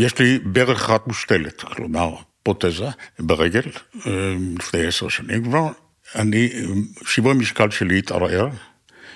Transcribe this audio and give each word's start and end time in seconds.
יש 0.00 0.18
לי 0.18 0.38
ברך 0.38 0.90
אחת 0.90 1.06
מושתלת, 1.06 1.60
כלומר, 1.60 2.14
פרוטזה 2.42 2.88
ברגל, 3.18 3.62
אה, 4.06 4.34
לפני 4.58 4.86
עשר 4.86 5.08
שנים 5.08 5.44
כבר. 5.44 5.68
אני, 6.14 6.50
שיווי 7.06 7.30
המשקל 7.30 7.70
שלי 7.70 7.98
התערער, 7.98 8.48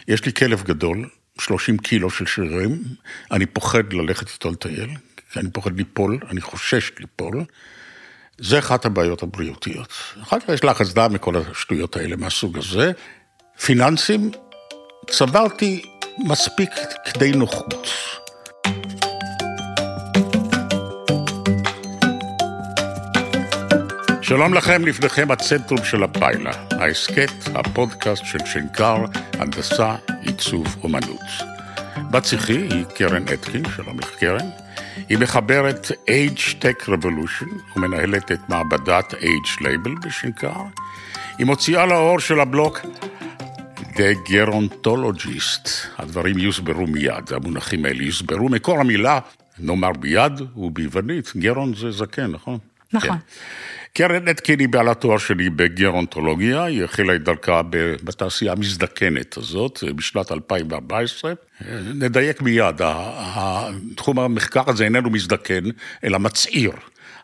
יש 0.09 0.25
לי 0.25 0.33
כלב 0.33 0.63
גדול, 0.63 1.09
30 1.41 1.79
קילו 1.79 2.11
של 2.11 2.27
שרירים, 2.27 2.83
אני 3.31 3.47
פוחד 3.47 3.93
ללכת 3.93 4.29
איתו 4.29 4.51
לטייל, 4.51 4.91
כי 5.33 5.41
אני 5.41 5.51
פוחד 5.51 5.77
ליפול, 5.77 6.19
אני 6.31 6.41
חושש 6.41 6.93
ליפול. 6.99 7.45
זה 8.39 8.59
אחת 8.59 8.85
הבעיות 8.85 9.23
הבריאותיות. 9.23 9.93
אחר 10.23 10.41
כך 10.41 10.49
יש 10.49 10.65
לחץ 10.65 10.93
דם 10.93 11.13
מכל 11.13 11.37
השטויות 11.37 11.97
האלה 11.97 12.17
מהסוג 12.17 12.59
הזה. 12.59 12.93
פיננסים, 13.61 14.31
צברתי 15.11 15.83
מספיק 16.19 16.71
כדי 17.05 17.33
נוחות. 17.33 17.89
שלום 24.27 24.55
לכם, 24.55 24.85
לפניכם 24.85 25.31
הצנטרום 25.31 25.85
של 25.85 26.03
הפיילה, 26.03 26.51
ההסכת, 26.71 27.33
הפודקאסט 27.55 28.25
של 28.25 28.39
שנקר, 28.45 29.05
הנדסה, 29.33 29.97
עיצוב, 30.21 30.77
אומנות. 30.83 31.21
בת 32.11 32.25
שיחי 32.25 32.57
היא 32.71 32.85
קרן 32.85 33.23
אתקין, 33.23 33.63
שלום 33.77 33.99
לך 33.99 34.11
קרן. 34.19 34.49
היא 35.09 35.19
מחברת 35.19 35.91
Age 35.91 36.55
Tech 36.63 36.89
Revolution 36.89 37.77
ומנהלת 37.77 38.33
את 38.33 38.49
מעבדת 38.49 39.15
Age 39.15 39.61
Label 39.61 40.07
בשנקר. 40.07 40.61
היא 41.39 41.47
מוציאה 41.47 41.87
לאור 41.87 42.21
של 42.21 42.41
הבלוק 42.41 42.81
The 43.77 44.29
Gerontologist. 44.29 45.69
הדברים 45.99 46.39
יוסברו 46.39 46.87
מיד, 46.87 47.33
המונחים 47.33 47.85
האלה 47.85 48.03
יוסברו. 48.03 48.49
מקור 48.49 48.81
המילה, 48.81 49.19
נאמר 49.59 49.93
ביד, 49.93 50.41
הוא 50.55 50.71
ביוונית, 50.71 51.33
גרון 51.37 51.75
זה 51.75 51.91
זקן, 51.91 52.27
נכון? 52.27 52.59
נכון. 52.95 53.19
כן. 53.19 53.25
קרן 53.97 54.29
אתקין 54.29 54.61
היא 54.61 54.69
בעלת 54.69 55.01
תואר 55.01 55.19
שלי 55.19 55.51
בגרונטולוגיה, 55.51 56.65
היא 56.65 56.85
החלה 56.85 57.15
את 57.15 57.25
דרכה 57.25 57.63
בתעשייה 58.05 58.53
המזדקנת 58.53 59.37
הזאת 59.37 59.85
בשנת 59.97 60.33
2014. 60.33 61.33
נדייק 61.95 62.43
מיד, 62.43 62.81
תחום 63.97 64.19
המחקר 64.19 64.63
הזה 64.67 64.85
איננו 64.85 65.11
מזדקן, 65.11 65.65
אלא 66.05 66.19
מצעיר. 66.19 66.73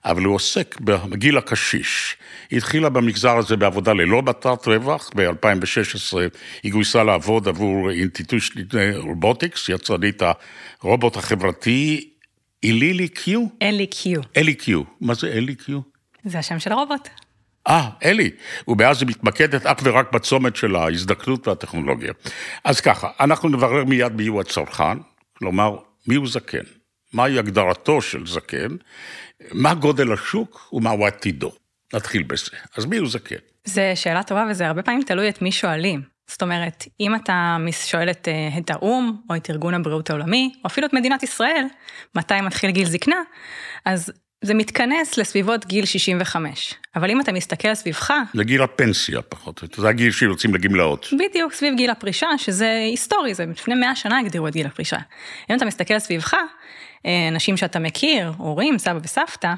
אבל 0.04 0.22
הוא 0.22 0.34
עוסק 0.34 0.80
בגיל 0.80 1.38
הקשיש. 1.38 2.16
היא 2.50 2.56
התחילה 2.56 2.88
במגזר 2.88 3.36
הזה 3.36 3.56
בעבודה 3.56 3.92
ללא 3.92 4.22
מטרת 4.22 4.66
רווח, 4.66 5.10
ב-2016 5.14 6.16
היא 6.62 6.72
גויסה 6.72 7.05
לעבוד 7.05 7.48
עבור 7.48 7.90
אינטיטוש 7.90 8.52
רובוטיקס, 8.96 9.68
יצרנית 9.68 10.22
הרובוט 10.82 11.16
החברתי 11.16 12.09
אילילי 12.62 13.08
קיו? 13.08 13.47
אלי 13.62 13.86
קיו. 13.86 14.20
אלי 14.36 14.55
קיו. 14.55 14.83
מה 15.00 15.14
זה 15.14 15.28
אלי 15.28 15.55
קיו? 15.55 15.80
זה 16.25 16.39
השם 16.39 16.58
של 16.58 16.72
הרובוט. 16.72 17.08
אה, 17.69 17.91
אלי, 18.05 18.30
ומאז 18.69 19.02
היא 19.02 19.08
מתמקדת 19.08 19.67
אך 19.67 19.78
ורק 19.83 20.12
בצומת 20.12 20.56
של 20.56 20.77
ההזדקנות 20.77 21.48
והטכנולוגיה. 21.48 22.12
אז 22.64 22.80
ככה, 22.80 23.11
אנחנו 23.20 23.48
נברר 23.48 23.84
מיד 23.84 24.12
מי 24.12 24.27
הוא 24.27 24.41
הצרכן, 24.41 24.98
כלומר, 25.39 25.77
מי 26.06 26.14
הוא 26.14 26.28
זקן, 26.28 26.64
מהי 27.12 27.39
הגדרתו 27.39 28.02
של 28.02 28.27
זקן, 28.27 28.77
מה 29.52 29.74
גודל 29.74 30.12
השוק 30.12 30.69
ומהו 30.72 31.06
עתידו. 31.06 31.52
נתחיל 31.95 32.22
בזה. 32.22 32.50
אז 32.77 32.84
מי 32.84 32.97
הוא 32.97 33.08
זקן? 33.08 33.36
זו 33.64 33.83
שאלה 33.95 34.22
טובה 34.22 34.47
וזה 34.50 34.67
הרבה 34.67 34.83
פעמים 34.83 35.02
תלוי 35.02 35.28
את 35.28 35.42
מי 35.42 35.52
שואלים. 35.52 36.02
זאת 36.31 36.42
אומרת, 36.42 36.84
אם 37.00 37.14
אתה 37.14 37.56
שואל 37.86 38.11
את, 38.11 38.28
אה, 38.28 38.59
את 38.59 38.70
האו"ם, 38.70 39.17
או 39.31 39.36
את 39.36 39.50
ארגון 39.50 39.75
הבריאות 39.75 40.11
העולמי, 40.11 40.53
או 40.64 40.67
אפילו 40.67 40.86
את 40.86 40.92
מדינת 40.92 41.23
ישראל, 41.23 41.64
מתי 42.14 42.41
מתחיל 42.41 42.70
גיל 42.70 42.89
זקנה, 42.89 43.23
אז 43.84 44.12
זה 44.42 44.55
מתכנס 44.55 45.19
לסביבות 45.19 45.67
גיל 45.67 45.84
65. 45.84 46.75
אבל 46.97 47.11
אם 47.11 47.20
אתה 47.20 47.33
מסתכל 47.33 47.75
סביבך... 47.75 48.12
זה 48.34 48.45
גיל 48.45 48.62
הפנסיה 48.62 49.23
פחות, 49.23 49.62
זה 49.77 49.89
הגיל 49.89 50.12
שיוצאים 50.12 50.55
לגמלאות. 50.55 51.08
בדיוק, 51.19 51.52
סביב 51.52 51.74
גיל 51.77 51.90
הפרישה, 51.90 52.29
שזה 52.36 52.79
היסטורי, 52.90 53.35
זה 53.35 53.46
לפני 53.46 53.74
100 53.74 53.96
שנה 53.96 54.19
הגדירו 54.19 54.48
את 54.48 54.52
גיל 54.52 54.67
הפרישה. 54.67 54.98
אם 55.51 55.57
אתה 55.57 55.64
מסתכל 55.64 55.98
סביבך, 55.98 56.35
אה, 57.07 57.29
אנשים 57.29 57.57
שאתה 57.57 57.79
מכיר, 57.79 58.33
הורים, 58.36 58.79
סבא 58.79 58.98
וסבתא, 59.02 59.52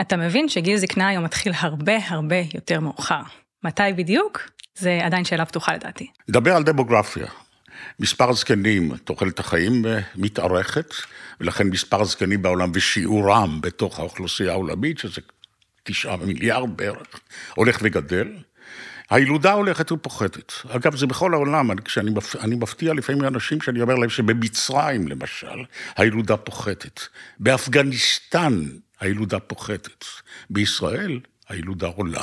אתה 0.00 0.16
מבין 0.16 0.48
שגיל 0.48 0.76
זקנה 0.76 1.08
היום 1.08 1.24
מתחיל 1.24 1.52
הרבה 1.56 1.96
הרבה 2.08 2.42
יותר 2.54 2.80
מאוחר. 2.80 3.22
מתי 3.64 3.82
בדיוק? 3.96 4.50
זה 4.74 5.00
עדיין 5.02 5.24
שאלה 5.24 5.44
פתוחה 5.44 5.74
לדעתי. 5.74 6.10
נדבר 6.28 6.56
על 6.56 6.62
דמוגרפיה. 6.62 7.26
מספר 8.00 8.30
הזקנים, 8.30 8.96
תוחלת 8.96 9.38
החיים 9.38 9.86
אה, 9.86 10.00
מתארכת, 10.16 10.94
ולכן 11.40 11.66
מספר 11.66 12.00
הזקנים 12.00 12.42
בעולם 12.42 12.70
ושיעורם 12.74 13.60
בתוך 13.60 13.98
האוכלוסייה 13.98 14.52
העולמית, 14.52 14.98
שזה 14.98 15.20
תשעה 15.82 16.16
מיליארד 16.16 16.76
בערך, 16.76 17.20
הולך 17.54 17.78
וגדל. 17.82 18.28
הילודה 19.10 19.52
הולכת 19.52 19.92
ופוחתת. 19.92 20.52
אגב, 20.68 20.96
זה 20.96 21.06
בכל 21.06 21.34
העולם, 21.34 21.70
אני, 21.70 21.82
כשאני 21.82 22.10
אני 22.40 22.56
מפתיע 22.56 22.94
לפעמים 22.94 23.24
אנשים 23.24 23.60
שאני 23.60 23.82
אומר 23.82 23.94
להם 23.94 24.10
שבמצרים, 24.10 25.08
למשל, 25.08 25.64
הילודה 25.96 26.36
פוחתת. 26.36 27.00
באפגניסטן 27.38 28.64
הילודה 29.00 29.40
פוחתת. 29.40 30.04
בישראל 30.50 31.20
הילודה 31.50 31.86
עולה. 31.86 32.22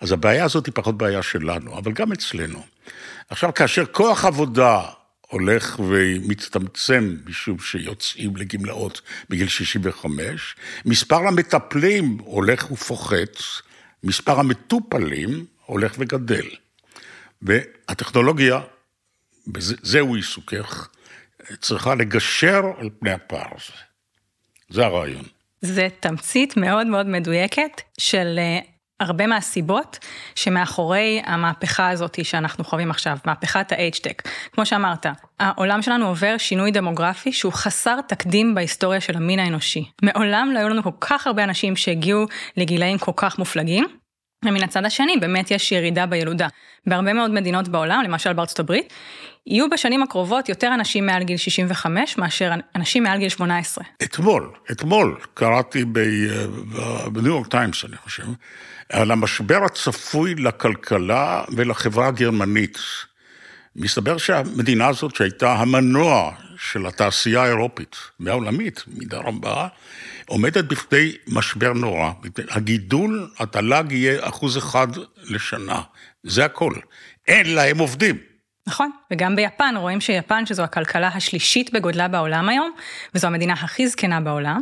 אז 0.00 0.12
הבעיה 0.12 0.44
הזאת 0.44 0.66
היא 0.66 0.72
פחות 0.74 0.98
בעיה 0.98 1.22
שלנו, 1.22 1.78
אבל 1.78 1.92
גם 1.92 2.12
אצלנו. 2.12 2.62
עכשיו, 3.28 3.54
כאשר 3.54 3.86
כוח 3.86 4.24
עבודה 4.24 4.82
הולך 5.28 5.80
ומצטמצם 5.88 7.16
משום 7.26 7.58
שיוצאים 7.58 8.36
לגמלאות 8.36 9.00
בגיל 9.28 9.48
65, 9.48 10.56
מספר 10.84 11.28
המטפלים 11.28 12.18
הולך 12.24 12.70
ופוחת, 12.70 13.36
מספר 14.04 14.40
המטופלים 14.40 15.46
הולך 15.66 15.94
וגדל. 15.98 16.46
והטכנולוגיה, 17.42 18.60
זהו 19.82 20.14
עיסוקך, 20.14 20.88
צריכה 21.60 21.94
לגשר 21.94 22.62
על 22.78 22.90
פני 22.98 23.10
הפער 23.12 23.48
הזה. 23.54 23.78
זה 24.68 24.86
הרעיון. 24.86 25.35
זה 25.60 25.88
תמצית 26.00 26.56
מאוד 26.56 26.86
מאוד 26.86 27.06
מדויקת 27.06 27.80
של 27.98 28.38
אה, 28.38 28.58
הרבה 29.00 29.26
מהסיבות 29.26 29.98
שמאחורי 30.34 31.22
המהפכה 31.24 31.88
הזאת 31.88 32.24
שאנחנו 32.24 32.64
חווים 32.64 32.90
עכשיו, 32.90 33.18
מהפכת 33.24 33.72
ה-H-Tech. 33.72 34.30
כמו 34.52 34.66
שאמרת, 34.66 35.06
העולם 35.40 35.82
שלנו 35.82 36.06
עובר 36.06 36.34
שינוי 36.38 36.70
דמוגרפי 36.70 37.32
שהוא 37.32 37.52
חסר 37.52 38.00
תקדים 38.08 38.54
בהיסטוריה 38.54 39.00
של 39.00 39.16
המין 39.16 39.38
האנושי. 39.38 39.90
מעולם 40.02 40.50
לא 40.54 40.58
היו 40.58 40.68
לנו 40.68 40.82
כל 40.82 40.90
כך 41.00 41.26
הרבה 41.26 41.44
אנשים 41.44 41.76
שהגיעו 41.76 42.26
לגילאים 42.56 42.98
כל 42.98 43.12
כך 43.16 43.38
מופלגים. 43.38 43.86
ומן 44.44 44.62
הצד 44.62 44.84
השני 44.84 45.16
באמת 45.16 45.50
יש 45.50 45.72
ירידה 45.72 46.06
בילודה. 46.06 46.48
בהרבה 46.86 47.12
מאוד 47.12 47.30
מדינות 47.30 47.68
בעולם, 47.68 48.02
למשל 48.04 48.32
בארצות 48.32 48.60
הברית, 48.60 48.92
יהיו 49.46 49.70
בשנים 49.70 50.02
הקרובות 50.02 50.48
יותר 50.48 50.70
אנשים 50.74 51.06
מעל 51.06 51.22
גיל 51.22 51.36
65 51.36 52.18
מאשר 52.18 52.52
אנשים 52.74 53.02
מעל 53.02 53.18
גיל 53.18 53.28
18. 53.28 53.84
אתמול, 54.02 54.50
אתמול 54.70 55.18
קראתי 55.34 55.84
בניו 57.12 57.26
יורק 57.26 57.46
טיימס, 57.46 57.84
אני 57.84 57.96
חושב, 57.96 58.24
על 58.88 59.10
המשבר 59.10 59.64
הצפוי 59.64 60.34
לכלכלה 60.34 61.44
ולחברה 61.56 62.06
הגרמנית. 62.06 62.78
מסתבר 63.76 64.18
שהמדינה 64.18 64.86
הזאת 64.86 65.16
שהייתה 65.16 65.52
המנוע 65.52 66.32
של 66.58 66.86
התעשייה 66.86 67.42
האירופית 67.42 67.96
והעולמית, 68.20 68.84
מידה 68.86 69.18
רבה, 69.18 69.68
עומדת 70.26 70.64
בפני 70.64 71.12
משבר 71.28 71.72
נורא. 71.72 72.10
הגידול, 72.48 73.30
התל"ג 73.38 73.92
יהיה 73.92 74.28
אחוז 74.28 74.58
אחד 74.58 74.88
לשנה, 75.24 75.80
זה 76.22 76.44
הכל. 76.44 76.72
אין 77.28 77.54
להם 77.54 77.78
עובדים. 77.78 78.35
נכון, 78.66 78.90
וגם 79.10 79.36
ביפן 79.36 79.74
רואים 79.76 80.00
שיפן, 80.00 80.46
שזו 80.46 80.62
הכלכלה 80.62 81.08
השלישית 81.08 81.72
בגודלה 81.72 82.08
בעולם 82.08 82.48
היום, 82.48 82.72
וזו 83.14 83.26
המדינה 83.26 83.52
הכי 83.52 83.88
זקנה 83.88 84.20
בעולם, 84.20 84.60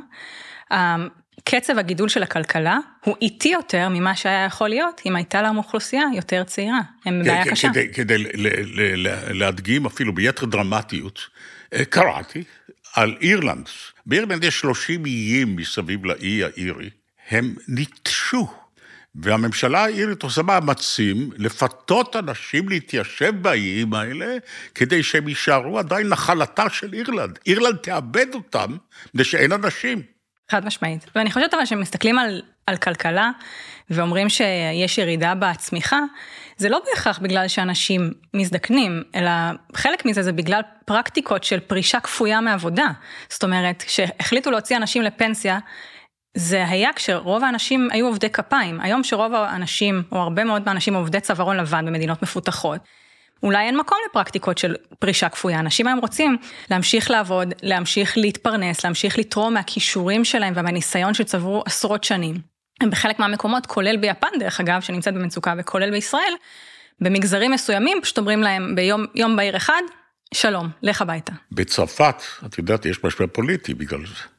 קצב 1.44 1.78
הגידול 1.78 2.09
של 2.09 2.22
הכלכלה 2.22 2.78
הוא 3.04 3.16
איטי 3.22 3.48
יותר 3.48 3.89
ממה 3.89 4.16
שהיה 4.16 4.45
יכול 4.45 4.68
להיות 4.68 5.01
אם 5.06 5.16
הייתה 5.16 5.42
להם 5.42 5.56
אוכלוסייה 5.56 6.03
יותר 6.15 6.45
צעירה. 6.45 6.80
הם 7.04 7.22
בבעיה 7.22 7.45
קשה. 7.45 7.68
כדי, 7.68 7.92
כדי 7.92 8.24
להדגים 9.34 9.86
אפילו 9.86 10.15
ביתר 10.15 10.47
דרמטיות, 10.47 11.21
אה, 11.74 11.84
קראתי 11.84 12.45
על 12.95 13.16
אירלנד. 13.21 13.68
באירלנד 14.07 14.45
יש 14.45 14.60
30 14.60 15.04
איים 15.04 15.57
מסביב 15.57 16.04
לאי 16.04 16.45
האירי, 16.45 16.91
הם 17.30 17.54
ניטשו. 17.68 18.64
והממשלה 19.15 19.84
האירית 19.84 20.22
עושה 20.22 20.43
מאמצים 20.43 21.31
לפתות 21.37 22.16
אנשים 22.16 22.69
להתיישב 22.69 23.43
באיים 23.43 23.95
האלה, 23.95 24.37
כדי 24.75 25.03
שהם 25.03 25.28
יישארו 25.28 25.78
עדיין 25.78 26.09
נחלתה 26.09 26.71
של 26.71 26.93
אירלנד. 26.93 27.39
אירלנד 27.47 27.77
תאבד 27.77 28.34
אותם, 28.34 28.77
מפני 29.07 29.25
שאין 29.25 29.53
אנשים. 29.53 30.03
חד 30.51 30.66
משמעית. 30.66 31.05
ואני 31.15 31.33
חושבת 31.33 31.55
אבל 31.55 31.65
שמסתכלים 31.65 32.19
על 32.19 32.43
על 32.66 32.77
כלכלה 32.77 33.31
ואומרים 33.91 34.28
שיש 34.28 34.99
ירידה 34.99 35.34
בצמיחה, 35.34 36.01
זה 36.57 36.69
לא 36.69 36.81
בהכרח 36.87 37.19
בגלל 37.19 37.49
שאנשים 37.49 38.13
מזדקנים, 38.34 39.03
אלא 39.15 39.31
חלק 39.75 40.05
מזה 40.07 40.22
זה 40.22 40.33
בגלל 40.33 40.60
פרקטיקות 40.84 41.45
של 41.45 41.60
פרישה 41.60 42.01
כפויה 42.01 42.41
מעבודה. 42.41 42.87
זאת 43.28 43.45
אומרת, 43.45 43.83
כשהחליטו 43.83 44.51
להוציא 44.51 44.77
אנשים 44.77 45.03
לפנסיה, 45.03 45.59
זה 46.34 46.69
היה 46.69 46.91
כשרוב 46.92 47.45
האנשים 47.45 47.89
היו 47.92 48.07
עובדי 48.07 48.31
כפיים. 48.31 48.81
היום 48.81 49.04
שרוב 49.04 49.34
האנשים, 49.34 50.03
או 50.13 50.19
הרבה 50.19 50.45
מאוד 50.45 50.63
מהאנשים 50.66 50.95
עובדי 50.95 51.21
צווארון 51.21 51.57
לבן 51.57 51.86
במדינות 51.86 52.22
מפותחות, 52.22 52.81
אולי 53.42 53.66
אין 53.66 53.77
מקום 53.77 53.98
לפרקטיקות 54.10 54.59
של 54.59 54.75
פרישה 54.98 55.28
כפויה. 55.28 55.60
אנשים 55.60 55.86
היום 55.86 55.98
רוצים 55.98 56.36
להמשיך 56.71 57.10
לעבוד, 57.10 57.54
להמשיך 57.63 58.19
להתפרנס, 58.19 58.84
להמשיך 58.84 59.19
לתרום 59.19 59.54
מהכישורים 59.54 60.25
שלהם 60.25 60.53
ומהניסיון 60.57 61.15
שצברו 61.15 61.63
עשרות 61.66 62.04
שנים. 62.04 62.36
הם 62.81 62.91
בחלק 62.91 63.19
מהמקומות, 63.19 63.66
כולל 63.66 63.97
ביפן 63.97 64.28
דרך 64.39 64.60
אגב, 64.60 64.81
שנמצאת 64.81 65.15
במצוקה 65.15 65.54
וכולל 65.59 65.91
בישראל, 65.91 66.33
במגזרים 67.01 67.53
מסוימים 67.53 67.98
פשוט 68.03 68.19
אומרים 68.19 68.42
להם 68.42 68.75
ביום 68.75 69.04
יום 69.15 69.36
בהיר 69.36 69.57
אחד, 69.57 69.83
שלום, 70.34 70.69
לך 70.83 71.03
הביתה. 71.03 71.33
בצרפת, 71.53 72.22
את 72.47 72.59
יודעת, 72.59 72.86
יש 72.86 73.04
משבר 73.04 73.27
פוליטי 73.27 73.75
בגלל 73.75 74.07
זה. 74.07 74.34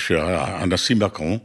שהנשיא 0.00 0.96
מקרון 0.96 1.38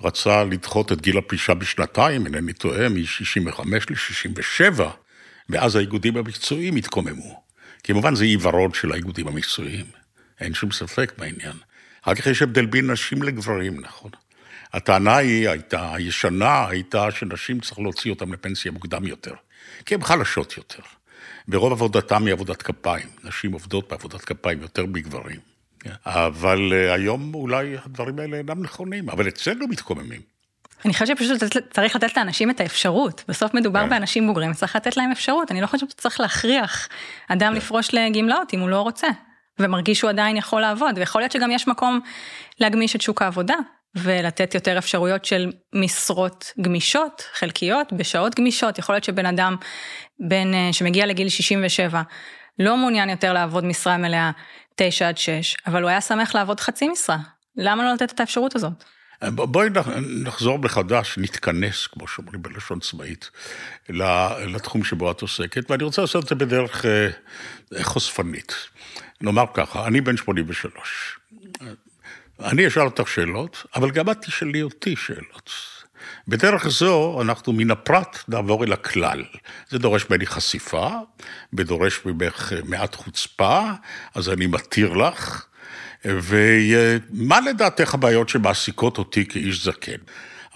רצה 0.00 0.44
לדחות 0.44 0.92
את 0.92 1.00
גיל 1.00 1.18
הפרישה 1.18 1.54
בשנתיים, 1.54 2.26
אינני 2.26 2.52
טועה, 2.52 2.88
מ-65 2.88 3.60
ל-67, 3.90 4.80
ואז 5.48 5.76
האיגודים 5.76 6.16
המקצועיים 6.16 6.76
התקוממו. 6.76 7.42
כמובן 7.84 8.14
זה 8.14 8.24
עיוורון 8.24 8.74
של 8.74 8.92
האיגודים 8.92 9.28
המקצועיים, 9.28 9.86
אין 10.40 10.54
שום 10.54 10.72
ספק 10.72 11.12
בעניין. 11.18 11.56
אחר 12.02 12.14
כך 12.14 12.26
יש 12.26 12.42
הבדל 12.42 12.66
בין 12.66 12.90
נשים 12.90 13.22
לגברים, 13.22 13.80
נכון. 13.80 14.10
הטענה 14.72 15.16
היא, 15.16 15.48
הייתה, 15.48 15.94
הישנה 15.94 16.68
הייתה 16.68 17.10
שנשים 17.10 17.60
צריך 17.60 17.78
להוציא 17.78 18.10
אותן 18.10 18.28
לפנסיה 18.28 18.72
מוקדם 18.72 19.06
יותר, 19.06 19.34
כי 19.86 19.94
הן 19.94 20.02
חלשות 20.02 20.56
יותר. 20.56 20.82
ברוב 21.48 21.72
עבודתן 21.72 22.26
היא 22.26 22.32
עבודת 22.32 22.62
כפיים, 22.62 23.08
נשים 23.24 23.52
עובדות 23.52 23.88
בעבודת 23.88 24.20
כפיים 24.20 24.62
יותר 24.62 24.86
מגברים. 24.86 25.49
אבל 26.06 26.72
אה, 26.72 26.94
היום 26.94 27.34
אולי 27.34 27.76
הדברים 27.84 28.18
האלה 28.18 28.36
אינם 28.36 28.62
נכונים, 28.62 29.10
אבל 29.10 29.28
אצלנו 29.28 29.68
מתקוממים. 29.68 30.20
אני 30.84 30.92
חושבת 30.92 31.08
שפשוט 31.08 31.42
צריך 31.70 31.96
לתת 31.96 32.16
לאנשים 32.16 32.50
את 32.50 32.60
האפשרות, 32.60 33.24
בסוף 33.28 33.54
מדובר 33.54 33.80
כן. 33.80 33.88
באנשים 33.88 34.26
בוגרים, 34.26 34.52
צריך 34.52 34.76
לתת 34.76 34.96
להם 34.96 35.10
אפשרות, 35.10 35.50
אני 35.50 35.60
לא 35.60 35.66
חושבת 35.66 35.90
שצריך 35.90 36.20
להכריח 36.20 36.88
אדם 37.28 37.52
כן. 37.52 37.56
לפרוש 37.56 37.94
לגמלאות 37.94 38.54
אם 38.54 38.60
הוא 38.60 38.68
לא 38.68 38.80
רוצה, 38.80 39.08
ומרגיש 39.58 39.98
שהוא 39.98 40.10
עדיין 40.10 40.36
יכול 40.36 40.60
לעבוד, 40.60 40.98
ויכול 40.98 41.22
להיות 41.22 41.32
שגם 41.32 41.50
יש 41.50 41.68
מקום 41.68 42.00
להגמיש 42.60 42.96
את 42.96 43.00
שוק 43.00 43.22
העבודה, 43.22 43.56
ולתת 43.94 44.54
יותר 44.54 44.78
אפשרויות 44.78 45.24
של 45.24 45.52
משרות 45.74 46.52
גמישות, 46.60 47.22
חלקיות, 47.32 47.92
בשעות 47.92 48.34
גמישות, 48.34 48.78
יכול 48.78 48.94
להיות 48.94 49.04
שבן 49.04 49.26
אדם 49.26 49.56
בין, 50.28 50.54
אה, 50.54 50.68
שמגיע 50.72 51.06
לגיל 51.06 51.28
67, 51.28 52.02
לא 52.58 52.76
מעוניין 52.76 53.10
יותר 53.10 53.32
לעבוד 53.32 53.64
משרה 53.64 53.96
מלאה 53.96 54.30
9 54.82 55.08
עד 55.08 55.18
6, 55.18 55.56
אבל 55.66 55.82
הוא 55.82 55.90
היה 55.90 56.00
שמח 56.00 56.34
לעבוד 56.34 56.60
חצי 56.60 56.88
משרה, 56.88 57.18
למה 57.56 57.84
לא 57.84 57.94
לתת 57.94 58.12
את 58.12 58.20
האפשרות 58.20 58.56
הזאת? 58.56 58.72
בואי 59.28 59.68
נחזור 60.24 60.58
מחדש, 60.58 61.18
נתכנס, 61.18 61.86
כמו 61.86 62.08
שאומרים 62.08 62.42
בלשון 62.42 62.80
צבאית, 62.80 63.30
לתחום 63.88 64.84
שבו 64.84 65.10
את 65.10 65.20
עוסקת, 65.20 65.70
ואני 65.70 65.84
רוצה 65.84 66.02
לעשות 66.02 66.24
את 66.24 66.28
זה 66.28 66.34
בדרך 66.34 66.84
אה, 66.86 67.08
חושפנית. 67.82 68.54
נאמר 69.20 69.44
ככה, 69.54 69.86
אני 69.86 70.00
בן 70.00 70.16
83. 70.16 71.18
אני 72.40 72.66
אשאל 72.66 72.82
אותך 72.82 73.08
שאלות, 73.08 73.66
אבל 73.76 73.90
גם 73.90 74.10
את 74.10 74.16
תשאלי 74.20 74.62
אותי 74.62 74.96
שאלות. 74.96 75.50
בדרך 76.28 76.68
זו 76.68 77.22
אנחנו 77.22 77.52
מן 77.52 77.70
הפרט 77.70 78.18
נעבור 78.28 78.64
אל 78.64 78.72
הכלל. 78.72 79.24
זה 79.68 79.78
דורש 79.78 80.10
ממני 80.10 80.26
חשיפה, 80.26 80.88
ודורש 81.52 82.00
ממך 82.04 82.52
מעט 82.64 82.94
חוצפה, 82.94 83.70
אז 84.14 84.28
אני 84.28 84.46
מתיר 84.46 84.92
לך. 84.92 85.46
ומה 86.04 87.40
לדעתך 87.40 87.94
הבעיות 87.94 88.28
שמעסיקות 88.28 88.98
אותי 88.98 89.28
כאיש 89.28 89.64
זקן? 89.64 89.96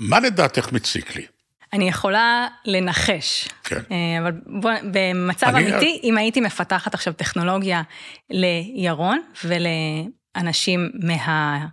מה 0.01 0.21
לדעתך 0.21 0.73
מציק 0.73 1.17
לי? 1.17 1.27
אני 1.73 1.89
יכולה 1.89 2.47
לנחש, 2.65 3.49
כן. 3.65 3.81
אה, 3.91 4.19
אבל 4.23 4.33
בוא, 4.47 4.71
במצב 4.93 5.47
אני... 5.47 5.73
אמיתי, 5.73 6.01
אם 6.03 6.19
הייתי 6.19 6.41
מפתחת 6.41 6.95
עכשיו 6.95 7.13
טכנולוגיה 7.13 7.83
לירון 8.31 9.21
ולאנשים 9.45 10.91
מה... 11.03 11.67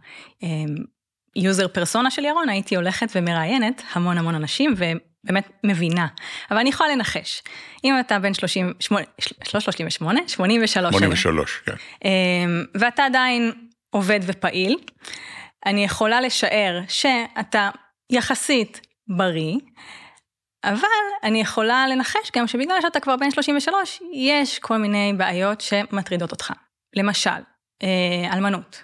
יוזר 1.36 1.68
פרסונה 1.68 2.12
של 2.12 2.26
ירון, 2.26 2.50
הייתי 2.50 2.76
הולכת 2.76 3.08
ומראיינת 3.16 3.82
המון 3.94 4.18
המון 4.18 4.36
אנשים 4.36 4.74
ובאמת 4.78 5.50
מבינה. 5.64 6.08
אבל 6.52 6.60
אני 6.60 6.70
יכולה 6.70 6.90
לנחש, 6.90 7.44
אם 7.84 8.00
אתה 8.00 8.20
בן 8.20 8.34
30, 8.34 8.74
38, 9.44 10.20
83 10.28 10.96
83, 10.96 11.62
כן. 11.66 11.74
אמ, 12.06 12.66
ואתה 12.76 13.06
עדיין 13.06 13.52
עובד 13.90 14.20
ופעיל, 14.24 14.78
אני 15.66 15.84
יכולה 15.84 16.22
לשער 16.22 16.82
שאתה 16.88 17.70
יחסית 18.12 18.82
בריא, 19.18 19.56
אבל 20.64 20.88
אני 21.24 21.42
יכולה 21.42 21.88
לנחש 21.88 22.32
גם 22.36 22.48
שבגלל 22.48 22.82
שאתה 22.82 23.00
כבר 23.00 23.16
בן 23.16 23.32
33, 23.32 24.02
יש 24.14 24.60
כל 24.60 24.78
מיני 24.78 25.14
בעיות 25.18 25.62
שמטרידות 25.62 26.32
אותך. 26.32 26.54
למשל, 26.96 27.30
אה, 27.84 28.34
אלמנות. 28.34 28.84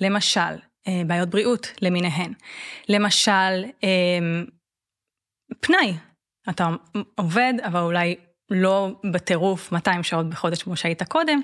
למשל, 0.00 0.56
בעיות 1.06 1.28
בריאות 1.28 1.72
למיניהן. 1.82 2.32
למשל, 2.88 3.64
אה, 3.84 4.42
פנאי. 5.60 5.94
אתה 6.50 6.68
עובד, 7.14 7.54
אבל 7.62 7.80
אולי 7.80 8.16
לא 8.50 8.90
בטירוף 9.12 9.72
200 9.72 10.02
שעות 10.02 10.30
בחודש 10.30 10.62
כמו 10.62 10.76
שהיית 10.76 11.02
קודם, 11.02 11.40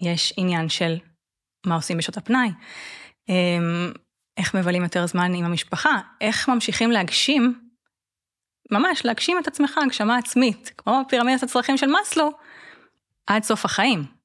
יש 0.00 0.34
עניין 0.36 0.68
של 0.68 0.96
מה 1.66 1.74
עושים 1.74 1.98
בשעות 1.98 2.16
הפנאי, 2.16 2.48
אה, 3.30 3.34
איך 4.36 4.54
מבלים 4.54 4.82
יותר 4.82 5.06
זמן 5.06 5.34
עם 5.34 5.44
המשפחה, 5.44 6.00
איך 6.20 6.48
ממשיכים 6.48 6.90
להגשים, 6.90 7.60
ממש 8.70 9.04
להגשים 9.04 9.38
את 9.38 9.46
עצמך, 9.46 9.78
הגשמה 9.78 10.18
עצמית, 10.18 10.72
כמו 10.76 11.00
פירמידת 11.08 11.42
הצרכים 11.42 11.76
של 11.76 11.86
מאסלו, 11.86 12.30
עד 13.26 13.42
סוף 13.42 13.64
החיים. 13.64 14.21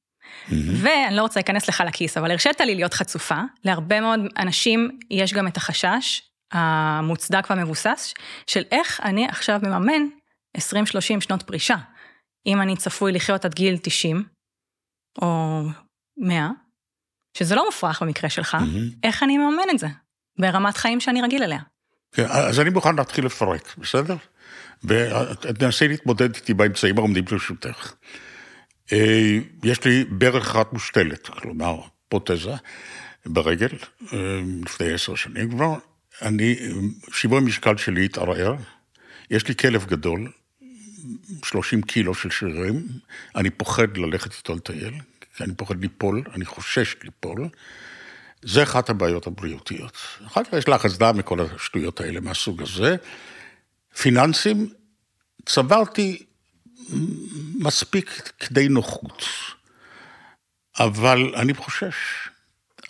ואני 0.82 1.16
לא 1.16 1.22
רוצה 1.22 1.40
להיכנס 1.40 1.68
לך 1.68 1.82
לכיס, 1.86 2.16
אבל 2.16 2.30
הרשית 2.30 2.60
לי 2.60 2.74
להיות 2.74 2.94
חצופה. 2.94 3.40
להרבה 3.64 4.00
מאוד 4.00 4.20
אנשים 4.36 4.98
יש 5.10 5.32
גם 5.32 5.46
את 5.46 5.56
החשש 5.56 6.22
המוצדק 6.52 7.50
והמבוסס 7.50 8.14
של 8.46 8.62
איך 8.72 9.00
אני 9.04 9.28
עכשיו 9.28 9.60
מממן 9.62 10.02
20-30 10.58 10.60
שנות 11.20 11.42
פרישה. 11.42 11.76
אם 12.46 12.60
אני 12.62 12.76
צפוי 12.76 13.12
לחיות 13.12 13.44
עד 13.44 13.54
גיל 13.54 13.78
90, 13.82 14.24
או 15.22 15.62
100, 16.18 16.48
שזה 17.38 17.54
לא 17.54 17.66
מופרך 17.66 18.02
במקרה 18.02 18.30
שלך, 18.30 18.56
איך 19.04 19.22
אני 19.22 19.38
מממן 19.38 19.70
את 19.70 19.78
זה? 19.78 19.86
ברמת 20.38 20.76
חיים 20.76 21.00
שאני 21.00 21.22
רגיל 21.22 21.42
אליה. 21.42 21.60
כן, 22.12 22.26
אז 22.28 22.60
אני 22.60 22.70
מוכן 22.70 22.96
להתחיל 22.96 23.26
לפרט, 23.26 23.68
בסדר? 23.78 24.16
ותנסי 24.84 25.88
להתמודד 25.88 26.34
איתי 26.34 26.54
באמצעים 26.54 26.98
העומדים 26.98 27.24
לרשותך. 27.32 27.94
אה, 28.92 29.38
יש 29.64 29.84
לי 29.84 30.04
ברך 30.04 30.50
אחת 30.50 30.72
מושתלת, 30.72 31.26
כלומר, 31.26 31.80
פרוטזה 32.08 32.54
ברגל, 33.26 33.68
אה, 34.12 34.40
לפני 34.64 34.92
עשר 34.92 35.14
שנים 35.14 35.50
כבר. 35.50 35.74
אני, 36.22 36.56
שיווי 37.12 37.38
המשקל 37.38 37.76
שלי 37.76 38.04
התערער, 38.04 38.54
יש 39.30 39.48
לי 39.48 39.54
כלב 39.54 39.84
גדול, 39.84 40.30
30 41.44 41.82
קילו 41.82 42.14
של 42.14 42.30
שרירים, 42.30 42.86
אני 43.36 43.50
פוחד 43.50 43.96
ללכת 43.96 44.32
איתו 44.32 44.54
לטייל, 44.54 44.94
כי 45.36 45.44
אני 45.44 45.54
פוחד 45.54 45.80
ליפול, 45.80 46.22
אני 46.34 46.44
חושש 46.44 46.96
ליפול. 47.04 47.48
זה 48.42 48.62
אחת 48.62 48.90
הבעיות 48.90 49.26
הבריאותיות. 49.26 49.96
אחר 50.26 50.44
כך 50.44 50.52
יש 50.52 50.68
לחץ 50.68 50.96
דם 50.96 51.18
מכל 51.18 51.40
השטויות 51.40 52.00
האלה 52.00 52.20
מהסוג 52.20 52.62
הזה. 52.62 52.96
פיננסים, 53.98 54.70
צברתי 55.46 56.26
מספיק 57.54 58.32
כדי 58.38 58.68
נוחות. 58.68 59.24
אבל 60.78 61.32
אני 61.36 61.54
חושש. 61.54 61.94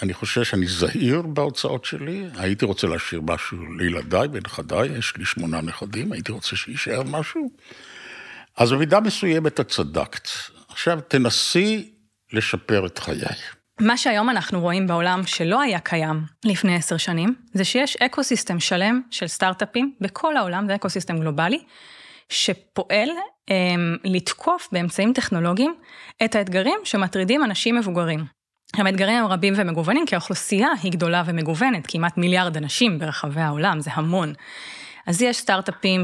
אני 0.03 0.15
חושש, 0.15 0.55
אני 0.55 0.67
זהיר 0.67 1.23
בהוצאות 1.23 1.85
שלי, 1.85 2.25
הייתי 2.37 2.65
רוצה 2.65 2.87
להשאיר 2.87 3.21
משהו 3.21 3.73
לילדיי 3.73 4.29
ונכדיי, 4.33 4.89
יש 4.99 5.17
לי 5.17 5.25
שמונה 5.25 5.61
נכדים, 5.61 6.13
הייתי 6.13 6.33
רוצה 6.33 6.57
שיישאר 6.57 7.03
משהו. 7.03 7.51
אז 8.57 8.73
במידה 8.73 9.01
מסוימת 9.01 9.61
את 9.61 9.69
צדקת. 9.69 10.29
עכשיו, 10.69 11.01
תנסי 11.09 11.93
לשפר 12.33 12.87
את 12.87 12.99
חיי. 12.99 13.37
מה 13.81 13.97
שהיום 13.97 14.31
אנחנו 14.31 14.61
רואים 14.61 14.87
בעולם 14.87 15.27
שלא 15.27 15.61
היה 15.61 15.81
קיים 15.81 16.23
לפני 16.45 16.77
עשר 16.77 16.97
שנים, 16.97 17.35
זה 17.53 17.65
שיש 17.65 17.97
ecosystem 17.97 18.61
שלם 18.61 19.01
של 19.11 19.27
סטארט-אפים 19.27 19.95
בכל 20.01 20.37
העולם, 20.37 20.67
זה 20.67 20.75
ecosystem 20.75 21.19
גלובלי, 21.21 21.59
שפועל 22.29 23.09
אמ, 23.51 23.97
לתקוף 24.05 24.69
באמצעים 24.73 25.13
טכנולוגיים 25.13 25.75
את 26.25 26.35
האתגרים 26.35 26.79
שמטרידים 26.85 27.45
אנשים 27.45 27.77
מבוגרים. 27.77 28.25
האתגרים 28.75 29.17
הם 29.19 29.27
רבים 29.27 29.55
ומגוונים 29.57 30.07
כי 30.07 30.15
האוכלוסייה 30.15 30.69
היא 30.83 30.93
גדולה 30.93 31.23
ומגוונת, 31.27 31.87
כמעט 31.89 32.17
מיליארד 32.17 32.57
אנשים 32.57 32.99
ברחבי 32.99 33.41
העולם, 33.41 33.81
זה 33.81 33.91
המון. 33.95 34.33
אז 35.07 35.23
יש 35.23 35.37
סטארט-אפים 35.37 36.03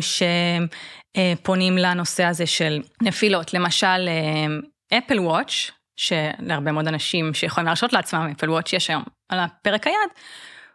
שפונים 1.41 1.79
לנושא 1.79 2.25
הזה 2.25 2.47
של 2.47 2.83
נפילות, 3.03 3.55
למשל 3.55 4.09
אפל 4.99 5.21
וואץ', 5.21 5.71
שלהרבה 5.97 6.73
מאוד 6.73 6.89
אנשים 6.89 7.35
שיכולים 7.35 7.67
להרשות 7.67 7.93
לעצמם 7.93 8.33
אפל 8.37 8.51
וואץ' 8.51 8.73
יש 8.73 8.91
היום 8.91 9.03
על 9.29 9.41
הפרק 9.41 9.87
היד, 9.87 10.11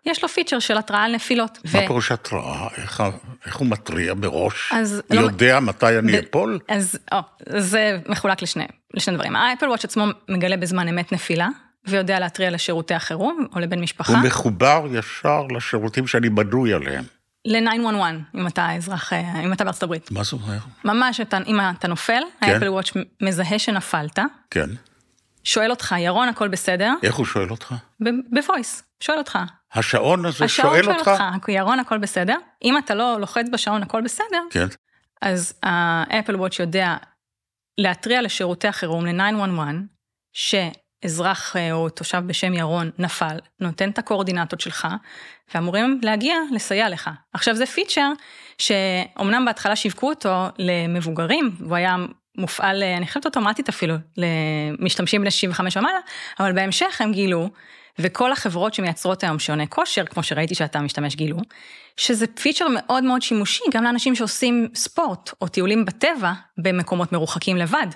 יש 0.09 0.23
לו 0.23 0.29
פיצ'ר 0.29 0.59
של 0.59 0.77
התראה 0.77 1.03
על 1.03 1.15
נפילות. 1.15 1.59
מה 1.65 1.79
ו... 1.79 1.87
פירוש 1.87 2.11
התראה? 2.11 2.67
איך, 2.77 3.03
איך 3.45 3.55
הוא 3.55 3.67
מתריע 3.67 4.13
מראש? 4.13 4.73
אז 4.73 5.01
הוא 5.07 5.15
לא... 5.15 5.21
יודע 5.21 5.59
מתי 5.59 5.99
אני 5.99 6.11
ד... 6.11 6.15
אפול? 6.15 6.59
אז 6.67 6.99
או, 7.11 7.19
זה 7.59 7.99
מחולק 8.09 8.41
לשני, 8.41 8.65
לשני 8.93 9.15
דברים. 9.15 9.35
האפל 9.35 9.67
וואץ' 9.67 9.85
עצמו 9.85 10.05
מגלה 10.29 10.57
בזמן 10.57 10.87
אמת 10.87 11.11
נפילה, 11.11 11.47
ויודע 11.87 12.19
להתריע 12.19 12.49
לשירותי 12.49 12.93
החירום 12.93 13.47
או 13.55 13.59
לבן 13.59 13.81
משפחה. 13.81 14.13
הוא 14.13 14.21
מחובר 14.21 14.85
ישר 14.91 15.41
לשירותים 15.55 16.07
שאני 16.07 16.29
בנוי 16.29 16.73
עליהם. 16.73 17.03
ל-911, 17.45 18.37
אם 18.39 18.47
אתה 18.47 18.75
אזרח, 18.75 19.13
אה, 19.13 19.41
אם 19.43 19.53
אתה 19.53 19.63
בארצות 19.63 19.83
הברית. 19.83 20.11
מה 20.11 20.23
זה 20.23 20.35
אומר? 20.35 20.57
ממש, 20.85 21.21
אתה, 21.21 21.37
אם 21.47 21.59
אתה 21.77 21.87
נופל, 21.87 22.21
כן. 22.41 22.49
ה 22.49 22.53
Apple 22.53 22.69
Watch 22.69 22.91
מזהה 23.21 23.59
שנפלת. 23.59 24.19
כן. 24.51 24.69
שואל 25.43 25.71
אותך, 25.71 25.95
ירון, 25.97 26.29
הכל 26.29 26.47
בסדר? 26.47 26.93
איך 27.03 27.15
הוא 27.15 27.25
שואל 27.25 27.49
אותך? 27.49 27.75
ב 28.31 28.39
voice, 28.39 28.83
שואל 28.99 29.17
אותך. 29.17 29.39
השעון 29.73 30.25
הזה 30.25 30.47
שואל 30.47 30.89
אותך? 30.89 31.07
השעון 31.07 31.17
שואל 31.17 31.33
אותך, 31.33 31.49
ירון, 31.49 31.79
הכל 31.79 31.97
בסדר? 31.97 32.35
אם 32.63 32.77
אתה 32.77 32.95
לא 32.95 33.19
לוחץ 33.19 33.45
בשעון, 33.51 33.83
הכל 33.83 34.01
בסדר? 34.01 34.41
כן. 34.49 34.67
אז 35.21 35.53
ה 35.63 35.75
Apple 35.75 36.35
Watch 36.35 36.59
יודע 36.59 36.95
להתריע 37.77 38.21
לשירותי 38.21 38.67
החירום, 38.67 39.05
ל-911, 39.05 39.59
שאזרח 40.33 41.55
אה, 41.55 41.71
או 41.71 41.89
תושב 41.89 42.23
בשם 42.27 42.53
ירון 42.53 42.91
נפל, 42.99 43.37
נותן 43.59 43.89
את 43.89 43.97
הקואורדינטות 43.97 44.61
שלך, 44.61 44.87
ואמורים 45.53 45.99
להגיע 46.03 46.35
לסייע 46.51 46.89
לך. 46.89 47.09
עכשיו 47.33 47.55
זה 47.55 47.65
feature 47.65 48.11
שאומנם 48.57 49.45
בהתחלה 49.45 49.75
שיווקו 49.75 50.09
אותו 50.09 50.45
למבוגרים, 50.57 51.51
והוא 51.59 51.75
היה 51.75 51.95
מופעל, 52.37 52.83
אני 52.83 53.07
חושבת 53.07 53.25
אוטומטית 53.25 53.69
אפילו, 53.69 53.95
למשתמשים 54.17 55.21
בני 55.21 55.31
65 55.31 55.77
ומעלה, 55.77 55.99
אבל 56.39 56.53
בהמשך 56.53 57.01
הם 57.01 57.11
גילו, 57.11 57.49
וכל 57.99 58.31
החברות 58.31 58.73
שמייצרות 58.73 59.23
היום 59.23 59.39
שעוני 59.39 59.67
כושר, 59.67 60.05
כמו 60.05 60.23
שראיתי 60.23 60.55
שאתה 60.55 60.79
משתמש 60.79 61.15
גילו, 61.15 61.37
שזה 61.97 62.27
feature 62.27 62.65
מאוד 62.73 63.03
מאוד 63.03 63.21
שימושי 63.21 63.63
גם 63.73 63.83
לאנשים 63.83 64.15
שעושים 64.15 64.67
ספורט 64.75 65.31
או 65.41 65.47
טיולים 65.47 65.85
בטבע 65.85 66.31
במקומות 66.57 67.11
מרוחקים 67.11 67.57
לבד. 67.57 67.87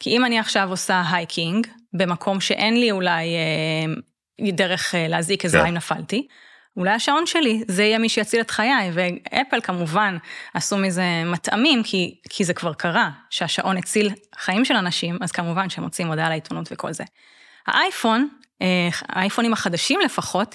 כי 0.00 0.10
אם 0.10 0.24
אני 0.24 0.38
עכשיו 0.38 0.70
עושה 0.70 1.02
hiking 1.10 1.66
במקום 1.92 2.40
שאין 2.40 2.80
לי 2.80 2.90
אולי 2.90 3.26
אה, 3.36 4.50
דרך 4.52 4.94
אה, 4.94 5.08
להזעיק 5.08 5.44
עזרה 5.44 5.62
כן. 5.62 5.68
אם 5.68 5.74
נפלתי, 5.74 6.26
אולי 6.76 6.90
השעון 6.90 7.26
שלי 7.26 7.62
זה 7.68 7.82
יהיה 7.82 7.98
מי 7.98 8.08
שיציל 8.08 8.40
את 8.40 8.50
חיי, 8.50 8.90
ואפל 8.92 9.60
כמובן 9.60 10.16
עשו 10.54 10.76
מזה 10.76 11.04
מטעמים, 11.26 11.82
כי, 11.82 12.14
כי 12.28 12.44
זה 12.44 12.54
כבר 12.54 12.74
קרה, 12.74 13.10
שהשעון 13.30 13.76
הציל 13.76 14.10
חיים 14.38 14.64
של 14.64 14.74
אנשים, 14.74 15.18
אז 15.20 15.32
כמובן 15.32 15.70
שהם 15.70 15.84
מוצאים 15.84 16.08
הודעה 16.08 16.28
לעיתונות 16.28 16.68
וכל 16.72 16.92
זה. 16.92 17.04
האייפון, 17.66 18.28
האייפונים 19.08 19.52
החדשים 19.52 20.00
לפחות, 20.04 20.54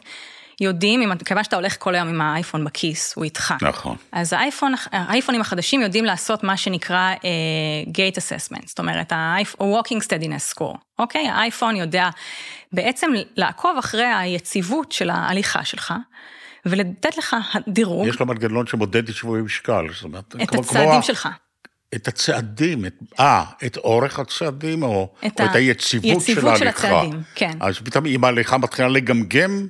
יודעים, 0.61 1.17
כיוון 1.25 1.43
שאתה 1.43 1.55
הולך 1.55 1.75
כל 1.79 1.95
היום 1.95 2.07
עם 2.07 2.21
האייפון 2.21 2.65
בכיס, 2.65 3.13
הוא 3.15 3.23
איתך. 3.23 3.53
נכון. 3.61 3.97
אז 4.11 4.33
האייפון, 4.33 4.73
האייפונים 4.91 5.41
החדשים 5.41 5.81
יודעים 5.81 6.05
לעשות 6.05 6.43
מה 6.43 6.57
שנקרא 6.57 7.13
uh, 7.15 7.89
gate 7.89 8.15
assessment, 8.15 8.67
זאת 8.67 8.79
אומרת, 8.79 9.11
ה-walking 9.11 10.03
steadiness 10.03 10.55
score, 10.55 10.77
אוקיי? 10.99 11.27
האייפון 11.27 11.75
יודע 11.75 12.09
בעצם 12.71 13.11
לעקוב 13.35 13.77
אחרי 13.77 14.05
היציבות 14.05 14.91
של 14.91 15.09
ההליכה 15.09 15.65
שלך, 15.65 15.93
ולתת 16.65 17.17
לך 17.17 17.35
דירוג. 17.67 18.07
יש 18.07 18.19
לו 18.19 18.25
מנגנון 18.25 18.67
שמודד 18.67 19.09
את 19.09 19.15
שבועי 19.15 19.41
משקל, 19.41 19.85
זאת 19.93 20.03
אומרת, 20.03 20.35
את 20.43 20.55
הצעדים 20.55 20.91
כמו... 20.91 21.03
שלך. 21.03 21.29
את 21.95 22.07
הצעדים, 22.07 22.85
את, 22.85 22.93
אה, 23.19 23.43
את 23.65 23.77
אורך 23.77 24.19
הצעדים, 24.19 24.83
או 24.83 25.13
את, 25.25 25.39
או 25.39 25.45
ה... 25.45 25.49
את 25.49 25.55
היציבות 25.55 26.21
של 26.21 26.47
ההליכה. 26.47 26.57
של 26.57 26.67
הצעדים, 26.67 27.21
כן. 27.35 27.57
אז 27.59 27.77
פתאום 27.77 28.05
אם 28.05 28.23
ההליכה 28.23 28.57
מתחילה 28.57 28.87
לגמגם, 28.87 29.67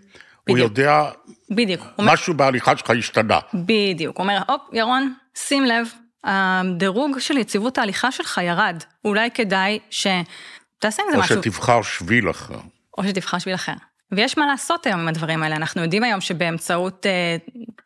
הוא 0.50 0.58
יודע, 0.58 1.04
בדיוק. 1.50 1.82
משהו 2.00 2.34
בהליכה 2.34 2.78
שלך 2.78 2.90
השתנה. 2.90 3.40
בדיוק, 3.54 4.18
הוא 4.18 4.24
אומר, 4.24 4.42
הופ, 4.48 4.62
ירון, 4.74 5.14
שים 5.36 5.66
לב, 5.66 5.88
הדירוג 6.24 7.20
של 7.20 7.38
יציבות 7.38 7.78
ההליכה 7.78 8.12
שלך 8.12 8.42
ירד, 8.44 8.84
אולי 9.06 9.32
כדאי 9.32 9.80
שתעשה 9.90 11.04
עם 11.04 11.08
זה 11.12 11.18
או 11.18 11.20
משהו. 11.20 11.38
או 11.38 11.44
שתבחר 11.44 11.82
שביל 11.82 12.30
אחר. 12.30 12.60
או 12.98 13.04
שתבחר 13.04 13.40
שביל 13.40 13.56
אחר. 13.56 13.74
ויש 14.12 14.38
מה 14.38 14.46
לעשות 14.46 14.86
היום 14.86 15.00
עם 15.00 15.08
הדברים 15.08 15.44
האלה, 15.44 15.56
אנחנו 15.56 15.82
יודעים 15.82 16.04
היום 16.04 16.22
שבאמצעות 16.22 17.06
אה, 17.06 17.38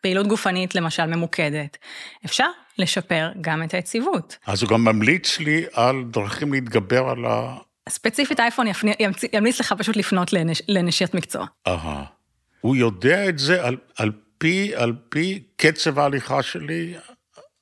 פעילות 0.02 0.28
גופנית 0.28 0.76
למשל 0.76 1.06
ממוקדת, 1.06 1.78
אפשר 2.26 2.48
לשפר 2.78 3.30
גם 3.42 3.64
את 3.64 3.74
היציבות. 3.74 4.38
אז 4.46 4.62
הוא 4.62 4.70
גם 4.70 4.84
ממליץ 4.84 5.40
לי 5.40 5.66
על 5.74 6.04
דרכים 6.12 6.54
להתגבר 6.54 7.10
על 7.10 7.26
ה... 7.26 7.58
ספציפית 7.90 8.40
אייפון 8.40 8.68
ימליץ 9.34 9.60
לך 9.60 9.74
פשוט 9.78 9.96
לפנות 9.96 10.34
לנש, 10.34 10.62
לנשיית 10.68 11.14
מקצוע. 11.14 11.46
אהה. 11.68 12.04
הוא 12.62 12.76
יודע 12.76 13.30
את 13.30 13.40
זה 13.40 13.66
על, 13.66 13.78
על, 13.98 14.12
פי, 14.38 14.76
על 14.76 14.94
פי 15.10 15.44
קצב 15.56 16.00
ההליכה 16.00 16.44
שלי, 16.44 16.94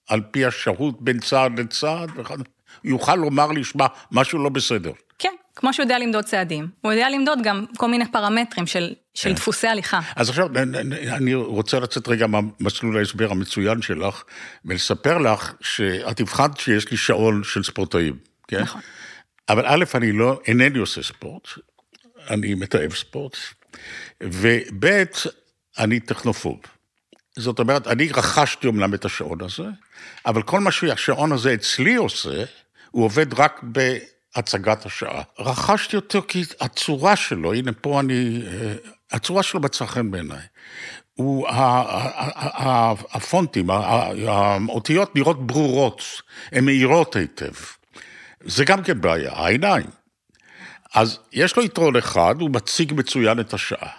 על 0.10 0.22
פי 0.32 0.46
השהות 0.46 1.02
בין 1.02 1.20
צעד 1.20 1.60
לצעד, 1.60 2.10
הוא 2.16 2.38
יוכל 2.84 3.16
לומר 3.16 3.52
לי, 3.52 3.64
שמע, 3.64 3.86
משהו 4.12 4.40
לא 4.40 4.50
בסדר. 4.50 4.92
כמו 5.56 5.74
שהוא 5.74 5.84
יודע 5.84 6.00
למדוד 6.00 6.26
צעדים, 6.26 6.68
הוא 6.82 6.92
יודע 6.92 7.10
למדוד 7.10 7.40
גם 7.44 7.66
כל 7.78 7.88
מיני 7.88 8.12
פרמטרים 8.12 8.68
של, 8.68 8.94
של 9.14 9.30
כן. 9.30 9.36
דפוסי 9.36 9.68
הליכה. 9.68 10.00
אז 10.16 10.30
עכשיו, 10.30 10.48
אני 11.10 11.34
רוצה 11.34 11.80
לצאת 11.80 12.08
רגע 12.08 12.28
מהמסלול 12.28 12.98
ההסבר 12.98 13.32
המצוין 13.32 13.82
שלך, 13.82 14.24
ולספר 14.66 15.18
לך 15.18 15.54
שאת 15.62 16.20
הבחנת 16.20 16.60
שיש 16.60 16.92
לי 16.92 16.98
שעון 16.98 17.44
של 17.44 17.64
ספורטאים, 17.64 18.18
כן? 18.48 18.62
נכון. 18.62 18.82
אבל 19.50 19.66
א', 19.66 19.86
אני 19.96 20.12
לא, 20.12 20.42
אינני 20.48 20.80
עושה 20.80 21.04
ספורט, 21.04 21.48
אני 22.30 22.54
מתעב 22.54 22.94
ספורט. 22.94 23.38
וב', 24.24 24.86
אני 25.78 26.00
טכנופוב. 26.00 26.60
זאת 27.36 27.60
אומרת, 27.60 27.88
אני 27.88 28.10
רכשתי 28.12 28.68
אומנם 28.68 28.94
את 28.94 29.06
השעון 29.06 29.42
הזה, 29.42 29.64
אבל 30.26 30.42
כל 30.42 30.60
מה 30.60 30.72
שהשעון 30.72 31.32
הזה 31.32 31.54
אצלי 31.54 31.96
עושה, 31.96 32.44
הוא 32.92 33.06
עובד 33.06 33.34
רק 33.34 33.60
בהצגת 34.36 34.86
השעה. 34.86 35.22
רכשתי 35.40 35.96
אותו 35.96 36.22
כי 36.28 36.44
הצורה 36.62 37.16
שלו, 37.16 37.54
הנה 37.54 37.72
פה 37.74 38.00
אני, 38.00 38.42
אה, 38.48 38.74
הצורה 39.12 39.44
שלו 39.44 39.60
מצא 39.60 39.86
חן 39.86 40.12
בעיניי. 40.12 40.42
הוא, 41.14 41.48
הפונטים, 43.12 43.70
האותיות 43.70 45.16
נראות 45.16 45.48
ברורות, 45.48 46.04
הן 46.52 46.66
מהירות 46.66 47.16
היטב. 47.16 47.52
זה 48.46 48.66
גם 48.66 48.84
כן 48.84 49.02
בעיה, 49.02 49.34
העיניים. 49.34 49.86
אז 50.94 51.20
יש 51.32 51.58
לו 51.58 51.64
יתרון 51.64 51.96
אחד, 51.96 52.36
הוא 52.40 52.50
מציג 52.50 52.94
מצוין 52.94 53.40
את 53.40 53.54
השעה. 53.54 53.92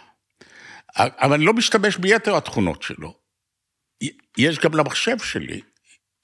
אבל 0.97 1.33
אני 1.33 1.45
לא 1.45 1.53
משתמש 1.53 1.97
ביתר 1.97 2.37
התכונות 2.37 2.83
שלו. 2.83 3.15
יש 4.39 4.59
גם 4.59 4.75
למחשב 4.75 5.19
שלי, 5.19 5.61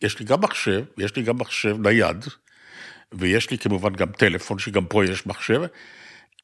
יש 0.02 0.18
לי 0.18 0.24
גם 0.24 0.40
מחשב, 0.40 0.84
יש 0.98 1.16
לי 1.16 1.22
גם 1.22 1.38
מחשב 1.38 1.76
נייד, 1.78 2.24
ויש 3.14 3.50
לי 3.50 3.58
כמובן 3.58 3.92
גם 3.92 4.12
טלפון, 4.12 4.58
שגם 4.58 4.86
פה 4.86 5.04
יש 5.04 5.26
מחשב, 5.26 5.62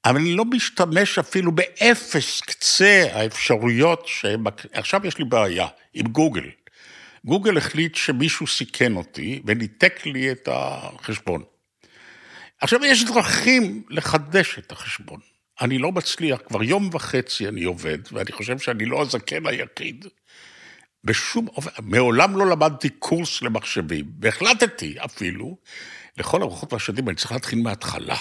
אבל 0.05 0.17
אני 0.21 0.35
לא 0.35 0.45
משתמש 0.45 1.19
אפילו 1.19 1.53
באפס 1.53 2.41
קצה 2.41 3.07
האפשרויות 3.13 4.07
שהם... 4.07 4.45
עכשיו 4.73 5.07
יש 5.07 5.19
לי 5.19 5.25
בעיה 5.25 5.67
עם 5.95 6.07
גוגל. 6.07 6.51
גוגל 7.25 7.57
החליט 7.57 7.95
שמישהו 7.95 8.47
סיכן 8.47 8.97
אותי 8.97 9.43
וניתק 9.47 10.07
לי 10.07 10.33
את 10.33 10.49
החשבון. 10.53 11.43
עכשיו, 12.61 12.85
יש 12.85 13.05
דרכים 13.05 13.83
לחדש 13.91 14.59
את 14.59 14.73
החשבון. 14.73 15.21
אני 15.61 15.79
לא 15.79 15.93
מצליח, 15.93 16.41
כבר 16.47 16.63
יום 16.63 16.91
וחצי 16.93 17.49
אני 17.49 17.65
עובד, 17.65 17.99
ואני 18.13 18.33
חושב 18.33 18.59
שאני 18.59 18.85
לא 18.85 19.03
הזקן 19.03 19.47
היחיד. 19.47 20.07
בשום 21.05 21.49
אופן, 21.49 21.71
מעולם 21.83 22.37
לא 22.37 22.47
למדתי 22.47 22.89
קורס 22.89 23.43
למחשבים, 23.43 24.05
והחלטתי 24.21 24.95
אפילו, 25.05 25.57
לכל 26.19 26.43
הרוחות 26.43 26.73
והשדים, 26.73 27.09
אני 27.09 27.17
צריך 27.17 27.33
להתחיל 27.33 27.63
מההתחלה. 27.63 28.17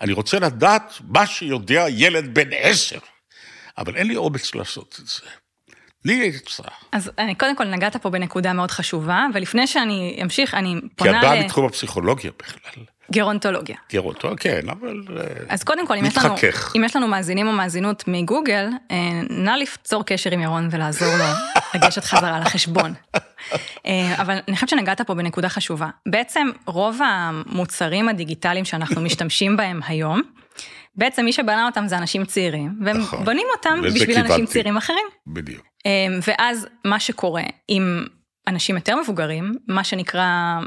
אני 0.00 0.12
רוצה 0.12 0.38
לדעת 0.38 0.94
מה 1.08 1.26
שיודע 1.26 1.84
ילד 1.88 2.34
בן 2.34 2.48
עשר, 2.52 2.98
אבל 3.78 3.96
אין 3.96 4.06
לי 4.06 4.16
אומץ 4.16 4.54
לעשות 4.54 4.96
את 5.00 5.06
זה. 5.06 5.22
לי 6.04 6.32
עצה. 6.36 6.62
אז 6.92 7.10
אני, 7.18 7.34
קודם 7.34 7.56
כל 7.56 7.64
נגעת 7.64 7.96
פה 7.96 8.10
בנקודה 8.10 8.52
מאוד 8.52 8.70
חשובה, 8.70 9.26
ולפני 9.34 9.66
שאני 9.66 10.18
אמשיך, 10.22 10.54
אני 10.54 10.74
פונה 10.96 11.10
ל... 11.10 11.14
כי 11.14 11.18
את 11.18 11.22
באה 11.22 11.44
מתחום 11.44 11.66
הפסיכולוגיה 11.66 12.30
בכלל. 12.38 12.84
גרונטולוגיה. 13.12 13.76
גרונטולוגיה, 13.92 14.38
כן, 14.62 14.68
אבל... 14.68 15.02
אה, 15.18 15.24
אז 15.48 15.64
קודם 15.64 15.86
כל, 15.86 15.94
אם 15.94 16.04
יש, 16.04 16.18
לנו, 16.18 16.34
אם 16.76 16.84
יש 16.84 16.96
לנו 16.96 17.08
מאזינים 17.08 17.48
או 17.48 17.52
מאזינות 17.52 18.04
מגוגל, 18.08 18.68
אה, 18.90 18.96
נא 19.30 19.50
ליצור 19.50 20.06
קשר 20.06 20.30
עם 20.30 20.40
ירון 20.40 20.68
ולעזור 20.70 21.08
לו 21.18 21.24
לגשת 21.74 22.04
חזרה 22.04 22.40
לחשבון. 22.40 22.94
אה, 23.86 24.14
אבל 24.18 24.38
אני 24.48 24.54
חושבת 24.54 24.68
שנגעת 24.68 25.00
פה 25.00 25.14
בנקודה 25.14 25.48
חשובה. 25.48 25.88
בעצם 26.08 26.48
רוב 26.66 27.00
המוצרים 27.04 28.08
הדיגיטליים 28.08 28.64
שאנחנו 28.64 29.00
משתמשים 29.00 29.56
בהם 29.56 29.80
היום, 29.86 30.22
בעצם 30.94 31.24
מי 31.24 31.32
שבנה 31.32 31.66
אותם 31.66 31.86
זה 31.86 31.98
אנשים 31.98 32.24
צעירים, 32.24 32.78
והם 32.84 32.96
נכון. 32.96 33.24
בונים 33.24 33.46
אותם 33.56 33.80
בשביל 33.84 34.06
כיוונתי. 34.06 34.32
אנשים 34.32 34.46
צעירים 34.46 34.76
אחרים. 34.76 35.06
בדיוק. 35.26 35.66
ואז 36.26 36.66
מה 36.84 37.00
שקורה, 37.00 37.42
אם 37.68 38.04
אנשים 38.48 38.76
יותר 38.76 38.96
מבוגרים, 38.96 39.54
מה 39.68 39.84
שנקרא, 39.84 40.58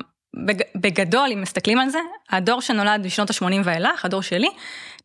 בגדול, 0.75 1.29
אם 1.33 1.41
מסתכלים 1.41 1.79
על 1.79 1.89
זה, 1.89 1.99
הדור 2.29 2.61
שנולד 2.61 3.03
בשנות 3.03 3.29
ה-80 3.29 3.55
ואילך, 3.63 4.05
הדור 4.05 4.21
שלי, 4.21 4.49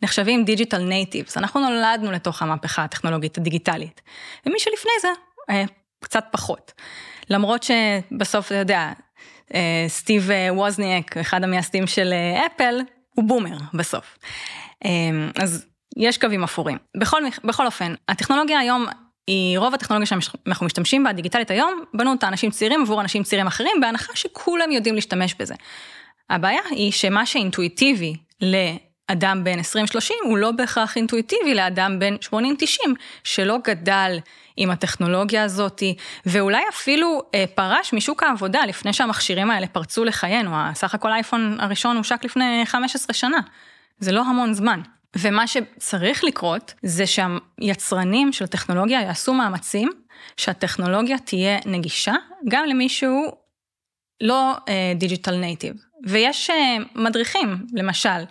נחשבים 0.03 0.45
digital 0.45 0.83
natives. 0.83 1.39
אנחנו 1.39 1.61
נולדנו 1.61 2.13
לתוך 2.13 2.43
המהפכה 2.43 2.85
הטכנולוגית 2.85 3.39
הדיגיטלית. 3.39 4.01
ומי 4.47 4.59
שלפני 4.59 4.93
זה, 5.03 5.09
אה, 5.51 5.65
קצת 6.01 6.25
פחות. 6.31 6.73
למרות 7.31 7.63
שבסוף, 7.63 8.47
אתה 8.47 8.55
יודע, 8.55 8.93
אה, 9.55 9.85
סטיב 9.89 10.31
ווזניאק, 10.51 11.17
אחד 11.17 11.45
המייסדים 11.45 11.87
של 11.87 12.15
אפל, 12.47 12.81
הוא 13.15 13.25
boomer 13.25 13.57
בסוף. 13.75 14.19
אז 15.37 15.67
יש 15.97 16.19
קווים 16.19 16.45
אפורים. 16.45 16.79
בכל, 16.97 17.23
בכל 17.45 17.67
אופן, 17.67 17.95
הטכנולוגיה 18.09 18.59
היום 18.59 18.87
היא 19.27 19.59
רוב 19.59 19.75
הטכנולוגיה 19.75 20.07
שאנחנו 20.07 20.67
משתמשים 20.67 21.05
בה, 21.05 21.13
דיגיטלית 21.13 21.51
היום, 21.51 21.85
בנו 21.95 22.11
אותה 22.11 22.29
אנשים 22.29 22.51
צעירים 22.51 22.83
עבור 22.83 23.01
אנשים 23.01 23.23
צעירים 23.23 23.47
אחרים, 23.47 23.73
בהנחה 23.81 24.13
שכולם 24.17 24.73
יודעים 24.73 24.95
להשתמש 24.95 25.35
בזה. 25.39 25.55
הבעיה 26.31 26.61
היא 26.71 26.93
שמה 26.93 27.27
שאינטואיטיבי 27.27 28.17
לאדם 28.41 29.45
בן 29.45 29.59
20-30 29.59 29.63
הוא 30.25 30.39
לא 30.39 30.51
בהכרח 30.51 30.97
אינטואיטיבי 30.97 31.55
לאדם 31.55 31.99
בן 31.99 32.15
80-90, 32.33 32.35
שלא 33.25 33.59
גדל 33.65 34.19
עם 34.57 34.71
הטכנולוגיה 34.71 35.45
הזאתי, 35.45 35.97
ואולי 36.27 36.63
אפילו 36.69 37.23
אה, 37.35 37.45
פרש 37.55 37.93
משוק 37.93 38.23
העבודה 38.23 38.67
לפני 38.67 38.93
שהמכשירים 38.93 39.51
האלה 39.51 39.67
פרצו 39.67 40.05
לחיינו, 40.05 40.51
סך 40.75 40.95
הכל 40.95 41.13
האייפון 41.13 41.57
הראשון 41.61 41.97
הושק 41.97 42.25
לפני 42.25 42.63
15 42.67 43.15
שנה. 43.15 43.39
זה 43.99 44.13
לא 44.13 44.21
המון 44.21 44.55
זמן. 44.55 44.81
ומה 45.19 45.47
שצריך 45.47 46.25
לקרות 46.25 46.75
זה 46.83 47.05
שהיצרנים 47.07 48.33
של 48.33 48.47
טכנולוגיה 48.47 49.01
יעשו 49.01 49.35
מאמצים 49.35 49.91
שהטכנולוגיה 50.37 51.19
תהיה 51.19 51.59
נגישה 51.67 52.15
גם 52.49 52.67
למישהו 52.67 53.33
לא 54.21 54.53
digital 54.97 55.35
uh, 55.35 55.37
native. 55.37 55.75
ויש 56.07 56.51
uh, 56.51 56.55
מדריכים, 56.95 57.67
למשל, 57.73 58.25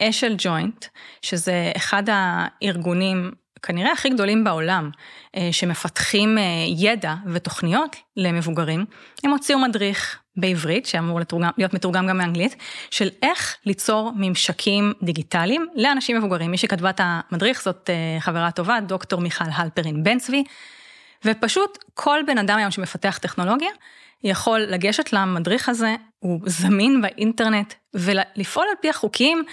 אשל 0.00 0.32
uh, 0.32 0.36
ג'וינט, 0.38 0.86
שזה 1.22 1.72
אחד 1.76 2.02
הארגונים 2.06 3.30
כנראה 3.64 3.92
הכי 3.92 4.08
גדולים 4.08 4.44
בעולם, 4.44 4.90
אה, 5.36 5.48
שמפתחים 5.52 6.38
אה, 6.38 6.42
ידע 6.76 7.14
ותוכניות 7.26 7.96
למבוגרים, 8.16 8.84
הם 9.24 9.30
הוציאו 9.30 9.58
מדריך 9.58 10.18
בעברית, 10.36 10.86
שאמור 10.86 11.20
לתורגם, 11.20 11.50
להיות 11.58 11.74
מתורגם 11.74 12.06
גם 12.06 12.18
מאנגלית, 12.18 12.56
של 12.90 13.08
איך 13.22 13.56
ליצור 13.66 14.12
ממשקים 14.16 14.92
דיגיטליים 15.02 15.66
לאנשים 15.74 16.16
מבוגרים. 16.16 16.50
מי 16.50 16.58
שכתבה 16.58 16.90
את 16.90 17.00
המדריך 17.02 17.62
זאת 17.62 17.90
אה, 17.90 18.20
חברה 18.20 18.50
טובה, 18.50 18.80
דוקטור 18.80 19.20
מיכל 19.20 19.44
הלפרין 19.54 20.04
בן 20.04 20.18
צבי, 20.18 20.44
ופשוט 21.24 21.78
כל 21.94 22.20
בן 22.26 22.38
אדם 22.38 22.58
היום 22.58 22.70
שמפתח 22.70 23.18
טכנולוגיה, 23.22 23.70
יכול 24.24 24.60
לגשת 24.60 25.12
למדריך 25.12 25.68
הזה, 25.68 25.94
הוא 26.18 26.40
זמין 26.46 27.02
באינטרנט, 27.02 27.74
ולפעול 27.94 28.66
על 28.70 28.76
פי 28.80 28.90
החוקים, 28.90 29.44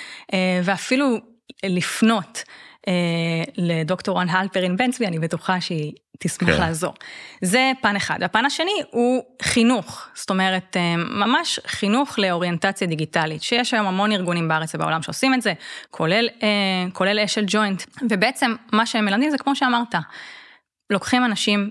ואפילו 0.63 1.17
לפנות 1.63 2.43
לדוקטור 3.57 4.19
רן 4.19 4.29
הלפרין 4.29 4.77
בן 4.77 4.91
צבי, 4.91 5.07
אני 5.07 5.19
בטוחה 5.19 5.61
שהיא 5.61 5.93
תשמח 6.19 6.49
כן. 6.49 6.61
לעזור. 6.61 6.93
זה 7.41 7.71
פן 7.81 7.95
אחד. 7.95 8.23
הפן 8.23 8.45
השני 8.45 8.81
הוא 8.91 9.23
חינוך, 9.41 10.07
זאת 10.15 10.29
אומרת, 10.29 10.77
אה, 10.77 10.95
ממש 10.97 11.59
חינוך 11.67 12.19
לאוריינטציה 12.19 12.87
דיגיטלית, 12.87 13.43
שיש 13.43 13.73
היום 13.73 13.87
המון 13.87 14.11
ארגונים 14.11 14.47
בארץ 14.47 14.75
ובעולם 14.75 15.01
שעושים 15.01 15.33
את 15.33 15.41
זה, 15.41 15.53
כולל, 15.89 16.29
אה, 16.43 16.91
כולל 16.93 17.19
אשל 17.19 17.43
ג'וינט, 17.47 17.83
ובעצם 18.09 18.55
מה 18.71 18.85
שהם 18.85 19.05
מלמדים 19.05 19.29
זה 19.29 19.37
כמו 19.37 19.55
שאמרת, 19.55 19.95
לוקחים 20.89 21.25
אנשים 21.25 21.69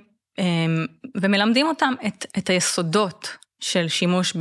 ומלמדים 1.17 1.67
אותם 1.67 1.95
את, 2.07 2.27
את 2.39 2.51
היסודות 2.51 3.37
של 3.61 3.89
שימוש 3.89 4.37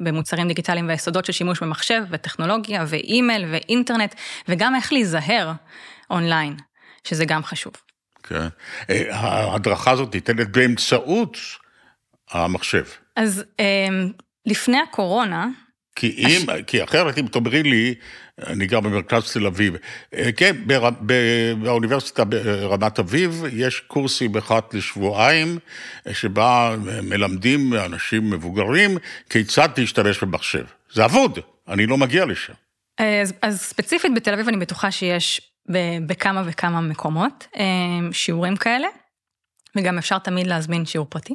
במוצרים 0.00 0.48
דיגיטליים 0.48 0.88
והיסודות 0.88 1.24
של 1.24 1.32
שימוש 1.32 1.62
במחשב 1.62 2.02
וטכנולוגיה 2.10 2.84
ואימייל 2.88 3.44
ואינטרנט 3.52 4.14
וגם 4.48 4.74
איך 4.74 4.92
להיזהר 4.92 5.52
אונליין, 6.10 6.56
שזה 7.04 7.24
גם 7.24 7.44
חשוב. 7.44 7.72
כן, 8.22 8.46
אה, 8.90 9.16
ההדרכה 9.16 9.90
הזאת 9.90 10.14
ניתנת 10.14 10.48
באמצעות 10.48 11.38
המחשב. 12.30 12.84
אז 13.16 13.44
אמ, 13.58 14.12
לפני 14.46 14.78
הקורונה, 14.78 15.48
כי 15.96 16.14
אם, 16.18 16.50
הש... 16.50 16.62
כי 16.66 16.84
אחרת 16.84 17.18
אם 17.18 17.26
תאמרי 17.26 17.62
לי, 17.62 17.94
אני 18.46 18.66
גר 18.66 18.80
במרכז 18.80 19.32
תל 19.32 19.46
אביב, 19.46 19.76
אה, 20.14 20.32
כן, 20.32 20.56
בר, 20.66 20.90
באוניברסיטה 21.58 22.24
ברמת 22.24 22.98
אביב 22.98 23.44
יש 23.52 23.80
קורסים 23.80 24.36
אחת 24.36 24.74
לשבועיים, 24.74 25.58
שבה 26.12 26.76
מלמדים 27.02 27.74
אנשים 27.74 28.30
מבוגרים 28.30 28.98
כיצד 29.30 29.68
להשתמש 29.78 30.22
במחשב. 30.22 30.64
זה 30.92 31.04
אבוד, 31.04 31.38
אני 31.68 31.86
לא 31.86 31.96
מגיע 31.96 32.24
לשם. 32.24 32.52
אז, 32.98 33.34
אז 33.42 33.60
ספציפית 33.60 34.14
בתל 34.14 34.32
אביב 34.32 34.48
אני 34.48 34.56
בטוחה 34.56 34.90
שיש 34.90 35.40
בכמה 36.06 36.42
וכמה 36.46 36.80
מקומות 36.80 37.46
אה, 37.56 37.64
שיעורים 38.12 38.56
כאלה. 38.56 38.88
וגם 39.76 39.98
אפשר 39.98 40.18
תמיד 40.18 40.46
להזמין 40.46 40.86
שיעור 40.86 41.06
פרטי. 41.10 41.34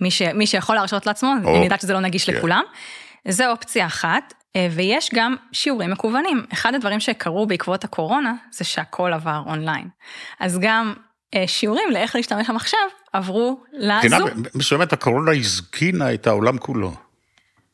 מי, 0.00 0.10
ש, 0.10 0.22
מי 0.22 0.46
שיכול 0.46 0.76
להרשות 0.76 1.06
לעצמו, 1.06 1.34
או, 1.44 1.56
אני 1.56 1.64
יודעת 1.64 1.80
שזה 1.80 1.92
לא 1.92 2.00
נגיש 2.00 2.30
כן. 2.30 2.36
לכולם. 2.36 2.62
זה 3.28 3.50
אופציה 3.50 3.86
אחת, 3.86 4.34
אה, 4.56 4.68
ויש 4.70 5.10
גם 5.14 5.36
שיעורים 5.52 5.90
מקוונים. 5.90 6.46
אחד 6.52 6.74
הדברים 6.74 7.00
שקרו 7.00 7.46
בעקבות 7.46 7.84
הקורונה, 7.84 8.34
זה 8.50 8.64
שהכל 8.64 9.12
עבר 9.12 9.42
אונליין. 9.46 9.88
אז 10.40 10.58
גם 10.58 10.94
אה, 11.34 11.44
שיעורים 11.46 11.90
לאיך 11.90 12.16
להשתמש 12.16 12.50
במחשב 12.50 12.76
עברו 13.12 13.62
לזום. 13.72 14.28
מסוימת 14.54 14.92
הקורונה 14.92 15.32
הזקינה 15.32 16.14
את 16.14 16.26
העולם 16.26 16.58
כולו. 16.58 16.94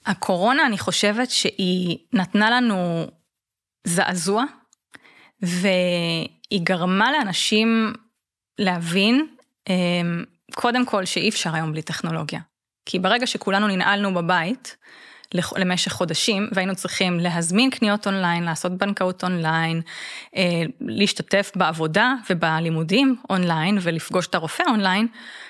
הקורונה, 0.07 0.67
אני 0.67 0.79
חושבת 0.79 1.31
שהיא 1.31 1.99
נתנה 2.13 2.51
לנו 2.51 3.07
זעזוע, 3.85 4.45
והיא 5.43 6.61
גרמה 6.63 7.13
לאנשים 7.13 7.93
להבין, 8.59 9.27
אה, 9.69 9.75
קודם 10.55 10.87
כל 10.87 11.05
שאי 11.05 11.29
אפשר 11.29 11.55
היום 11.55 11.73
בלי 11.73 11.83
טכנולוגיה. 11.83 12.41
כי 12.87 12.99
ברגע 12.99 13.27
שכולנו 13.27 13.67
ננעלנו 13.67 14.15
בבית, 14.15 14.77
למשך 15.35 15.93
חודשים, 15.93 16.49
והיינו 16.53 16.75
צריכים 16.75 17.21
להזמין 17.21 17.71
קניות 17.71 18.07
אונליין, 18.07 18.45
לעשות 18.45 18.73
בנקאות 18.73 19.25
אונליין, 19.25 19.81
אה, 20.37 20.63
להשתתף 20.81 21.53
בעבודה 21.55 22.15
ובלימודים 22.31 23.17
אונליין 23.31 23.79
ולפגוש 23.83 24.27
את 24.27 24.35
הרופא 24.35 24.63
אונליין, 24.69 25.07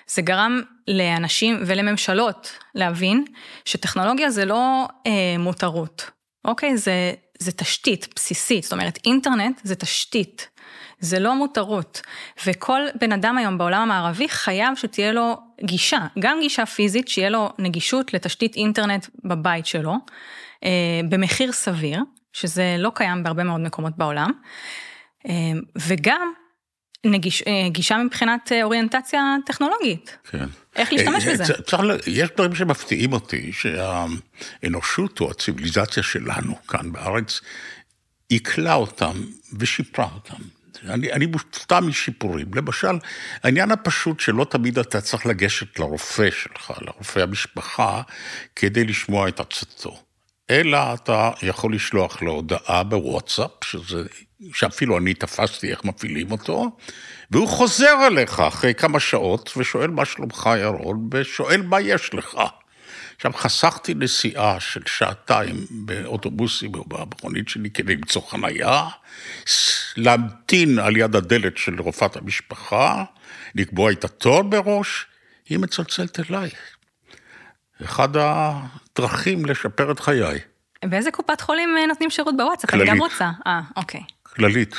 זה 0.06 0.22
גרם 0.22 0.60
לאנשים 0.88 1.62
ולממשלות 1.66 2.58
להבין 2.74 3.24
שטכנולוגיה 3.64 4.30
זה 4.30 4.44
לא 4.44 4.88
אה, 5.06 5.38
מותרות, 5.38 6.10
אוקיי? 6.44 6.76
זה, 6.76 7.12
זה 7.38 7.52
תשתית 7.52 8.08
בסיסית, 8.16 8.62
זאת 8.62 8.72
אומרת 8.72 8.98
אינטרנט 9.06 9.60
זה 9.62 9.74
תשתית. 9.74 10.48
זה 11.00 11.18
לא 11.18 11.34
מותרות, 11.34 12.00
וכל 12.46 12.80
בן 13.00 13.12
אדם 13.12 13.38
היום 13.38 13.58
בעולם 13.58 13.82
המערבי 13.82 14.28
חייב 14.28 14.76
שתהיה 14.76 15.12
לו 15.12 15.36
גישה, 15.64 16.06
גם 16.18 16.38
גישה 16.40 16.66
פיזית, 16.66 17.08
שיהיה 17.08 17.30
לו 17.30 17.52
נגישות 17.58 18.14
לתשתית 18.14 18.56
אינטרנט 18.56 19.06
בבית 19.24 19.66
שלו, 19.66 19.94
אה, 20.64 21.00
במחיר 21.08 21.52
סביר, 21.52 22.00
שזה 22.32 22.76
לא 22.78 22.92
קיים 22.94 23.22
בהרבה 23.22 23.44
מאוד 23.44 23.60
מקומות 23.60 23.92
בעולם, 23.96 24.30
אה, 25.28 25.32
וגם 25.76 26.32
נגיש, 27.06 27.42
אה, 27.42 27.68
גישה 27.68 27.96
מבחינת 27.96 28.52
אוריינטציה 28.62 29.36
טכנולוגית. 29.46 30.18
כן. 30.30 30.46
איך 30.76 30.92
להשתמש 30.92 31.26
בזה? 31.26 31.44
צריך, 31.62 31.82
יש 32.06 32.28
דברים 32.36 32.54
שמפתיעים 32.54 33.12
אותי, 33.12 33.52
שהאנושות 33.52 35.20
או 35.20 35.30
הציוויליזציה 35.30 36.02
שלנו 36.02 36.66
כאן 36.66 36.92
בארץ, 36.92 37.40
עיכלה 38.28 38.74
אותם 38.74 39.12
ושיפרה 39.58 40.08
אותם. 40.14 40.57
אני, 40.84 41.12
אני 41.12 41.26
מופתע 41.26 41.80
משיפורים. 41.80 42.46
למשל, 42.54 42.98
העניין 43.42 43.70
הפשוט 43.70 44.20
שלא 44.20 44.44
תמיד 44.44 44.78
אתה 44.78 45.00
צריך 45.00 45.26
לגשת 45.26 45.78
לרופא 45.78 46.30
שלך, 46.30 46.72
לרופא 46.80 47.20
המשפחה, 47.20 48.02
כדי 48.56 48.84
לשמוע 48.84 49.28
את 49.28 49.40
עצתו. 49.40 50.00
אלא 50.50 50.94
אתה 50.94 51.30
יכול 51.42 51.74
לשלוח 51.74 52.22
לו 52.22 52.32
הודעה 52.32 52.82
בוואטסאפ, 52.82 53.50
שזה, 53.64 54.02
שאפילו 54.52 54.98
אני 54.98 55.14
תפסתי 55.14 55.70
איך 55.70 55.84
מפעילים 55.84 56.30
אותו, 56.30 56.76
והוא 57.30 57.48
חוזר 57.48 58.06
אליך 58.06 58.40
אחרי 58.40 58.74
כמה 58.74 59.00
שעות 59.00 59.52
ושואל 59.56 59.90
מה 59.90 60.04
שלומך 60.04 60.50
ירון, 60.60 61.08
ושואל 61.12 61.62
מה 61.62 61.80
יש 61.80 62.14
לך. 62.14 62.38
עכשיו, 63.18 63.32
חסכתי 63.32 63.94
נסיעה 63.94 64.60
של 64.60 64.80
שעתיים 64.86 65.56
באוטובוסים 65.70 66.74
או 66.74 66.84
במכונית 66.84 67.48
שלי 67.48 67.70
כדי 67.70 67.96
למצוא 67.96 68.22
חנייה, 68.22 68.86
להמתין 69.96 70.78
על 70.78 70.96
יד 70.96 71.16
הדלת 71.16 71.56
של 71.56 71.80
רופאת 71.80 72.16
המשפחה, 72.16 73.04
לקבוע 73.54 73.92
את 73.92 74.04
התור 74.04 74.42
בראש, 74.42 75.06
היא 75.48 75.58
מצלצלת 75.58 76.30
אליי. 76.30 76.50
אחד 77.84 78.08
הדרכים 78.16 79.46
לשפר 79.46 79.90
את 79.90 80.00
חיי. 80.00 80.38
באיזה 80.84 81.10
קופת 81.10 81.40
חולים 81.40 81.76
אה, 81.78 81.86
נותנים 81.86 82.10
שירות 82.10 82.34
בוואטסאפ? 82.36 82.70
כללית. 82.70 82.88
אני 82.88 82.96
גם 82.96 83.02
רוצה. 83.02 83.30
אה, 83.46 83.60
אוקיי. 83.76 84.00
כללית. 84.22 84.74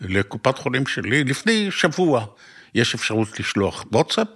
לקופת 0.00 0.58
חולים 0.58 0.86
שלי, 0.86 1.24
לפני 1.24 1.70
שבוע 1.70 2.26
יש 2.74 2.94
אפשרות 2.94 3.40
לשלוח 3.40 3.84
וואטסאפ, 3.92 4.28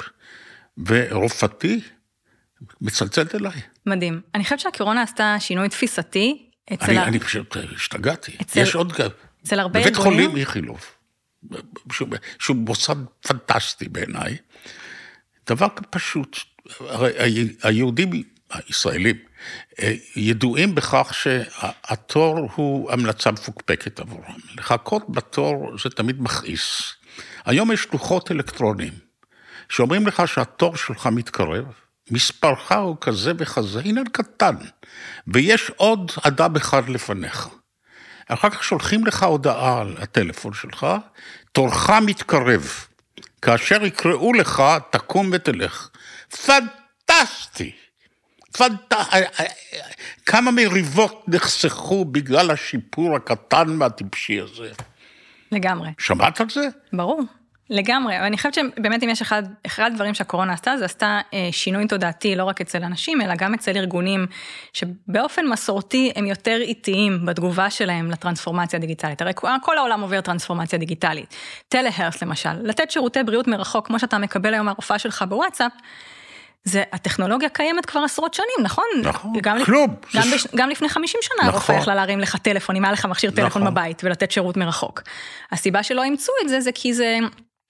ורופאתי 0.87 1.81
מצלצלת 2.81 3.35
אליי. 3.35 3.61
מדהים. 3.87 4.21
אני 4.35 4.45
חושבת 4.45 4.61
שהקורונה 4.61 5.03
עשתה 5.03 5.37
שינוי 5.41 5.69
תפיסתי 5.69 6.49
אצל... 6.73 6.85
אני, 6.85 6.99
ה... 6.99 7.05
אני 7.05 7.19
פשוט 7.19 7.57
השתגעתי. 7.77 8.37
אצל- 8.43 8.61
יש 8.61 8.75
עוד... 8.75 8.93
אצל 9.45 9.61
הרבה 9.61 9.81
בבית 9.81 9.97
ארגונים? 9.97 10.21
חולים 10.21 10.37
איכילוב, 10.37 10.81
שהוא, 11.93 12.09
שהוא 12.39 12.57
מוסד 12.57 12.97
פנטסטי 13.21 13.89
בעיניי, 13.89 14.37
דבר 15.47 15.67
פשוט, 15.91 16.39
הרי 16.81 17.13
היהודים, 17.63 18.11
הישראלים, 18.51 19.17
אה, 19.83 19.95
ידועים 20.17 20.75
בכך 20.75 21.15
שהתור 21.15 22.51
הוא 22.55 22.93
המלצה 22.93 23.31
מפוקפקת 23.31 24.01
עבורם. 24.01 24.35
לחכות 24.59 25.03
בתור 25.11 25.77
זה 25.83 25.91
תמיד 25.91 26.23
מכעיס. 26.23 26.83
היום 27.45 27.73
יש 27.73 27.87
לוחות 27.93 28.31
אלקטרוניים, 28.31 28.93
שאומרים 29.69 30.07
לך 30.07 30.23
שהתור 30.29 30.77
שלך 30.77 31.07
מתקרב, 31.07 31.65
מספרך 32.11 32.73
הוא 32.73 32.97
כזה 33.01 33.33
וכזה, 33.39 33.81
עניין 33.85 34.07
קטן, 34.13 34.57
ויש 35.27 35.71
עוד 35.77 36.13
אדם 36.23 36.57
אחד 36.57 36.89
לפניך. 36.89 37.49
אחר 38.29 38.51
כך 38.51 38.65
שולחים 38.65 39.07
לך 39.07 39.23
הודעה 39.23 39.81
על 39.81 39.97
הטלפון 39.99 40.55
שלך, 40.55 40.87
תורך 41.53 41.91
מתקרב. 41.91 42.71
כאשר 43.43 43.85
יקראו 43.85 44.33
לך, 44.33 44.63
תקום 44.91 45.31
ותלך. 45.33 45.89
פנטסטי! 46.47 47.73
פנט... 48.53 48.95
כמה 50.27 50.51
מריבות 50.51 51.25
נחסכו 51.29 52.05
בגלל 52.05 52.51
השיפור 52.51 53.17
הקטן 53.17 53.83
והטיפשי 53.83 54.41
הזה. 54.41 54.71
לגמרי. 55.53 55.91
שמעת 55.99 56.41
על 56.41 56.51
זה? 56.51 56.69
ברור, 56.93 57.23
לגמרי, 57.71 58.17
אבל 58.17 58.25
אני 58.25 58.37
חושבת 58.37 58.55
שבאמת 58.55 59.03
אם 59.03 59.09
יש 59.09 59.23
אחד, 59.23 59.43
אחד 59.67 59.91
הדברים 59.93 60.15
שהקורונה 60.15 60.53
עשתה, 60.53 60.77
זה 60.79 60.85
עשתה 60.85 61.21
אה, 61.35 61.49
שינוי 61.53 61.87
תודעתי 61.87 62.37
לא 62.37 62.45
רק 62.45 62.61
אצל 62.61 62.85
אנשים, 62.85 63.21
אלא 63.21 63.35
גם 63.35 63.55
אצל 63.55 63.77
ארגונים 63.77 64.27
שבאופן 64.73 65.47
מסורתי 65.47 66.13
הם 66.17 66.27
יותר 66.27 66.57
איטיים 66.61 67.27
בתגובה 67.27 67.71
שלהם 67.71 68.11
לטרנספורמציה 68.11 68.77
הדיגיטלית. 68.77 69.23
הרי 69.23 69.33
כל 69.63 69.79
העולם 69.79 70.01
עובר 70.01 70.21
טרנספורמציה 70.21 70.79
דיגיטלית. 70.79 71.35
טלהרס 71.69 72.23
למשל, 72.23 72.53
לתת 72.63 72.91
שירותי 72.91 73.23
בריאות 73.23 73.49
מרחוק 73.49 73.87
כמו 73.87 73.99
שאתה 73.99 74.19
מקבל 74.19 74.55
היום 74.55 74.67
מהרופאה 74.67 74.99
שלך 74.99 75.25
בוואטסאפ, 75.29 75.73
זה, 76.65 76.83
הטכנולוגיה 76.93 77.49
קיימת 77.49 77.87
כבר 77.87 78.01
עשרות 78.01 78.35
שנים, 78.35 78.63
נכון? 78.63 78.85
נכון, 79.03 79.33
גם, 79.43 79.65
כלום. 79.65 79.95
גם, 80.15 80.23
זה 80.23 80.35
בש, 80.35 80.47
גם 80.57 80.71
לפני 80.71 80.89
50 80.89 81.21
שנה 81.23 81.37
נכון. 81.39 81.55
הרופאה 81.55 81.77
יכלה 81.77 81.95
להרים 81.95 82.21
לך 82.21 82.37
טלפון, 82.37 82.77
אם 82.77 82.85
היה 82.85 82.93
לך 82.93 83.05
מכשיר 83.07 83.31
טלפון 83.31 83.63
נכון. 83.63 83.75
בבית 83.75 84.05
ולתת 84.05 84.31
שירות 84.31 84.57
מרחוק. 84.57 85.03
הסיבה 85.53 85.83
שלא 85.83 86.03
אימצו 86.03 86.33
את 86.43 86.49
זה, 86.49 86.61
זה 86.61 86.73
כי 86.73 86.95
זה 86.95 87.19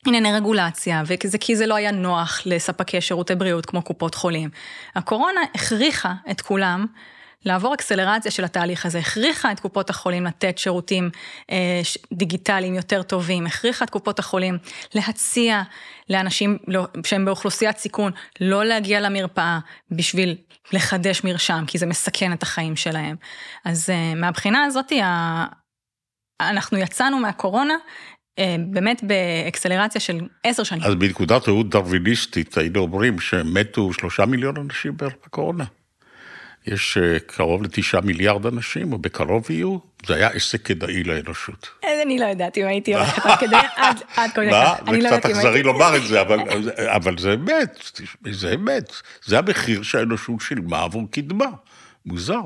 ענייני 0.07 0.33
רגולציה, 0.33 1.03
וזה 1.07 1.39
כי 1.39 1.57
זה 1.57 1.67
לא 1.67 1.75
היה 1.75 1.91
נוח 1.91 2.43
לספקי 2.47 3.01
שירותי 3.01 3.35
בריאות 3.35 3.67
כמו 3.67 3.83
קופות 3.83 4.15
חולים. 4.15 4.51
הקורונה 4.95 5.41
הכריחה 5.55 6.13
את 6.31 6.41
כולם 6.41 6.87
לעבור 7.45 7.75
אקסלרציה 7.75 8.31
של 8.31 8.45
התהליך 8.45 8.87
הזה, 8.87 8.99
הכריחה 8.99 9.53
את 9.53 9.61
קופות 9.61 9.91
החולים 9.91 10.25
לתת 10.25 10.59
שירותים 10.59 11.11
אה, 11.51 11.81
דיגיטליים 12.13 12.75
יותר 12.75 13.03
טובים, 13.03 13.47
הכריחה 13.47 13.85
את 13.85 13.91
קופות 13.91 14.19
החולים 14.19 14.59
להציע 14.95 15.63
לאנשים 16.11 16.59
לא, 16.69 16.87
שהם 17.07 17.25
באוכלוסיית 17.25 17.79
סיכון 17.79 18.13
לא 18.41 18.65
להגיע 18.65 19.01
למרפאה 19.01 19.59
בשביל 19.91 20.37
לחדש 20.73 21.25
מרשם, 21.25 21.65
כי 21.67 21.79
זה 21.79 21.87
מסכן 21.87 22.33
את 22.33 22.43
החיים 22.43 22.77
שלהם. 22.77 23.17
אז 23.65 23.91
אה, 23.91 24.15
מהבחינה 24.15 24.65
הזאת, 24.65 24.93
ה- 24.93 25.47
אנחנו 26.41 26.79
יצאנו 26.79 27.19
מהקורונה 27.19 27.75
באמת 28.67 29.05
באקסלרציה 29.05 30.01
של 30.01 30.21
עשר 30.45 30.63
שנים. 30.63 30.83
אז 30.83 30.95
בנקודת 30.95 31.49
ראות 31.49 31.71
דרוויניסטית 31.71 32.59
היינו 32.59 32.81
אומרים 32.81 33.21
שמתו 33.21 33.93
שלושה 33.93 34.27
מיליון 34.27 34.57
אנשים 34.57 34.97
בערך 34.97 35.15
בקורונה. 35.27 35.65
יש 36.67 36.99
אה, 36.99 37.19
קרוב 37.27 37.63
לתשעה 37.63 38.01
מיליארד 38.01 38.47
אנשים, 38.47 38.93
או 38.93 38.99
בקרוב 38.99 39.51
יהיו, 39.51 39.79
זה 40.07 40.15
היה 40.15 40.29
עסק 40.29 40.63
כדאי 40.63 41.05
לאנושות. 41.05 41.69
אה, 41.85 42.03
אני 42.03 42.19
לא 42.19 42.25
יודעת 42.25 42.59
אם 42.59 42.67
הייתי 42.67 42.95
הולכת 42.97 43.27
עד 43.27 43.39
כדי, 43.39 43.57
עד, 43.77 44.01
מה? 44.51 44.75
כך. 44.77 44.91
זה 44.91 44.99
קצת 45.07 45.27
אכזרי 45.27 45.63
לומר 45.63 45.97
את 45.97 46.07
זה, 46.07 46.21
אבל, 46.97 47.19
זה 47.19 47.35
אמת, 47.35 48.01
זה 48.31 48.55
אמת. 48.55 48.93
זה 49.25 49.39
המחיר 49.39 49.83
שהאנושות 49.83 50.41
שילמה 50.41 50.83
עבור 50.83 51.11
קדמה. 51.11 51.47
מוזר, 52.07 52.41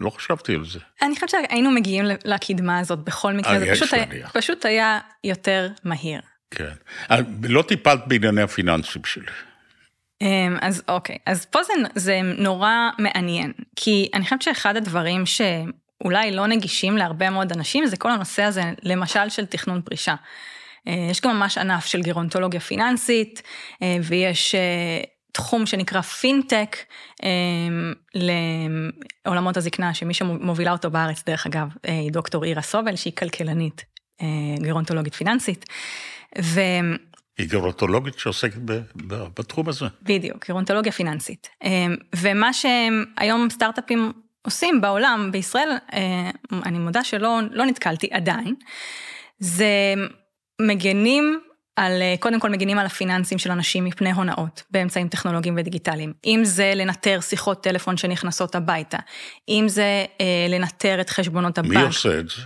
לא 0.00 0.10
חשבתי 0.10 0.54
על 0.54 0.64
זה. 0.64 0.78
אני 1.02 1.14
חושבת 1.14 1.30
שהיינו 1.30 1.70
מגיעים 1.70 2.04
לקדמה 2.24 2.78
הזאת 2.78 2.98
בכל 2.98 3.32
מקרה, 3.32 3.54
אה, 3.54 3.60
זה 3.60 3.66
פשוט 3.72 3.92
היה-. 3.92 4.28
פשוט 4.28 4.64
היה 4.64 4.98
יותר 5.24 5.68
מהיר. 5.84 6.20
כן. 6.50 6.72
אה, 7.10 7.16
לא 7.42 7.62
טיפלת 7.62 8.00
בענייני 8.06 8.42
הפיננסים 8.42 9.04
שלי. 9.04 9.32
אמ, 10.20 10.56
אז 10.60 10.82
אוקיי, 10.88 11.18
אז 11.26 11.44
פה 11.44 11.62
זה, 11.62 11.72
זה 11.94 12.20
נורא 12.22 12.90
מעניין, 12.98 13.52
כי 13.76 14.08
אני 14.14 14.24
חושבת 14.24 14.42
שאחד 14.42 14.76
הדברים 14.76 15.24
שאולי 15.26 16.30
לא 16.30 16.46
נגישים 16.46 16.96
להרבה 16.96 17.30
מאוד 17.30 17.52
אנשים, 17.52 17.86
זה 17.86 17.96
כל 17.96 18.10
הנושא 18.10 18.42
הזה, 18.42 18.62
למשל 18.82 19.28
של 19.28 19.46
תכנון 19.46 19.82
פרישה. 19.82 20.14
אה, 20.88 21.08
יש 21.10 21.20
גם 21.20 21.36
ממש 21.36 21.58
ענף 21.58 21.86
של 21.86 22.02
גרונטולוגיה 22.02 22.60
פיננסית, 22.60 23.42
ויש 24.02 24.54
תחום 25.36 25.66
שנקרא 25.66 26.00
פינטק 26.00 26.76
אה, 27.24 27.28
לעולמות 29.24 29.56
הזקנה, 29.56 29.94
שמי 29.94 30.14
שמובילה 30.14 30.72
אותו 30.72 30.90
בארץ, 30.90 31.22
דרך 31.26 31.46
אגב, 31.46 31.68
אה, 31.88 31.92
היא 31.92 32.12
דוקטור 32.12 32.44
אירה 32.44 32.62
סובל, 32.62 32.96
שהיא 32.96 33.12
כלכלנית 33.12 33.84
אה, 34.22 34.26
גרונטולוגית 34.60 35.14
פיננסית. 35.14 35.64
ו... 36.42 36.60
היא 37.38 37.48
גרונטולוגית 37.48 38.18
שעוסקת 38.18 38.58
בתחום 39.34 39.68
הזה. 39.68 39.86
בדיוק, 40.02 40.48
גרונטולוגיה 40.48 40.92
פיננסית. 40.92 41.48
אמ, 41.64 41.96
ומה 42.16 42.50
שהיום 42.52 43.50
סטארט-אפים 43.50 44.12
עושים 44.42 44.80
בעולם, 44.80 45.28
בישראל, 45.32 45.70
אה, 45.92 46.30
אני 46.52 46.78
מודה 46.78 47.04
שלא 47.04 47.40
לא 47.50 47.66
נתקלתי 47.66 48.08
עדיין, 48.12 48.54
זה 49.38 49.94
מגנים 50.60 51.40
על, 51.76 52.02
אה, 52.02 52.14
קודם 52.20 52.40
כל 52.40 52.50
מגנים 52.50 52.78
על 52.78 52.86
הפיננסים 52.86 53.38
של 53.38 53.50
אנשים 53.50 53.84
מפני 53.84 54.12
הונאות 54.12 54.62
באמצעים 54.70 55.08
טכנולוגיים 55.08 55.54
ודיגיטליים. 55.58 56.12
אם 56.26 56.40
זה 56.44 56.72
לנטר 56.76 57.20
שיחות 57.20 57.62
טלפון 57.62 57.96
שנכנסות 57.96 58.54
הביתה, 58.54 58.98
אם 59.48 59.64
זה 59.68 60.04
אה, 60.20 60.46
לנטר 60.48 61.00
את 61.00 61.10
חשבונות 61.10 61.58
הבנק. 61.58 61.76
מי 61.76 61.82
עושה 61.82 62.18
את 62.18 62.28
זה? 62.28 62.42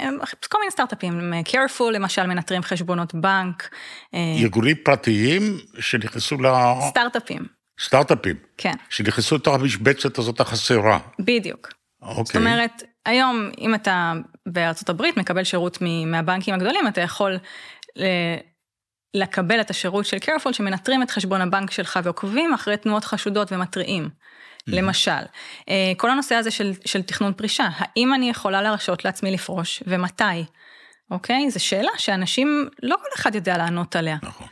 אה, 0.00 0.08
כל 0.48 0.58
מיני 0.58 0.70
סטארט-אפים, 0.70 1.32
careful 1.52 1.90
למשל 1.92 2.26
מנטרים 2.26 2.62
חשבונות 2.62 3.14
בנק, 3.14 3.68
אה, 4.14 4.18
ארגונים 4.42 4.76
פרטיים 4.84 5.58
שנכנסו 5.78 6.36
סטארט-אפים, 6.88 7.42
לסטארט-אפים, 7.80 8.36
כן, 8.58 8.74
שנכנסו 8.90 9.36
לתוך 9.36 9.54
המשבצת 9.54 10.18
הזאת 10.18 10.40
החסרה. 10.40 10.98
בדיוק. 11.18 11.68
אוקיי. 12.02 12.24
זאת 12.24 12.36
אומרת, 12.36 12.82
היום 13.06 13.50
אם 13.58 13.74
אתה 13.74 14.12
בארצות 14.48 14.88
הברית 14.88 15.16
מקבל 15.16 15.44
שירות 15.44 15.78
מהבנקים 16.06 16.54
הגדולים, 16.54 16.88
אתה 16.88 17.00
יכול 17.00 17.38
ל- 17.96 18.53
לקבל 19.14 19.60
את 19.60 19.70
השירות 19.70 20.06
של 20.06 20.16
careful 20.16 20.52
שמנטרים 20.52 21.02
את 21.02 21.10
חשבון 21.10 21.40
הבנק 21.40 21.70
שלך 21.70 21.98
ועוקבים 22.04 22.54
אחרי 22.54 22.76
תנועות 22.76 23.04
חשודות 23.04 23.52
ומתריעים. 23.52 24.08
למשל, 24.66 25.10
אה, 25.68 25.92
כל 25.96 26.10
הנושא 26.10 26.34
הזה 26.34 26.50
של, 26.50 26.72
של 26.84 27.02
תכנון 27.02 27.32
פרישה, 27.32 27.68
האם 27.76 28.14
אני 28.14 28.30
יכולה 28.30 28.62
להרשות 28.62 29.04
לעצמי 29.04 29.30
לפרוש 29.30 29.82
ומתי? 29.86 30.44
אוקיי? 31.10 31.50
זו 31.50 31.64
שאלה 31.64 31.90
שאנשים, 31.98 32.68
לא 32.82 32.96
כל 32.96 33.08
אחד 33.16 33.34
יודע 33.34 33.58
לענות 33.58 33.96
עליה. 33.96 34.16
נכון. 34.22 34.46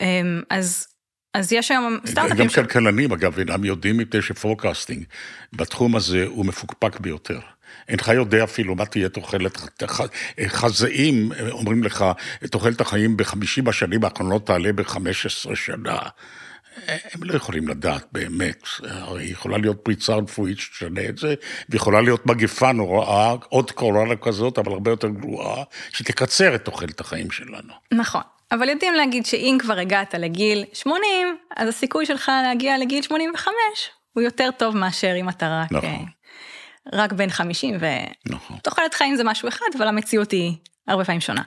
אמ, 0.00 0.42
אז, 0.50 0.86
אז 1.34 1.52
יש 1.52 1.70
היום 1.70 1.84
גם 1.84 2.06
סטארט-אפים 2.06 2.48
ש... 2.48 2.54
כלכלנים, 2.54 3.12
אגב, 3.12 3.38
אינם 3.38 3.64
יודעים 3.64 3.96
מפני 3.96 4.22
שפורקאסטינג 4.22 5.04
בתחום 5.52 5.96
הזה 5.96 6.24
הוא 6.26 6.46
מפוקפק 6.46 7.00
ביותר. 7.00 7.40
אינך 7.88 8.08
יודע 8.08 8.44
אפילו 8.44 8.74
מה 8.74 8.86
תהיה 8.86 9.08
תוחלת, 9.08 9.58
חזאים 10.46 11.32
אומרים 11.50 11.84
לך, 11.84 12.04
תוחלת 12.50 12.80
החיים 12.80 13.16
בחמישים 13.16 13.68
השנים 13.68 14.04
האחרונות 14.04 14.46
תעלה 14.46 14.72
ב-15 14.72 15.54
שנה. 15.54 15.98
הם 16.86 17.22
לא 17.22 17.34
יכולים 17.34 17.68
לדעת 17.68 18.06
באמת, 18.12 18.62
הרי 18.88 19.24
יכולה 19.24 19.58
להיות 19.58 19.76
פריצה 19.82 20.14
רפואית 20.14 20.58
שתשנה 20.58 21.04
את 21.08 21.18
זה, 21.18 21.34
ויכולה 21.68 22.00
להיות 22.00 22.26
מגפה 22.26 22.72
נוראה, 22.72 23.34
עוד 23.48 23.70
קורונה 23.70 24.16
כזאת, 24.16 24.58
אבל 24.58 24.72
הרבה 24.72 24.90
יותר 24.90 25.08
גרועה, 25.08 25.62
שתקצר 25.92 26.54
את 26.54 26.64
תוחלת 26.64 27.00
החיים 27.00 27.30
שלנו. 27.30 27.72
נכון, 27.92 28.22
אבל 28.52 28.68
יודעים 28.68 28.94
להגיד 28.94 29.26
שאם 29.26 29.58
כבר 29.60 29.78
הגעת 29.78 30.14
לגיל 30.14 30.64
80, 30.72 31.36
אז 31.56 31.68
הסיכוי 31.68 32.06
שלך 32.06 32.30
להגיע 32.44 32.78
לגיל 32.78 33.02
85 33.02 33.52
הוא 34.12 34.22
יותר 34.22 34.50
טוב 34.58 34.76
מאשר 34.76 35.14
אם 35.20 35.28
אתה 35.28 35.62
רק, 35.62 35.72
נכון. 35.72 36.06
אה, 36.92 36.98
רק 36.98 37.12
בן 37.12 37.30
50, 37.30 37.78
נכון. 38.26 38.56
ותוחלת 38.56 38.94
חיים 38.94 39.16
זה 39.16 39.24
משהו 39.24 39.48
אחד, 39.48 39.66
אבל 39.78 39.88
המציאות 39.88 40.30
היא 40.30 40.52
הרבה 40.88 41.04
פעמים 41.04 41.20
שונה. 41.20 41.42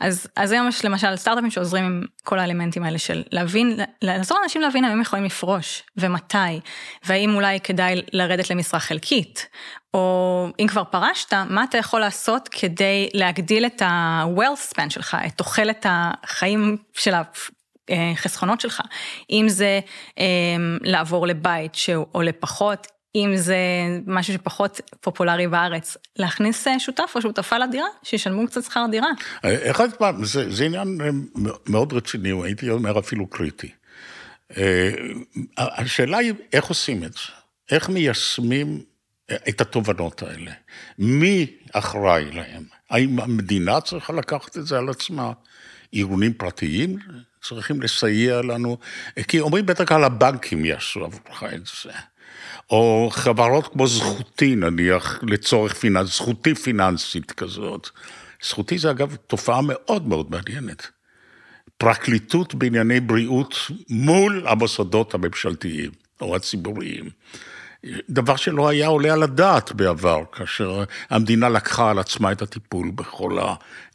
אז, 0.00 0.26
אז 0.36 0.52
היום 0.52 0.68
יש 0.68 0.84
למשל 0.84 1.16
סטארט-אפים 1.16 1.50
שעוזרים 1.50 1.84
עם 1.84 2.02
כל 2.24 2.38
האלמנטים 2.38 2.82
האלה 2.82 2.98
של 2.98 3.22
להבין, 3.32 3.80
לעזור 4.02 4.38
לאנשים 4.40 4.62
להבין 4.62 4.84
האם 4.84 4.92
הם 4.92 5.00
יכולים 5.00 5.24
לפרוש, 5.24 5.82
ומתי, 5.96 6.60
והאם 7.04 7.34
אולי 7.34 7.60
כדאי 7.60 8.02
לרדת 8.12 8.50
למשרה 8.50 8.80
חלקית, 8.80 9.46
או 9.94 10.46
אם 10.60 10.66
כבר 10.66 10.84
פרשת, 10.84 11.32
מה 11.48 11.64
אתה 11.64 11.78
יכול 11.78 12.00
לעשות 12.00 12.48
כדי 12.48 13.08
להגדיל 13.14 13.66
את 13.66 13.82
ה-wealth 13.82 14.74
span 14.74 14.90
שלך, 14.90 15.16
את 15.26 15.32
תוחלת 15.32 15.86
החיים 15.88 16.76
של 16.92 17.14
החסכונות 17.90 18.60
שלך, 18.60 18.82
אם 19.30 19.46
זה 19.48 19.80
לעבור 20.80 21.26
לבית 21.26 21.74
שהוא 21.74 22.06
עולה 22.12 22.32
פחות, 22.32 22.86
אם 23.14 23.36
זה 23.36 23.56
משהו 24.06 24.34
שפחות 24.34 24.80
פופולרי 25.00 25.48
בארץ, 25.48 25.96
להכניס 26.16 26.66
שותף 26.78 27.12
או 27.14 27.22
שותפה 27.22 27.58
לדירה, 27.58 27.86
שישלמו 28.02 28.46
קצת 28.46 28.64
שכר 28.64 28.86
דירה. 28.90 29.08
אחד 29.42 29.92
פעם, 29.92 30.24
זה, 30.24 30.50
זה 30.50 30.64
עניין 30.64 30.98
מאוד 31.66 31.92
רציני, 31.92 32.32
הייתי 32.44 32.70
אומר 32.70 32.98
אפילו 32.98 33.26
קריטי. 33.26 33.70
השאלה 35.58 36.18
היא 36.18 36.32
איך 36.52 36.64
עושים 36.64 37.04
את 37.04 37.12
זה, 37.12 37.32
איך 37.70 37.88
מיישמים 37.88 38.82
את 39.48 39.60
התובנות 39.60 40.22
האלה, 40.22 40.52
מי 40.98 41.46
אחראי 41.72 42.30
להם, 42.32 42.62
האם 42.90 43.20
המדינה 43.20 43.80
צריכה 43.80 44.12
לקחת 44.12 44.56
את 44.56 44.66
זה 44.66 44.78
על 44.78 44.88
עצמה, 44.88 45.32
ארגונים 45.94 46.32
פרטיים 46.32 46.98
צריכים 47.42 47.82
לסייע 47.82 48.42
לנו, 48.42 48.78
כי 49.28 49.40
אומרים 49.40 49.66
בטח 49.66 49.84
כלל 49.84 50.04
הבנקים 50.04 50.64
יעשו 50.64 51.04
עבורך 51.04 51.42
את 51.42 51.66
זה. 51.82 51.92
או 52.70 53.08
חברות 53.12 53.72
כמו 53.72 53.86
זכותי 53.86 54.56
נניח, 54.56 55.20
לצורך 55.22 55.74
פיננס, 55.74 56.16
זכותי 56.16 56.54
פיננסית 56.54 57.32
כזאת. 57.32 57.88
זכותי 58.42 58.78
זה 58.78 58.90
אגב 58.90 59.16
תופעה 59.26 59.60
מאוד 59.62 60.08
מאוד 60.08 60.30
מעניינת. 60.30 60.86
פרקליטות 61.78 62.54
בענייני 62.54 63.00
בריאות 63.00 63.54
מול 63.88 64.44
המוסדות 64.48 65.14
הממשלתיים 65.14 65.90
או 66.20 66.36
הציבוריים. 66.36 67.10
דבר 68.10 68.36
שלא 68.36 68.68
היה 68.68 68.86
עולה 68.86 69.12
על 69.12 69.22
הדעת 69.22 69.72
בעבר, 69.72 70.22
כאשר 70.32 70.84
המדינה 71.10 71.48
לקחה 71.48 71.90
על 71.90 71.98
עצמה 71.98 72.32
את 72.32 72.42
הטיפול 72.42 72.90
בכל 72.94 73.38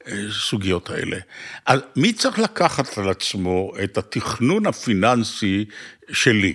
הסוגיות 0.06 0.90
האלה. 0.90 1.18
אז 1.66 1.80
מי 1.96 2.14
צריך 2.14 2.40
לקחת 2.40 2.98
על 2.98 3.10
עצמו 3.10 3.72
את 3.84 3.98
התכנון 3.98 4.66
הפיננסי 4.66 5.66
שלי? 6.12 6.54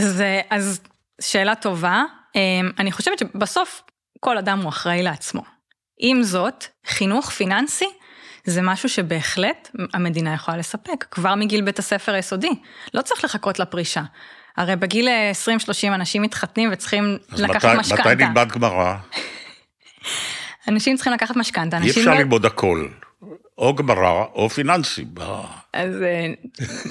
זה, 0.00 0.40
אז 0.50 0.80
שאלה 1.20 1.54
טובה. 1.54 2.02
אמ, 2.34 2.70
אני 2.78 2.92
חושבת 2.92 3.18
שבסוף 3.18 3.82
כל 4.20 4.38
אדם 4.38 4.60
הוא 4.60 4.68
אחראי 4.68 5.02
לעצמו. 5.02 5.42
עם 5.98 6.22
זאת, 6.22 6.64
חינוך 6.86 7.30
פיננסי 7.30 7.88
זה 8.44 8.62
משהו 8.62 8.88
שבהחלט 8.88 9.70
המדינה 9.94 10.34
יכולה 10.34 10.56
לספק, 10.56 11.04
כבר 11.10 11.34
מגיל 11.34 11.62
בית 11.62 11.78
הספר 11.78 12.14
היסודי. 12.14 12.50
לא 12.94 13.02
צריך 13.02 13.24
לחכות 13.24 13.58
לפרישה. 13.58 14.02
הרי 14.56 14.76
בגיל 14.76 15.08
20-30 15.88 15.94
אנשים 15.94 16.22
מתחתנים 16.22 16.68
וצריכים 16.72 17.18
לקחת 17.32 17.78
משכנתה. 17.78 18.10
אז 18.10 18.14
מתי 18.14 18.24
נלמד 18.24 18.48
גמרא? 18.52 18.94
אנשים 20.68 20.96
צריכים 20.96 21.12
לקחת 21.12 21.36
משכנתה. 21.36 21.78
אי 21.82 21.90
אפשר 21.90 22.10
לא... 22.10 22.14
ללמוד 22.18 22.46
הכל. 22.46 22.88
או 23.58 23.74
גמרא 23.74 24.24
או 24.34 24.48
פיננסי. 24.48 25.04
אז 25.72 26.02
אה, 26.02 26.26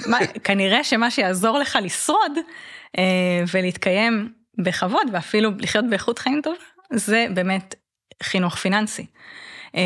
מה, 0.06 0.18
כנראה 0.44 0.84
שמה 0.84 1.10
שיעזור 1.10 1.58
לך 1.58 1.78
לשרוד 1.82 2.32
אה, 2.36 2.42
ולהתקיים 3.52 4.32
בכבוד 4.58 5.06
ואפילו 5.12 5.50
לחיות 5.58 5.84
באיכות 5.90 6.18
חיים 6.18 6.40
טובה, 6.42 6.56
זה 6.92 7.26
באמת 7.34 7.74
חינוך 8.22 8.54
פיננסי. 8.56 9.06
אה, 9.74 9.80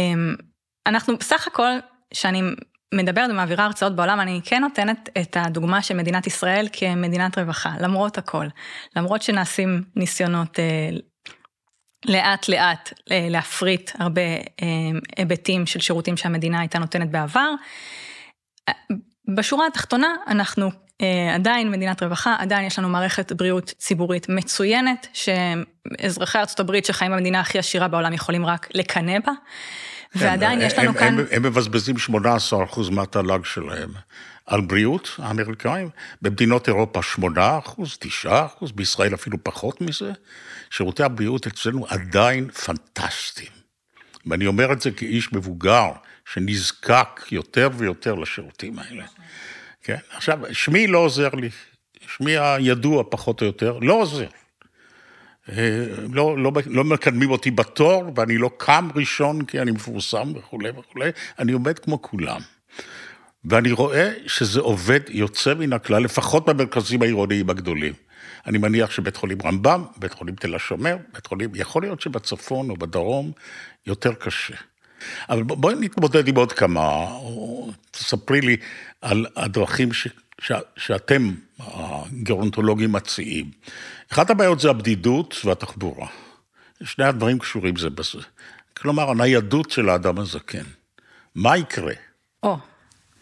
אנחנו 0.87 1.17
בסך 1.17 1.47
הכל, 1.47 1.71
שאני 2.15 2.43
מדברת 2.95 3.31
ומעבירה 3.31 3.65
הרצאות 3.65 3.97
בעולם, 3.97 4.21
אני 4.21 4.41
כן 4.45 4.61
נותנת 4.61 5.09
את 5.21 5.37
הדוגמה 5.41 5.83
של 5.83 5.97
מדינת 5.97 6.27
ישראל 6.27 6.69
כמדינת 6.73 7.39
רווחה, 7.39 7.73
למרות 7.81 8.19
הכל. 8.19 8.47
למרות 8.97 9.23
שנעשים 9.23 9.83
ניסיונות 9.97 10.59
אה, 10.59 10.91
לאט 12.05 12.49
לאט 12.49 12.93
להפריט 13.11 13.91
הרבה 13.99 14.23
היבטים 15.17 15.67
של 15.67 15.81
שירותים 15.81 16.17
שהמדינה 16.17 16.61
הייתה 16.61 16.79
נותנת 16.79 17.11
בעבר. 17.11 17.51
בשורה 19.37 19.67
התחתונה 19.67 20.15
אנחנו 20.27 20.67
אה, 20.67 20.73
עדיין 21.35 21.71
מדינת 21.71 22.03
רווחה, 22.03 22.37
עדיין 22.39 22.67
יש 22.67 22.79
לנו 22.79 22.89
מערכת 22.89 23.33
בריאות 23.33 23.75
ציבורית 23.79 24.29
מצוינת, 24.29 25.07
שאזרחי 25.13 26.39
הברית 26.59 26.85
שחיים 26.85 27.13
במדינה 27.13 27.41
הכי 27.41 27.59
עשירה 27.59 27.89
בעולם 27.89 28.13
יכולים 28.13 28.47
רק 28.47 28.69
לקנא 28.75 29.19
בה. 29.27 29.33
ועדיין 30.15 30.61
יש 30.61 30.79
לנו 30.79 30.89
הם, 30.89 30.95
כאן... 30.95 31.19
הם, 31.19 31.25
הם 31.31 31.43
מבזבזים 31.43 31.97
18% 31.97 32.91
מהתל"ג 32.91 33.45
שלהם 33.45 33.91
על 34.47 34.61
בריאות, 34.61 35.11
האמריקאים, 35.19 35.89
במדינות 36.23 36.69
אירופה 36.69 37.01
8%, 37.19 37.21
9%, 38.25 38.29
בישראל 38.75 39.15
אפילו 39.15 39.39
פחות 39.43 39.81
מזה. 39.81 40.13
שירותי 40.71 41.03
הבריאות 41.03 41.47
אצלנו 41.47 41.87
עדיין 41.89 42.51
פנטסטיים. 42.51 43.51
ואני 44.27 44.47
אומר 44.47 44.73
את 44.73 44.81
זה 44.81 44.91
כאיש 44.91 45.33
מבוגר, 45.33 45.91
שנזקק 46.33 47.21
יותר 47.31 47.69
ויותר 47.77 48.15
לשירותים 48.15 48.79
האלה. 48.79 49.05
כן, 49.83 49.97
עכשיו, 50.11 50.39
שמי 50.53 50.87
לא 50.87 50.99
עוזר 50.99 51.29
לי, 51.29 51.49
שמי 52.07 52.37
הידוע 52.37 53.05
פחות 53.11 53.41
או 53.41 53.47
יותר, 53.47 53.79
לא 53.83 53.95
עוזר. 53.95 54.27
אה, 55.49 55.87
לא, 56.13 56.39
לא, 56.39 56.53
לא 56.67 56.85
מקדמים 56.85 57.31
אותי 57.31 57.51
בתור, 57.51 58.13
ואני 58.17 58.39
לא 58.39 58.51
קם 58.57 58.89
ראשון 58.95 59.45
כי 59.45 59.61
אני 59.61 59.71
מפורסם 59.71 60.33
וכולי 60.37 60.71
וכולי, 60.71 61.11
אני 61.39 61.53
עומד 61.53 61.79
כמו 61.79 62.03
כולם. 62.03 62.41
ואני 63.45 63.73
רואה 63.73 64.13
שזה 64.27 64.61
עובד 64.61 65.01
יוצא 65.09 65.55
מן 65.55 65.73
הכלל, 65.73 66.03
לפחות 66.03 66.45
במרכזים 66.49 67.03
העירוניים 67.03 67.51
הגדולים. 67.51 67.93
אני 68.47 68.59
מניח 68.59 68.91
שבית 68.91 69.17
חולים 69.17 69.39
רמב"ם, 69.45 69.85
בית 69.97 70.15
חולים 70.15 70.35
תל 70.35 70.55
השומר, 70.55 70.97
בית 71.13 71.27
חולים, 71.27 71.51
יכול 71.55 71.83
להיות 71.83 72.01
שבצפון 72.01 72.71
או 72.71 72.77
בדרום 72.77 73.33
יותר 73.87 74.15
קשה. 74.15 74.55
אבל 75.29 75.43
בואי 75.43 75.75
נתמודד 75.81 76.29
עם 76.29 76.37
עוד 76.37 76.53
כמה, 76.53 76.81
או 77.11 77.71
תספרי 77.91 78.41
לי 78.41 78.57
על 79.03 79.27
הדרכים 79.37 79.93
ש, 79.93 80.09
ש, 80.41 80.53
שאתם, 80.77 81.35
הגרונטולוגים, 81.59 82.93
מציעים. 82.93 83.51
אחת 84.13 84.31
הבעיות 84.31 84.61
זה 84.61 84.71
הבדידות 84.71 85.37
והתחבורה. 85.45 86.07
שני 86.83 87.05
הדברים 87.05 87.39
קשורים 87.39 87.77
זה 87.77 87.91
בזה. 87.91 88.19
כלומר, 88.77 89.11
הניידות 89.11 89.71
של 89.71 89.89
האדם 89.89 90.19
הזקן. 90.19 90.65
מה 91.35 91.57
יקרה? 91.57 91.93
או, 92.43 92.57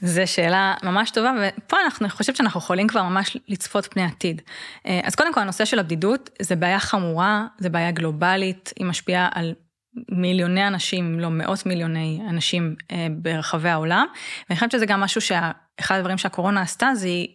זו 0.00 0.22
שאלה 0.26 0.74
ממש 0.82 1.10
טובה, 1.10 1.32
ופה 1.58 1.76
אנחנו 1.84 2.08
חושבת 2.08 2.36
שאנחנו 2.36 2.60
יכולים 2.60 2.88
כבר 2.88 3.02
ממש 3.02 3.36
לצפות 3.48 3.88
פני 3.90 4.04
עתיד. 4.04 4.42
אה, 4.86 5.00
אז 5.04 5.14
קודם 5.14 5.34
כל, 5.34 5.40
הנושא 5.40 5.64
של 5.64 5.78
הבדידות 5.78 6.30
זה 6.42 6.56
בעיה 6.56 6.78
חמורה, 6.78 7.46
זה 7.58 7.68
בעיה 7.68 7.90
גלובלית, 7.90 8.72
היא 8.76 8.86
משפיעה 8.86 9.28
על 9.32 9.54
מיליוני 10.10 10.66
אנשים, 10.66 11.04
אם 11.04 11.20
לא 11.20 11.28
מאות 11.28 11.66
מיליוני 11.66 12.20
אנשים 12.28 12.76
אה, 12.92 13.06
ברחבי 13.10 13.68
העולם. 13.68 14.06
ואני 14.48 14.56
חושבת 14.56 14.70
שזה 14.70 14.86
גם 14.86 15.00
משהו 15.00 15.20
שאחד 15.20 15.98
הדברים 15.98 16.18
שהקורונה 16.18 16.60
עשתה, 16.60 16.90
זה 16.94 17.06
היא 17.06 17.28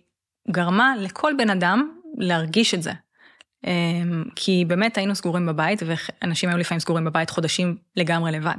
גרמה 0.51 0.93
לכל 0.99 1.33
בן 1.37 1.49
אדם 1.49 1.89
להרגיש 2.17 2.73
את 2.73 2.83
זה. 2.83 2.91
אה, 3.65 3.71
כי 4.35 4.65
באמת 4.67 4.97
היינו 4.97 5.15
סגורים 5.15 5.45
בבית, 5.45 5.83
ואנשים 5.85 6.49
היו 6.49 6.57
לפעמים 6.57 6.79
סגורים 6.79 7.05
בבית 7.05 7.29
חודשים 7.29 7.77
לגמרי 7.95 8.31
לבד. 8.31 8.57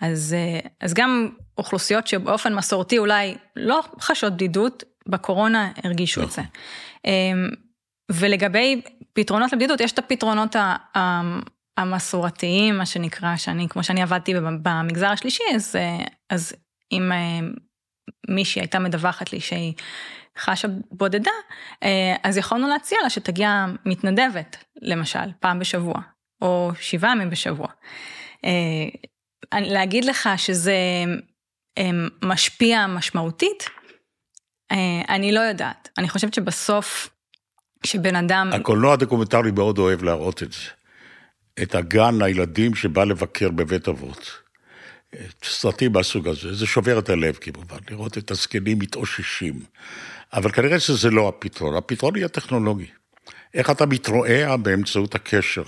אז, 0.00 0.36
אה, 0.38 0.68
אז 0.80 0.94
גם 0.94 1.28
אוכלוסיות 1.58 2.06
שבאופן 2.06 2.54
מסורתי 2.54 2.98
אולי 2.98 3.34
לא 3.56 3.82
חשות 4.00 4.32
בדידות, 4.32 4.82
בקורונה 5.08 5.70
הרגישו 5.84 6.22
את 6.22 6.30
זה. 6.30 6.42
ולגבי 8.10 8.82
פתרונות 9.12 9.52
לבדידות, 9.52 9.80
יש 9.80 9.92
את 9.92 9.98
הפתרונות 9.98 10.56
המסורתיים, 11.76 12.78
מה 12.78 12.86
שנקרא, 12.86 13.36
שאני, 13.36 13.68
כמו 13.68 13.84
שאני 13.84 14.02
עבדתי 14.02 14.34
במגזר 14.62 15.06
השלישי, 15.06 15.42
אז, 15.54 15.76
אז 16.30 16.52
אם 16.92 17.12
אה, 17.12 17.48
מישהי 18.28 18.62
הייתה 18.62 18.78
מדווחת 18.78 19.32
לי 19.32 19.40
שהיא 19.40 19.74
חשה 20.38 20.68
בודדה, 20.90 21.30
אה, 21.82 22.16
אז 22.22 22.36
יכולנו 22.36 22.68
להציע 22.68 22.98
לה 23.02 23.10
שתגיע 23.10 23.66
מתנדבת, 23.86 24.64
למשל, 24.82 25.32
פעם 25.40 25.58
בשבוע, 25.58 25.94
או 26.42 26.70
שבעה 26.80 27.12
ימים 27.12 27.30
בשבוע. 27.30 27.68
אה, 28.44 29.60
להגיד 29.60 30.04
לך 30.04 30.28
שזה 30.36 30.76
משפיע 32.22 32.86
משמעותית, 32.86 33.68
אני 35.08 35.32
לא 35.32 35.40
יודעת. 35.40 35.88
אני 35.98 36.08
חושבת 36.08 36.34
שבסוף, 36.34 37.10
כשבן 37.82 38.16
אדם... 38.16 38.50
הקולנוע 38.52 38.92
הדוקומנטרי 38.92 39.50
מאוד 39.50 39.78
אוהב 39.78 40.02
להראות 40.02 40.42
את 40.42 40.52
זה. 40.52 40.60
את 41.62 41.74
הגן 41.74 42.22
הילדים 42.22 42.74
שבא 42.74 43.04
לבקר 43.04 43.50
בבית 43.50 43.88
אבות. 43.88 44.44
סרטים 45.44 45.92
מהסוג 45.92 46.28
הזה, 46.28 46.54
זה 46.54 46.66
שובר 46.66 46.98
את 46.98 47.08
הלב 47.08 47.34
כמובן, 47.34 47.76
לראות 47.90 48.18
את 48.18 48.30
הזקנים 48.30 48.78
מתאוששים. 48.78 49.60
אבל 50.32 50.52
כנראה 50.52 50.80
שזה 50.80 51.10
לא 51.10 51.28
הפתרון, 51.28 51.76
הפתרון 51.76 52.16
יהיה 52.16 52.28
טכנולוגי. 52.28 52.86
איך 53.54 53.70
אתה 53.70 53.86
מתרועע 53.86 54.56
באמצעות 54.56 55.14
הקשר 55.14 55.62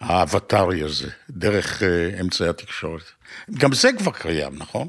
האבטרי 0.00 0.82
הזה, 0.82 1.10
דרך 1.30 1.82
אה, 1.82 2.20
אמצעי 2.20 2.48
התקשורת. 2.48 3.02
גם 3.58 3.72
זה 3.72 3.90
כבר 3.98 4.12
קיים, 4.12 4.52
נכון? 4.56 4.88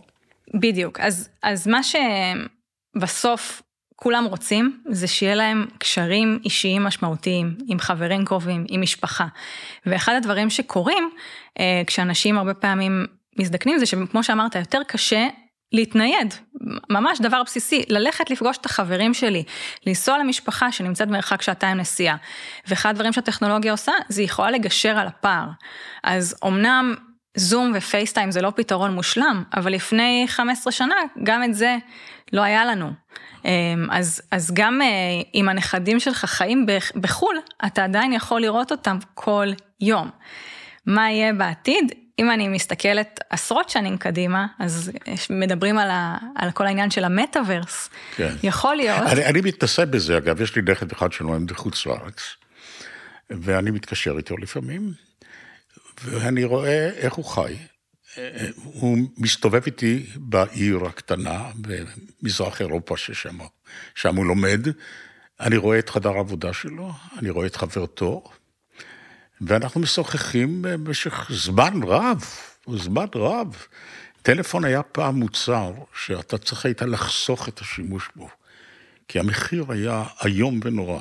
בדיוק. 0.54 1.00
אז, 1.00 1.30
אז 1.44 1.68
מה 1.68 1.80
שבסוף 1.84 3.62
כולם 4.06 4.26
רוצים 4.26 4.82
זה 4.90 5.08
שיהיה 5.08 5.36
להם 5.36 5.66
קשרים 5.78 6.40
אישיים 6.46 6.84
משמעותיים 6.84 7.56
עם 7.68 7.80
חברים 7.80 8.26
קרובים, 8.26 8.66
עם 8.70 8.82
משפחה. 8.82 9.26
ואחד 9.86 10.14
הדברים 10.14 10.50
שקורים 10.50 11.10
אה, 11.60 11.82
כשאנשים 11.88 12.38
הרבה 12.38 12.54
פעמים 12.54 13.06
מזדקנים 13.40 13.80
זה 13.80 13.86
שכמו 13.86 14.24
שאמרת 14.24 14.56
יותר 14.56 14.82
קשה 14.88 15.28
להתנייד, 15.72 16.34
ממש 16.90 17.22
דבר 17.22 17.44
בסיסי, 17.44 17.84
ללכת 17.90 18.30
לפגוש 18.30 18.58
את 18.58 18.66
החברים 18.66 19.14
שלי, 19.14 19.44
לנסוע 19.88 20.18
למשפחה 20.18 20.72
שנמצאת 20.72 21.08
במרחק 21.08 21.42
שעתיים 21.42 21.78
נסיעה. 21.78 22.16
ואחד 22.68 22.90
הדברים 22.90 23.14
שהטכנולוגיה 23.14 23.72
עושה, 23.72 23.94
זה 24.10 24.24
יכולה 24.24 24.52
לגשר 24.52 24.98
על 24.98 25.08
הפער. 25.08 25.48
אז 26.04 26.36
אמנם 26.46 26.96
זום 27.36 27.72
ופייסטיים 27.76 28.32
זה 28.32 28.42
לא 28.42 28.52
פתרון 28.56 28.94
מושלם, 28.94 29.44
אבל 29.54 29.74
לפני 29.74 30.26
15 30.28 30.72
שנה 30.72 30.96
גם 31.24 31.44
את 31.44 31.54
זה 31.54 31.78
לא 32.34 32.42
היה 32.42 32.66
לנו. 32.66 32.92
אמ, 33.46 33.88
אז, 33.92 34.22
אז 34.32 34.52
גם 34.54 34.82
אה, 34.82 34.88
אם 35.36 35.50
הנכדים 35.50 36.00
שלך 36.00 36.26
חיים 36.26 36.66
בחו"ל, 36.96 37.36
אתה 37.66 37.84
עדיין 37.84 38.14
יכול 38.14 38.42
לראות 38.42 38.72
אותם 38.72 38.98
כל 39.14 39.48
יום. 39.82 40.10
מה 40.86 41.12
יהיה 41.12 41.34
בעתיד? 41.34 41.92
אם 42.20 42.32
אני 42.32 42.48
מסתכלת 42.48 43.20
עשרות 43.30 43.70
שנים 43.70 43.98
קדימה, 43.98 44.48
אז 44.60 44.92
מדברים 45.30 45.78
על, 45.78 45.90
ה, 45.90 46.18
על 46.36 46.52
כל 46.52 46.66
העניין 46.66 46.92
של 46.92 47.04
המטאוורס. 47.04 47.90
כן. 48.16 48.36
יכול 48.44 48.76
להיות... 48.76 49.02
אני, 49.02 49.26
אני 49.26 49.42
מתנסה 49.42 49.86
בזה, 49.86 50.18
אגב, 50.18 50.42
יש 50.42 50.56
לי 50.56 50.62
נכד 50.62 50.92
אחד 50.92 51.12
שלומד 51.12 51.52
בחוץ 51.52 51.86
לארץ, 51.86 52.22
ואני 53.30 53.72
מתקשר 53.72 54.18
איתו 54.18 54.38
לפעמים, 54.38 54.94
ואני 56.04 56.44
רואה 56.44 56.90
איך 56.90 57.14
הוא 57.14 57.26
חי. 57.26 57.56
הוא 58.64 58.98
מסתובב 59.18 59.62
איתי 59.66 60.06
בעיר 60.16 60.86
הקטנה 60.86 61.44
במזרח 61.56 62.62
אירופה 62.62 62.98
ששם 62.98 63.38
שם 63.96 64.16
הוא 64.16 64.26
לומד. 64.26 64.68
אני 65.40 65.58
רואה 65.58 65.80
את 65.80 65.90
חדר 65.90 66.12
העבודה 66.12 66.54
שלו, 66.54 66.92
אני 67.20 67.30
רואה 67.30 67.48
את 67.48 67.56
חברתו, 67.56 68.24
ואנחנו 69.42 69.82
משוחחים 69.82 70.62
במשך 70.62 71.28
זמן 71.30 71.84
רב, 71.84 72.26
זמן 72.76 73.06
רב. 73.16 73.66
טלפון 74.22 74.66
היה 74.66 74.84
פעם 74.84 75.16
מוצר 75.16 75.74
שאתה 76.04 76.38
צריך 76.38 76.66
היית 76.66 76.82
לחסוך 76.82 77.50
את 77.50 77.60
השימוש 77.60 78.10
בו, 78.16 78.30
כי 79.08 79.20
המחיר 79.20 79.66
היה 79.70 80.04
איום 80.26 80.60
ונורא. 80.64 81.00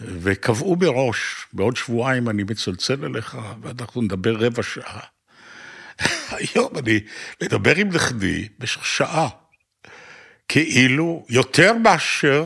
וקבעו 0.00 0.76
מראש, 0.76 1.46
בעוד 1.52 1.76
שבועיים 1.76 2.28
אני 2.28 2.42
מצלצל 2.42 3.04
אליך 3.04 3.38
ואנחנו 3.62 4.02
נדבר 4.02 4.36
רבע 4.46 4.62
שעה. 4.62 5.00
היום 6.30 6.78
אני 6.78 7.00
מדבר 7.42 7.76
עם 7.76 7.88
נכדי 7.88 8.48
במשך 8.58 8.86
שעה, 8.86 9.28
כאילו 10.48 11.26
יותר 11.28 11.72
מאשר 11.74 12.44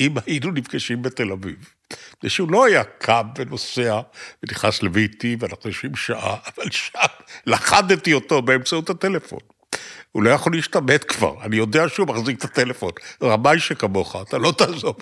אם 0.00 0.14
היינו 0.26 0.50
נפגשים 0.50 1.02
בתל 1.02 1.32
אביב. 1.32 1.68
זה 2.22 2.30
שהוא 2.30 2.52
לא 2.52 2.64
היה 2.64 2.84
קם 2.84 3.28
ונוסע 3.38 4.00
ונכנס 4.42 4.82
לביתי 4.82 5.36
ואנחנו 5.40 5.70
יושבים 5.70 5.96
שעה, 5.96 6.36
אבל 6.46 6.70
שם 6.70 6.98
לכדתי 7.46 8.12
אותו 8.12 8.42
באמצעות 8.42 8.90
הטלפון. 8.90 9.38
הוא 10.12 10.22
לא 10.22 10.30
יכול 10.30 10.52
להשתמט 10.52 11.04
כבר, 11.08 11.34
אני 11.42 11.56
יודע 11.56 11.88
שהוא 11.88 12.08
מחזיק 12.08 12.38
את 12.38 12.44
הטלפון. 12.44 12.90
רמאי 13.22 13.60
שכמוך, 13.60 14.16
אתה 14.28 14.38
לא 14.38 14.52
תעזוב. 14.58 14.96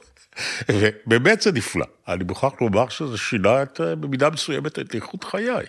ובאמת 0.68 1.40
זה 1.42 1.52
נפלא. 1.52 1.86
אני 2.08 2.24
מוכרח 2.24 2.52
לומר 2.60 2.88
שזה 2.88 3.18
שינה 3.18 3.62
את, 3.62 3.80
במידה 3.80 4.30
מסוימת 4.30 4.78
את 4.78 4.94
איכות 4.94 5.24
חיי. 5.24 5.66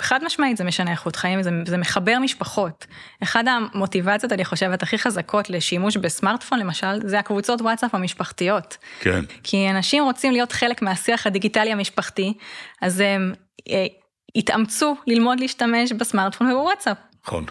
חד 0.00 0.24
משמעית 0.24 0.56
זה 0.56 0.64
משנה 0.64 0.90
איכות 0.90 1.16
חיים, 1.16 1.42
זה, 1.42 1.50
זה 1.66 1.76
מחבר 1.76 2.18
משפחות. 2.20 2.86
אחד 3.22 3.44
המוטיבציות, 3.48 4.32
אני 4.32 4.44
חושבת, 4.44 4.82
הכי 4.82 4.98
חזקות 4.98 5.50
לשימוש 5.50 5.96
בסמארטפון, 5.96 6.58
למשל, 6.58 7.08
זה 7.08 7.18
הקבוצות 7.18 7.60
וואטסאפ 7.60 7.94
המשפחתיות. 7.94 8.76
כן. 9.00 9.20
כי 9.42 9.70
אנשים 9.70 10.02
רוצים 10.04 10.32
להיות 10.32 10.52
חלק 10.52 10.82
מהשיח 10.82 11.26
הדיגיטלי 11.26 11.72
המשפחתי, 11.72 12.34
אז 12.82 13.00
הם 13.00 13.34
אה, 13.70 13.86
התאמצו 14.36 14.96
ללמוד 15.06 15.40
להשתמש 15.40 15.92
בסמארטפון 15.92 16.52
ובוואטסאפ. 16.52 16.96
נכון. 17.26 17.44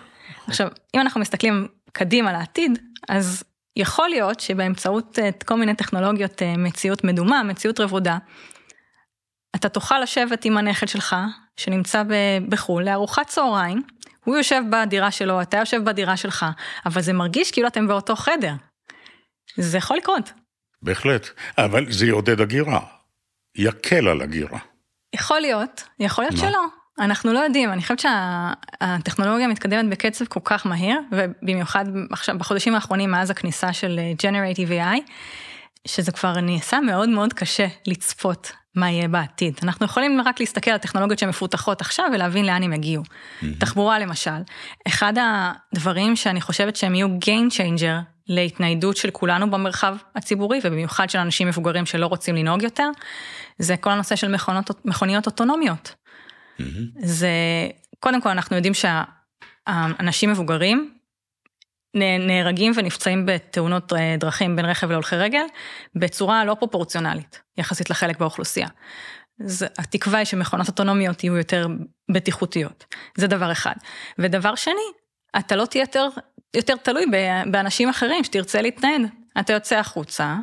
עכשיו, 0.48 0.68
אם 0.96 1.02
אנחנו 1.02 1.22
מסתכלים 1.22 1.68
קדימה 1.92 2.34
לעתיד, 2.34 2.80
אז 3.10 3.44
יכול 3.76 4.10
להיות 4.10 4.40
שבאמצעות 4.40 5.20
אה, 5.20 5.30
כל 5.46 5.56
מיני 5.56 5.76
טכנולוגיות 5.76 6.42
אה, 6.42 6.58
מציאות 6.58 7.04
מדומה, 7.04 7.44
מציאות 7.44 7.80
רבודה, 7.80 8.18
אתה 9.56 9.70
תוכל 9.70 10.00
לשבת 10.00 10.46
עם 10.46 10.58
הנכד 10.58 10.88
שלך, 10.88 11.16
שנמצא 11.60 12.04
בחו"ל, 12.50 12.84
לארוחת 12.84 13.28
צהריים, 13.28 13.82
הוא 14.24 14.38
יושב 14.38 14.62
בדירה 14.70 15.12
שלו, 15.12 15.42
אתה 15.42 15.58
יושב 15.58 15.84
בדירה 15.84 16.18
שלך, 16.18 16.46
אבל 16.86 17.02
זה 17.02 17.14
מרגיש 17.14 17.52
כאילו 17.52 17.68
אתם 17.68 17.88
באותו 17.88 18.16
חדר. 18.16 18.54
זה 19.58 19.78
יכול 19.78 19.98
לקרות. 19.98 20.32
בהחלט, 20.82 21.28
אבל 21.58 21.92
זה 21.92 22.06
יעודד 22.06 22.42
הגירה, 22.42 22.80
יקל 23.56 24.08
על 24.08 24.22
הגירה. 24.22 24.60
יכול 25.16 25.40
להיות, 25.40 25.84
יכול 26.00 26.24
להיות 26.24 26.34
מה? 26.34 26.40
שלא. 26.40 26.66
אנחנו 27.00 27.34
לא 27.34 27.40
יודעים, 27.40 27.72
אני 27.72 27.82
חושבת 27.82 28.00
שהטכנולוגיה 28.00 29.48
מתקדמת 29.48 29.90
בקצב 29.90 30.26
כל 30.26 30.40
כך 30.44 30.66
מהיר, 30.66 31.00
ובמיוחד 31.12 31.86
עכשיו 32.12 32.38
בחודשים 32.38 32.76
האחרונים 32.76 33.12
מאז 33.12 33.30
הכניסה 33.30 33.74
של 33.74 34.00
Generative 34.22 34.70
AI, 34.70 35.12
שזה 35.88 36.12
כבר 36.12 36.42
נעשה 36.42 36.80
מאוד 36.80 37.10
מאוד 37.10 37.34
קשה 37.34 37.68
לצפות 37.88 38.52
מה 38.76 38.92
יהיה 38.92 39.08
בעתיד. 39.08 39.60
אנחנו 39.64 39.86
יכולים 39.86 40.22
רק 40.26 40.40
להסתכל 40.40 40.72
על 40.72 40.78
טכנולוגיות 40.78 41.20
שמפותחות 41.20 41.82
עכשיו 41.82 42.06
ולהבין 42.14 42.46
לאן 42.46 42.64
הם 42.64 42.74
יגיעו. 42.74 43.04
Mm-hmm. 43.04 43.46
תחבורה 43.60 44.00
למשל, 44.00 44.42
אחד 44.88 45.14
הדברים 45.18 46.16
שאני 46.16 46.42
חושבת 46.42 46.76
שהם 46.76 46.96
יהיו 46.96 47.08
Gain 47.08 47.54
Changer 47.54 48.04
להתניידות 48.28 48.98
של 48.98 49.12
כולנו 49.12 49.52
במרחב 49.52 49.98
הציבורי 50.16 50.60
ובמיוחד 50.64 51.10
של 51.10 51.20
אנשים 51.20 51.48
מבוגרים 51.48 51.86
שלא 51.86 52.08
רוצים 52.08 52.36
לנהוג 52.36 52.64
יותר, 52.64 52.90
זה 53.60 53.78
כל 53.78 53.90
הנושא 53.90 54.16
של 54.16 54.28
מכונות, 54.28 54.86
מכוניות 54.86 55.26
אוטונומיות. 55.26 55.96
Mm-hmm. 56.60 56.64
זה, 56.98 57.30
קודם 58.00 58.22
כל 58.22 58.30
אנחנו 58.30 58.56
יודעים 58.56 58.74
שהאנשים 58.74 60.32
מבוגרים 60.32 60.99
נהרגים 61.96 62.72
ונפצעים 62.76 63.26
בתאונות 63.26 63.94
אה, 63.94 64.16
דרכים 64.20 64.56
בין 64.56 64.66
רכב 64.66 64.92
להולכי 64.92 65.16
רגל 65.16 65.44
בצורה 65.96 66.46
לא 66.46 66.54
פרופורציונלית 66.54 67.42
יחסית 67.58 67.90
לחלק 67.90 68.20
באוכלוסייה. 68.20 68.68
אז 69.46 69.66
התקווה 69.78 70.18
היא 70.18 70.26
שמכונות 70.26 70.68
אוטונומיות 70.68 71.24
יהיו 71.24 71.38
יותר 71.38 71.68
בטיחותיות, 72.12 72.86
זה 73.18 73.28
דבר 73.28 73.52
אחד. 73.52 73.74
ודבר 74.20 74.56
שני, 74.56 74.74
אתה 75.40 75.56
לא 75.56 75.66
תהיה 75.66 75.82
יותר, 75.82 76.08
יותר 76.56 76.76
תלוי 76.76 77.06
באנשים 77.52 77.90
אחרים 77.90 78.24
שתרצה 78.24 78.62
להתנהד. 78.62 79.02
אתה 79.40 79.54
יוצא 79.54 79.78
החוצה, 79.78 80.36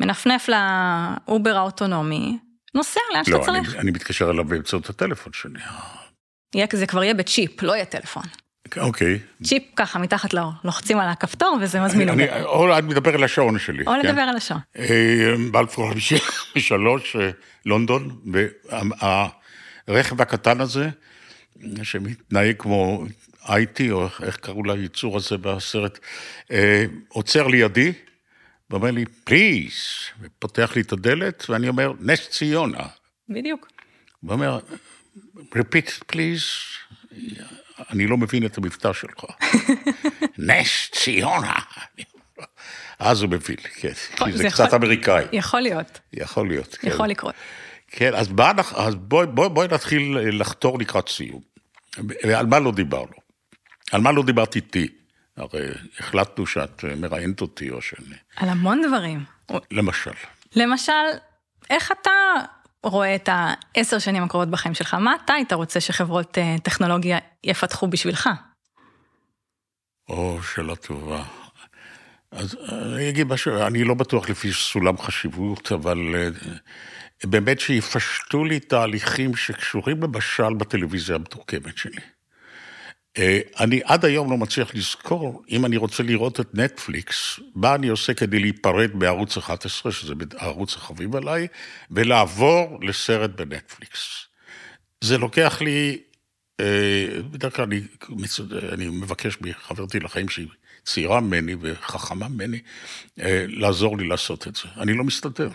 מנפנף 0.00 0.48
לאובר 0.48 1.56
האוטונומי, 1.56 2.38
נוסע 2.74 3.00
לאן 3.14 3.24
שאתה 3.24 3.36
לא, 3.36 3.44
צריך. 3.44 3.74
אני, 3.74 3.78
אני 3.78 3.90
מתקשר 3.90 4.30
אליו 4.30 4.44
באמצעות 4.44 4.90
הטלפון 4.90 5.32
שלי. 5.32 5.60
זה 6.72 6.86
כבר 6.86 7.02
יהיה 7.02 7.14
בצ'יפ, 7.14 7.62
לא 7.62 7.72
יהיה 7.72 7.84
טלפון. 7.84 8.22
אוקיי. 8.76 9.18
צ'יפ 9.42 9.62
ככה 9.76 9.98
מתחת 9.98 10.34
לאור, 10.34 10.52
לוחצים 10.64 10.98
על 10.98 11.08
הכפתור 11.08 11.58
וזה 11.60 11.80
מזמין 11.80 12.08
אותי. 12.08 12.30
או 12.44 12.78
את 12.78 12.84
מדבר 12.84 13.14
על 13.14 13.24
השעון 13.24 13.58
שלי. 13.58 13.84
או 13.86 13.94
לדבר 13.94 14.20
על 14.20 14.36
השעון. 14.36 14.60
אה, 14.78 15.34
בלפור 15.50 15.90
53, 15.90 17.16
אה, 17.16 17.30
לונדון, 17.66 18.20
והרכב 19.88 20.20
הקטן 20.20 20.60
הזה, 20.60 20.88
שמתנהג 21.82 22.54
כמו 22.58 23.04
IT, 23.42 23.90
או 23.90 24.08
איך 24.22 24.36
קראו 24.36 24.62
ליצור 24.64 25.16
הזה 25.16 25.36
בסרט, 25.38 25.98
אה, 26.50 26.84
עוצר 27.08 27.46
לידי, 27.46 27.92
ואומר 28.70 28.90
לי, 28.90 29.04
פליז, 29.24 29.72
ופותח 30.20 30.72
לי 30.76 30.82
את 30.82 30.92
הדלת, 30.92 31.46
ואני 31.48 31.68
אומר, 31.68 31.92
נס 32.00 32.28
ציונה. 32.28 32.86
בדיוק. 33.28 33.68
הוא 34.20 34.32
אומר, 34.32 34.58
repeat 35.36 36.12
please. 36.12 36.72
אני 37.90 38.06
לא 38.06 38.16
מבין 38.16 38.46
את 38.46 38.58
המבטא 38.58 38.92
שלך. 38.92 39.24
נס 40.48 40.90
ציונה. 40.92 41.58
אז 42.98 43.22
הוא 43.22 43.30
מבין, 43.30 43.56
כן, 43.56 43.92
כי 44.16 44.32
זה 44.38 44.50
קצת 44.50 44.74
אמריקאי. 44.74 45.24
יכול 45.32 45.60
להיות. 45.60 46.00
יכול 46.12 46.48
להיות, 46.48 46.74
כן. 46.74 46.88
יכול 46.88 47.08
לקרות. 47.08 47.34
כן, 47.88 48.14
אז, 48.14 48.28
אז 48.74 48.94
בואי 48.94 49.26
בוא, 49.26 49.48
בוא 49.48 49.64
נתחיל 49.64 50.18
לחתור 50.40 50.78
לקראת 50.78 51.08
סיום. 51.08 51.40
על 52.36 52.46
מה 52.46 52.58
לא 52.58 52.72
דיברנו? 52.72 53.22
על 53.92 54.00
מה 54.00 54.12
לא 54.12 54.22
דיברת 54.22 54.56
איתי? 54.56 54.88
הרי 55.36 55.68
החלטנו 55.98 56.46
שאת 56.46 56.84
מראיינת 56.84 57.40
אותי 57.40 57.70
או 57.70 57.82
שאני... 57.82 58.16
על 58.36 58.48
המון 58.48 58.82
דברים. 58.88 59.24
למשל. 59.70 60.10
למשל, 60.56 60.92
איך 61.70 61.92
אתה 62.00 62.10
רואה 62.82 63.14
את 63.14 63.28
העשר 63.32 63.98
שנים 63.98 64.22
הקרובות 64.22 64.48
בחיים 64.48 64.74
שלך? 64.74 64.94
מה 64.94 65.14
אתה 65.24 65.32
היית 65.32 65.52
רוצה 65.52 65.80
שחברות 65.80 66.38
אה, 66.38 66.56
טכנולוגיה 66.62 67.18
יפתחו 67.44 67.86
בשבילך? 67.86 68.28
או, 70.08 70.42
שאלה 70.42 70.76
טובה. 70.76 71.24
אז 72.30 72.56
אני 72.72 73.08
אגיד 73.08 73.26
משהו, 73.26 73.66
אני 73.66 73.84
לא 73.84 73.94
בטוח 73.94 74.30
לפי 74.30 74.52
סולם 74.52 74.98
חשיבות, 74.98 75.72
אבל 75.72 75.98
אה, 76.14 76.28
באמת 77.24 77.60
שיפשטו 77.60 78.44
לי 78.44 78.60
תהליכים 78.60 79.36
שקשורים 79.36 80.02
למשל 80.02 80.54
בטלוויזיה 80.54 81.16
המתורכמת 81.16 81.76
שלי. 81.76 82.00
אה, 83.18 83.40
אני 83.60 83.80
עד 83.84 84.04
היום 84.04 84.30
לא 84.30 84.36
מצליח 84.36 84.74
לזכור, 84.74 85.42
אם 85.50 85.66
אני 85.66 85.76
רוצה 85.76 86.02
לראות 86.02 86.40
את 86.40 86.54
נטפליקס, 86.54 87.40
מה 87.54 87.74
אני 87.74 87.88
עושה 87.88 88.14
כדי 88.14 88.38
להיפרד 88.38 88.90
בערוץ 88.94 89.38
11, 89.38 89.92
שזה 89.92 90.14
הערוץ 90.38 90.76
החביב 90.76 91.16
עליי, 91.16 91.46
ולעבור 91.90 92.78
לסרט 92.82 93.30
בנטפליקס. 93.30 94.26
זה 95.00 95.18
לוקח 95.18 95.60
לי 95.60 95.98
בדרך 97.30 97.56
כלל 97.56 97.64
אני, 97.64 97.80
אני 98.72 98.88
מבקש 98.88 99.38
מחברתי 99.40 100.00
לחיים 100.00 100.28
שהיא 100.28 100.46
צעירה 100.84 101.20
ממני 101.20 101.56
וחכמה 101.60 102.28
ממני, 102.28 102.60
לעזור 103.48 103.98
לי 103.98 104.08
לעשות 104.08 104.48
את 104.48 104.56
זה. 104.56 104.68
אני 104.76 104.92
לא 104.92 105.04
מסתדר. 105.04 105.48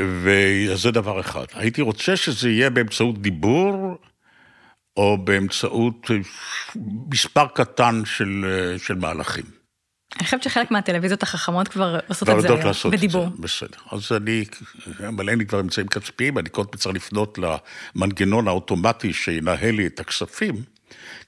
וזה 0.00 0.90
דבר 0.90 1.20
אחד. 1.20 1.44
הייתי 1.52 1.82
רוצה 1.82 2.16
שזה 2.16 2.50
יהיה 2.50 2.70
באמצעות 2.70 3.22
דיבור, 3.22 3.98
או 4.96 5.24
באמצעות 5.24 6.10
מספר 7.10 7.46
קטן 7.54 8.02
של, 8.04 8.44
של 8.78 8.94
מהלכים. 8.94 9.60
אני 10.16 10.24
חושבת 10.24 10.42
שחלק 10.42 10.70
מהטלוויזיות 10.70 11.22
החכמות 11.22 11.68
כבר 11.68 11.98
עושות 12.08 12.28
את 12.28 12.40
זה 12.40 12.48
היום, 12.48 12.72
בדיבור. 12.90 13.26
את 13.26 13.36
זה, 13.36 13.42
בסדר. 13.42 13.78
אז 13.90 14.12
אני, 14.16 14.44
אבל 15.08 15.28
אין 15.28 15.38
לי 15.38 15.46
כבר 15.46 15.60
אמצעים 15.60 15.88
כספיים, 15.88 16.38
אני 16.38 16.48
קודם 16.48 16.76
צריך 16.76 16.96
לפנות 16.96 17.38
למנגנון 17.94 18.48
האוטומטי 18.48 19.12
שינהל 19.12 19.74
לי 19.74 19.86
את 19.86 20.00
הכספים, 20.00 20.54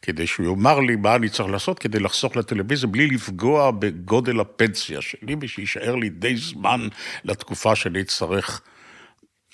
כדי 0.02 0.26
שהוא 0.26 0.46
יאמר 0.46 0.80
לי 0.80 0.96
מה 0.96 1.14
אני 1.14 1.28
צריך 1.28 1.48
לעשות 1.48 1.78
כדי 1.78 1.98
לחסוך 1.98 2.36
לטלוויזיה, 2.36 2.88
בלי 2.88 3.06
לפגוע 3.06 3.70
בגודל 3.70 4.40
הפנסיה 4.40 5.00
שלי, 5.00 5.36
ושיישאר 5.40 5.94
לי 5.94 6.08
די 6.08 6.36
זמן 6.36 6.88
לתקופה 7.24 7.76
שאני 7.76 8.00
אצטרך 8.00 8.60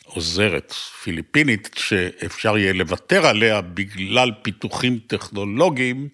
עוזרת 0.09 0.72
פיליפינית, 0.72 1.70
שאפשר 1.76 2.59
יהיה 2.59 2.72
לוותר 2.72 3.26
עליה 3.26 3.61
בגלל 3.61 4.32
פיתוחים 4.42 4.98
טכנולוגיים 5.06 6.09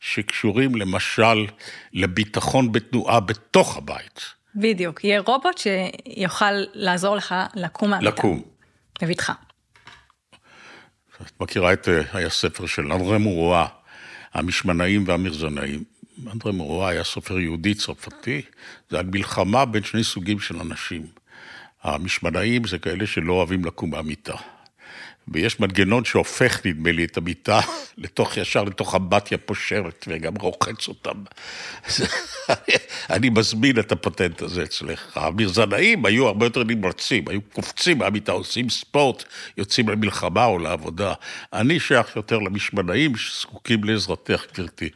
שקשורים 0.00 0.74
למשל 0.74 1.46
לביטחון 1.92 2.72
בתנועה 2.72 3.20
בתוך 3.20 3.76
הבית. 3.76 4.20
בדיוק, 4.54 5.04
יהיה 5.04 5.20
רובוט 5.20 5.58
שיוכל 5.58 6.52
לעזור 6.74 7.16
לך 7.16 7.34
לקום 7.54 7.90
מהמיטה. 7.90 8.08
לקום. 8.08 8.42
בבטחה. 9.02 9.32
את 11.22 11.40
מכירה 11.40 11.72
את 11.72 11.88
היה 12.12 12.30
ספר 12.30 12.66
של 12.66 12.92
אנדרי 12.92 13.18
מורואה, 13.18 13.66
המשמנאים 14.34 15.04
והמרזנאים. 15.06 15.84
אנדרי 16.32 16.52
מורואה 16.52 16.88
היה 16.88 17.04
סופר 17.04 17.38
יהודי 17.38 17.74
צרפתי, 17.74 18.42
זה 18.90 18.98
על 18.98 19.06
מלחמה 19.06 19.64
בין 19.64 19.84
שני 19.84 20.04
סוגים 20.04 20.40
של 20.40 20.56
אנשים. 20.60 21.06
המשמנאים 21.86 22.66
זה 22.66 22.78
כאלה 22.78 23.06
שלא 23.06 23.32
אוהבים 23.32 23.64
לקום 23.64 23.90
מהמיטה. 23.90 24.34
ויש 25.28 25.60
מנגנון 25.60 26.04
שהופך, 26.04 26.66
נדמה 26.66 26.92
לי, 26.92 27.04
את 27.04 27.16
המיטה 27.16 27.60
לתוך, 27.98 28.36
ישר 28.36 28.64
לתוך 28.64 28.94
אמבטיה 28.94 29.38
פושרת, 29.38 30.04
וגם 30.08 30.34
רוחץ 30.34 30.88
אותם. 30.88 31.24
אני 33.10 33.30
מזמין 33.30 33.78
את 33.78 33.92
הפטנט 33.92 34.42
הזה 34.42 34.62
אצלך. 34.62 35.16
המרזנאים 35.16 36.06
היו 36.06 36.26
הרבה 36.26 36.46
יותר 36.46 36.64
נמרצים, 36.64 37.28
היו 37.28 37.40
קופצים 37.52 37.98
מהמיטה, 37.98 38.32
עושים 38.32 38.70
ספורט, 38.70 39.24
יוצאים 39.56 39.88
למלחמה 39.88 40.44
או 40.44 40.58
לעבודה. 40.58 41.14
אני 41.52 41.80
שייך 41.80 42.16
יותר 42.16 42.38
למשמנאים 42.38 43.16
שזקוקים 43.16 43.84
לעזרתך, 43.84 44.44
גברתי. 44.54 44.88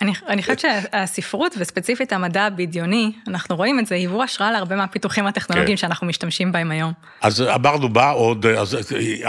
אני, 0.00 0.12
אני 0.28 0.42
חושבת 0.42 0.58
שהספרות 0.60 1.54
וספציפית 1.58 2.12
המדע 2.12 2.42
הבדיוני, 2.42 3.12
אנחנו 3.26 3.56
רואים 3.56 3.78
את 3.78 3.86
זה, 3.86 3.94
היוו 3.94 4.22
השראה 4.22 4.50
להרבה 4.50 4.76
מהפיתוחים 4.76 5.26
הטכנולוגיים 5.26 5.76
כן. 5.76 5.80
שאנחנו 5.80 6.06
משתמשים 6.06 6.52
בהם 6.52 6.70
היום. 6.70 6.92
אז 7.20 7.42
אמרנו 7.42 7.88
מה 7.88 8.10
עוד, 8.10 8.46
אז 8.46 8.76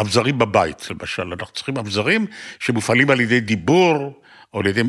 אבזרים 0.01 0.38
בבית, 0.38 0.88
למשל, 0.89 1.34
אנחנו 1.39 1.53
צריכים 1.53 1.78
אבזרים 1.78 2.26
שמופעלים 2.59 3.09
על 3.09 3.22
ידי 3.22 3.39
דיבור, 3.39 4.22
או 4.53 4.59
על 4.59 4.67
ידי 4.67 4.82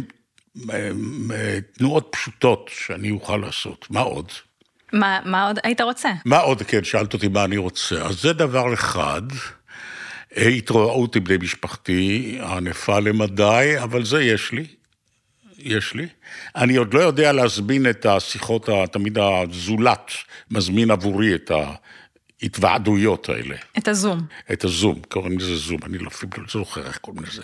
תנועות 1.78 2.08
פשוטות 2.12 2.70
שאני 2.74 3.10
אוכל 3.10 3.36
לעשות. 3.36 3.86
מה 3.90 4.00
עוד? 4.00 4.32
מה, 4.92 5.20
מה 5.24 5.46
עוד 5.46 5.58
היית 5.62 5.80
רוצה? 5.80 6.10
מה 6.24 6.38
עוד, 6.38 6.62
כן, 6.62 6.84
שאלת 6.84 7.14
אותי 7.14 7.28
מה 7.28 7.44
אני 7.44 7.56
רוצה. 7.56 8.02
אז 8.02 8.20
זה 8.20 8.32
דבר 8.32 8.74
אחד. 8.74 9.22
התרועעות 10.36 11.16
עם 11.16 11.24
בני 11.24 11.36
משפחתי, 11.36 12.38
הענפה 12.40 12.98
למדי, 12.98 13.74
אבל 13.82 14.04
זה 14.04 14.22
יש 14.22 14.52
לי. 14.52 14.66
יש 15.62 15.94
לי. 15.94 16.06
אני 16.56 16.76
עוד 16.76 16.94
לא 16.94 17.00
יודע 17.00 17.32
להזמין 17.32 17.90
את 17.90 18.06
השיחות, 18.06 18.68
תמיד 18.92 19.18
הזולת 19.18 20.10
מזמין 20.50 20.90
עבורי 20.90 21.34
את 21.34 21.50
ההתוועדויות 22.42 23.28
האלה. 23.28 23.56
את 23.78 23.88
הזום. 23.88 24.26
את 24.52 24.64
הזום, 24.64 25.00
קוראים 25.08 25.38
לזה 25.38 25.56
זום, 25.56 25.78
אני 25.86 25.98
לא 25.98 26.08
אפילו 26.08 26.32
לא 26.38 26.44
זוכר 26.52 26.86
איך 26.86 26.98
קוראים 26.98 27.24
לזה. 27.24 27.42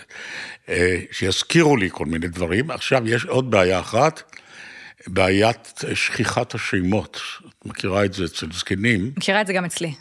אה, 0.69 0.99
שיזכירו 1.11 1.77
לי 1.77 1.89
כל 1.91 2.05
מיני 2.05 2.27
דברים. 2.27 2.71
עכשיו, 2.71 3.07
יש 3.07 3.25
עוד 3.25 3.51
בעיה 3.51 3.79
אחת, 3.79 4.21
בעיית 5.07 5.81
שכיחת 5.93 6.55
השמות. 6.55 7.21
את 7.49 7.65
מכירה 7.65 8.05
את 8.05 8.13
זה 8.13 8.25
אצל 8.25 8.51
זקנים. 8.51 9.11
מכירה 9.17 9.41
את 9.41 9.47
זה 9.47 9.53
גם 9.53 9.65
אצלי. 9.65 9.93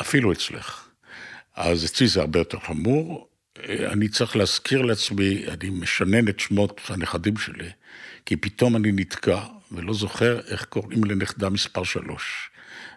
אפילו 0.00 0.32
אצלך. 0.32 0.84
אז 1.56 1.84
אצלי 1.84 2.08
זה 2.08 2.20
הרבה 2.20 2.38
יותר 2.38 2.58
חמור. 2.58 3.28
אני 3.68 4.08
צריך 4.08 4.36
להזכיר 4.36 4.82
לעצמי, 4.82 5.44
אני 5.48 5.70
משנן 5.70 6.28
את 6.28 6.40
שמות 6.40 6.80
הנכדים 6.88 7.36
שלי, 7.36 7.68
כי 8.26 8.36
פתאום 8.36 8.76
אני 8.76 8.92
נתקע 8.92 9.40
ולא 9.72 9.94
זוכר 9.94 10.40
איך 10.48 10.64
קוראים 10.64 11.04
לנכדה 11.04 11.50
מספר 11.50 11.84
שלוש. 11.84 12.50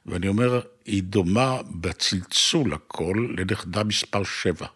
ואני 0.05 0.27
אומר, 0.27 0.61
היא 0.85 1.03
דומה 1.03 1.61
בצלצול 1.71 2.73
הכל 2.73 3.27
לנכדה 3.37 3.83
מספר 3.83 4.23
שבע. 4.23 4.67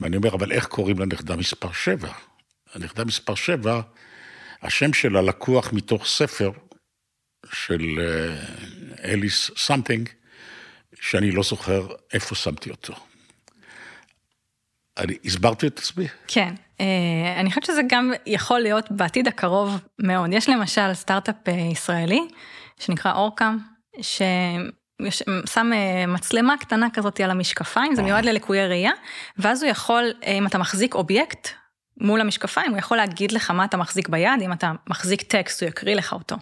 ואני 0.00 0.16
אומר, 0.16 0.34
אבל 0.34 0.52
איך 0.52 0.66
קוראים 0.66 0.98
לנכדה 0.98 1.36
מספר 1.36 1.72
שבע? 1.72 2.12
הנכדה 2.74 3.04
מספר 3.04 3.34
שבע, 3.34 3.80
השם 4.62 4.92
שלה 4.92 5.22
לקוח 5.22 5.72
מתוך 5.72 6.06
ספר 6.06 6.50
של 7.52 7.98
אה, 8.00 9.12
אליס 9.12 9.50
סמפינג, 9.56 10.08
שאני 11.00 11.30
לא 11.30 11.42
זוכר 11.42 11.88
איפה 12.12 12.34
שמתי 12.34 12.70
אותו. 12.70 12.94
אני 14.98 15.14
הסברתי 15.24 15.66
את 15.66 15.78
עצמי? 15.78 16.06
כן, 16.28 16.54
אה, 16.80 17.40
אני 17.40 17.48
חושבת 17.48 17.64
שזה 17.64 17.80
גם 17.88 18.12
יכול 18.26 18.60
להיות 18.60 18.90
בעתיד 18.90 19.28
הקרוב 19.28 19.80
מאוד. 19.98 20.32
יש 20.32 20.48
למשל 20.48 20.94
סטארט-אפ 20.94 21.48
אה, 21.48 21.52
ישראלי 21.52 22.20
שנקרא 22.80 23.12
אורקאם, 23.12 23.58
ששם 24.00 25.72
אה, 25.72 26.06
מצלמה 26.08 26.56
קטנה 26.56 26.90
כזאת 26.90 27.20
על 27.20 27.30
המשקפיים, 27.30 27.94
זה 27.94 28.02
מיועד 28.02 28.24
ללקויי 28.24 28.68
ראייה, 28.68 28.92
ואז 29.38 29.62
הוא 29.62 29.70
יכול, 29.70 30.12
אם 30.26 30.46
אתה 30.46 30.58
מחזיק 30.58 30.94
אובייקט 30.94 31.48
מול 32.00 32.20
המשקפיים, 32.20 32.70
הוא 32.70 32.78
יכול 32.78 32.96
להגיד 32.96 33.32
לך 33.32 33.50
מה 33.50 33.64
אתה 33.64 33.76
מחזיק 33.76 34.08
ביד, 34.08 34.42
אם 34.44 34.52
אתה 34.52 34.72
מחזיק 34.88 35.22
טקסט 35.22 35.62
הוא 35.62 35.68
יקריא 35.68 35.94
לך 35.94 36.12
אותו. 36.12 36.36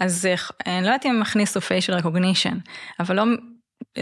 אז 0.00 0.28
אני 0.66 0.82
לא 0.82 0.86
יודעת 0.86 1.06
אם 1.06 1.10
הם 1.10 1.22
הכניסו 1.22 1.60
facial 1.60 2.02
recognition, 2.02 2.70
אבל 3.00 3.16
לא 3.16 3.24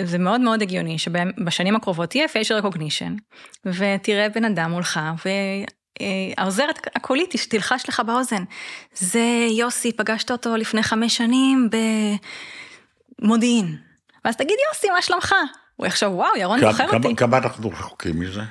זה 0.05 0.19
מאוד 0.19 0.41
מאוד 0.41 0.63
הגיוני 0.63 0.99
שבשנים 0.99 1.77
הקרובות 1.77 2.11
תהיה 2.11 2.27
facial 2.27 2.65
recognition 2.65 3.39
ותראה 3.65 4.29
בן 4.29 4.45
אדם 4.45 4.71
מולך 4.71 5.01
והעוזרת 6.37 6.87
הקולית 6.97 7.35
תלחש 7.49 7.89
לך 7.89 8.03
באוזן. 8.07 8.45
זה 8.95 9.47
יוסי, 9.59 9.93
פגשת 9.93 10.31
אותו 10.31 10.57
לפני 10.57 10.83
חמש 10.83 11.17
שנים 11.17 11.69
במודיעין. 13.23 13.77
ואז 14.25 14.37
תגיד 14.37 14.57
יוסי, 14.73 14.91
מה 14.91 15.03
שלומך? 15.03 15.35
הוא 15.77 15.87
יחשוב, 15.87 16.15
וואו, 16.15 16.37
ירון 16.37 16.61
זוכר 16.61 16.97
אותי. 16.97 17.17
כמה 17.17 17.39
אנחנו 17.39 17.71
רחוקים 17.71 18.21
מזה? 18.21 18.43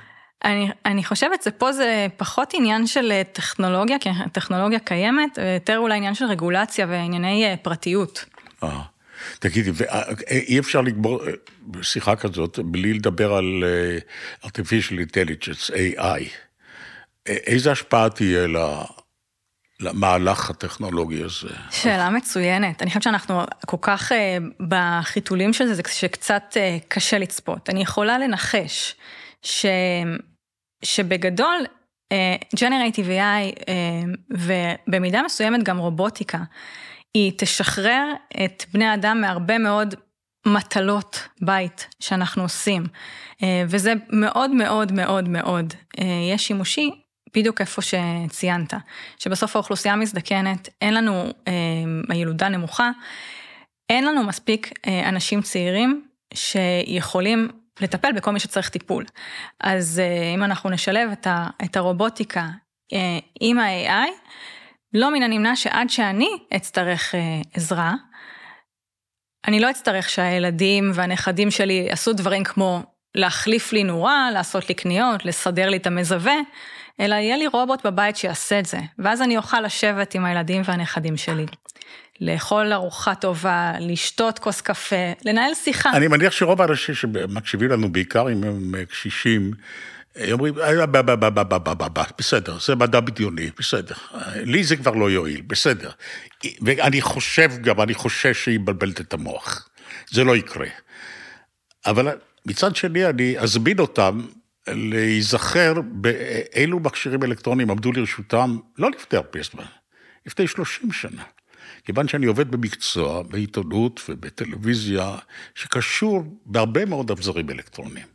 אני, 0.45 0.69
אני 0.85 1.03
חושבת 1.03 1.43
שפה 1.43 1.71
זה 1.71 2.07
פחות 2.17 2.53
עניין 2.53 2.87
של 2.87 3.21
טכנולוגיה, 3.31 3.99
כי 3.99 4.09
הטכנולוגיה 4.09 4.79
קיימת, 4.79 5.37
יותר 5.55 5.77
אולי 5.77 5.97
עניין 5.97 6.13
של 6.13 6.25
רגולציה 6.25 6.85
וענייני 6.89 7.45
אה, 7.45 7.57
פרטיות. 7.57 8.25
אה. 8.63 8.94
תגידי, 9.39 9.71
אה, 9.89 10.03
אי 10.29 10.59
אפשר 10.59 10.81
לגמור 10.81 11.21
אה, 11.27 11.33
שיחה 11.81 12.15
כזאת 12.15 12.59
בלי 12.59 12.93
לדבר 12.93 13.33
על 13.33 13.63
אה, 13.63 13.97
artificial 14.49 14.93
intelligence, 14.93 15.73
AI. 15.73 16.23
איזה 17.25 17.71
השפעה 17.71 18.09
תהיה 18.09 18.47
למהלך 19.79 20.49
הטכנולוגי 20.49 21.23
הזה? 21.23 21.55
שאלה 21.71 22.09
מצוינת. 22.09 22.81
אני 22.81 22.89
חושבת 22.89 23.03
שאנחנו 23.03 23.41
כל 23.65 23.77
כך 23.81 24.11
בחיתולים 24.67 25.53
של 25.53 25.67
זה, 25.67 25.73
זה 25.73 25.81
שקצת 25.91 26.57
קשה 26.87 27.17
לצפות. 27.17 27.69
אני 27.69 27.81
יכולה 27.81 28.17
לנחש 28.17 28.95
ש... 29.41 29.65
שבגדול, 30.83 31.65
Generative 32.55 33.09
AI 33.09 33.71
ובמידה 34.31 35.21
מסוימת 35.25 35.63
גם 35.63 35.77
רובוטיקה, 35.77 36.37
היא 37.15 37.31
תשחרר 37.37 38.13
את 38.45 38.63
בני 38.73 38.85
האדם 38.85 39.21
מהרבה 39.21 39.57
מאוד 39.57 39.95
מטלות 40.45 41.27
בית 41.41 41.87
שאנחנו 41.99 42.43
עושים. 42.43 42.83
אה, 43.43 43.63
וזה 43.67 43.93
מאוד 44.09 44.51
מאוד 44.51 44.91
מאוד 44.91 45.29
מאוד 45.29 45.73
אה, 45.99 46.05
יש 46.33 46.47
שימושי 46.47 46.91
בדיוק 47.35 47.61
איפה 47.61 47.81
שציינת, 47.81 48.73
שבסוף 49.19 49.55
האוכלוסייה 49.55 49.95
מזדקנת, 49.95 50.69
אין 50.81 50.93
לנו, 50.93 51.23
אה, 51.47 51.53
הילודה 52.09 52.49
נמוכה, 52.49 52.91
אין 53.89 54.05
לנו 54.05 54.23
מספיק 54.23 54.71
אנשים 55.05 55.41
צעירים 55.41 56.07
שיכולים 56.33 57.49
לטפל 57.81 58.11
בכל 58.11 58.31
מי 58.31 58.39
שצריך 58.39 58.69
טיפול. 58.69 59.05
אז 59.59 60.01
אם 60.35 60.43
אנחנו 60.43 60.69
נשלב 60.69 61.09
את 61.63 61.77
הרובוטיקה 61.77 62.47
עם 63.39 63.59
ה-AI, 63.59 64.09
לא 64.95 65.13
מן 65.13 65.23
הנמנע 65.23 65.55
שעד 65.55 65.89
שאני 65.89 66.29
אצטרך 66.55 67.15
אה, 67.15 67.41
עזרה, 67.53 67.93
אני 69.47 69.59
לא 69.59 69.69
אצטרך 69.69 70.09
שהילדים 70.09 70.91
והנכדים 70.93 71.51
שלי 71.51 71.85
יעשו 71.89 72.13
דברים 72.13 72.43
כמו 72.43 72.83
להחליף 73.15 73.73
לי 73.73 73.83
נורה, 73.83 74.29
לעשות 74.33 74.69
לי 74.69 74.75
קניות, 74.75 75.25
לסדר 75.25 75.69
לי 75.69 75.77
את 75.77 75.87
המזווה, 75.87 76.35
אלא 76.99 77.15
יהיה 77.15 77.37
לי 77.37 77.47
רובוט 77.47 77.85
בבית 77.85 78.17
שיעשה 78.17 78.59
את 78.59 78.65
זה, 78.65 78.77
ואז 78.99 79.21
אני 79.21 79.37
אוכל 79.37 79.61
לשבת 79.61 80.15
עם 80.15 80.25
הילדים 80.25 80.61
והנכדים 80.65 81.17
שלי. 81.17 81.45
לאכול 82.21 82.73
ארוחה 82.73 83.15
טובה, 83.15 83.73
לשתות 83.79 84.39
כוס 84.39 84.61
קפה, 84.61 85.11
לנהל 85.25 85.53
שיחה. 85.53 85.91
אני 85.93 86.07
מניח 86.07 86.31
שרוב 86.31 86.61
האנשים 86.61 86.95
שמקשיבים 86.95 87.69
לנו, 87.69 87.91
בעיקר 87.91 88.31
אם 88.31 88.43
הם 88.43 88.85
קשישים, 88.89 89.51
אומרים, 90.31 90.53
בסדר, 92.17 92.59
זה 92.59 92.75
מדע 92.75 92.99
בדיוני, 92.99 93.49
בסדר. 93.59 93.95
לי 94.35 94.63
זה 94.63 94.75
כבר 94.75 94.91
לא 94.91 95.11
יועיל, 95.11 95.41
בסדר. 95.41 95.91
ואני 96.61 97.01
חושב 97.01 97.51
גם, 97.61 97.81
אני 97.81 97.93
חושש 97.93 98.43
שהיא 98.43 98.59
מבלבלת 98.59 99.01
את 99.01 99.13
המוח. 99.13 99.69
זה 100.09 100.23
לא 100.23 100.35
יקרה. 100.35 100.67
אבל 101.85 102.17
מצד 102.45 102.75
שני, 102.75 103.05
אני 103.05 103.39
אזמין 103.39 103.79
אותם 103.79 104.21
להיזכר 104.67 105.73
באילו 105.81 106.79
מכשירים 106.79 107.23
אלקטרוניים 107.23 107.71
עמדו 107.71 107.91
לרשותם, 107.91 108.57
לא 108.77 108.91
לפני 108.91 109.17
הרבה 109.17 109.39
זמן, 109.51 109.65
לפני 110.25 110.47
30 110.47 110.91
שנה. 110.91 111.23
כיוון 111.85 112.07
שאני 112.07 112.25
עובד 112.25 112.51
במקצוע, 112.51 113.23
בעיתונות 113.23 114.01
ובטלוויזיה, 114.09 115.15
שקשור 115.55 116.23
בהרבה 116.45 116.85
מאוד 116.85 117.11
אבזרים 117.11 117.49
אלקטרוניים, 117.49 118.07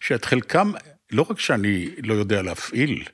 שאת 0.00 0.24
חלקם, 0.24 0.72
לא 1.12 1.26
רק 1.30 1.38
שאני 1.40 1.88
לא 2.02 2.14
יודע 2.14 2.42
להפעיל, 2.42 3.04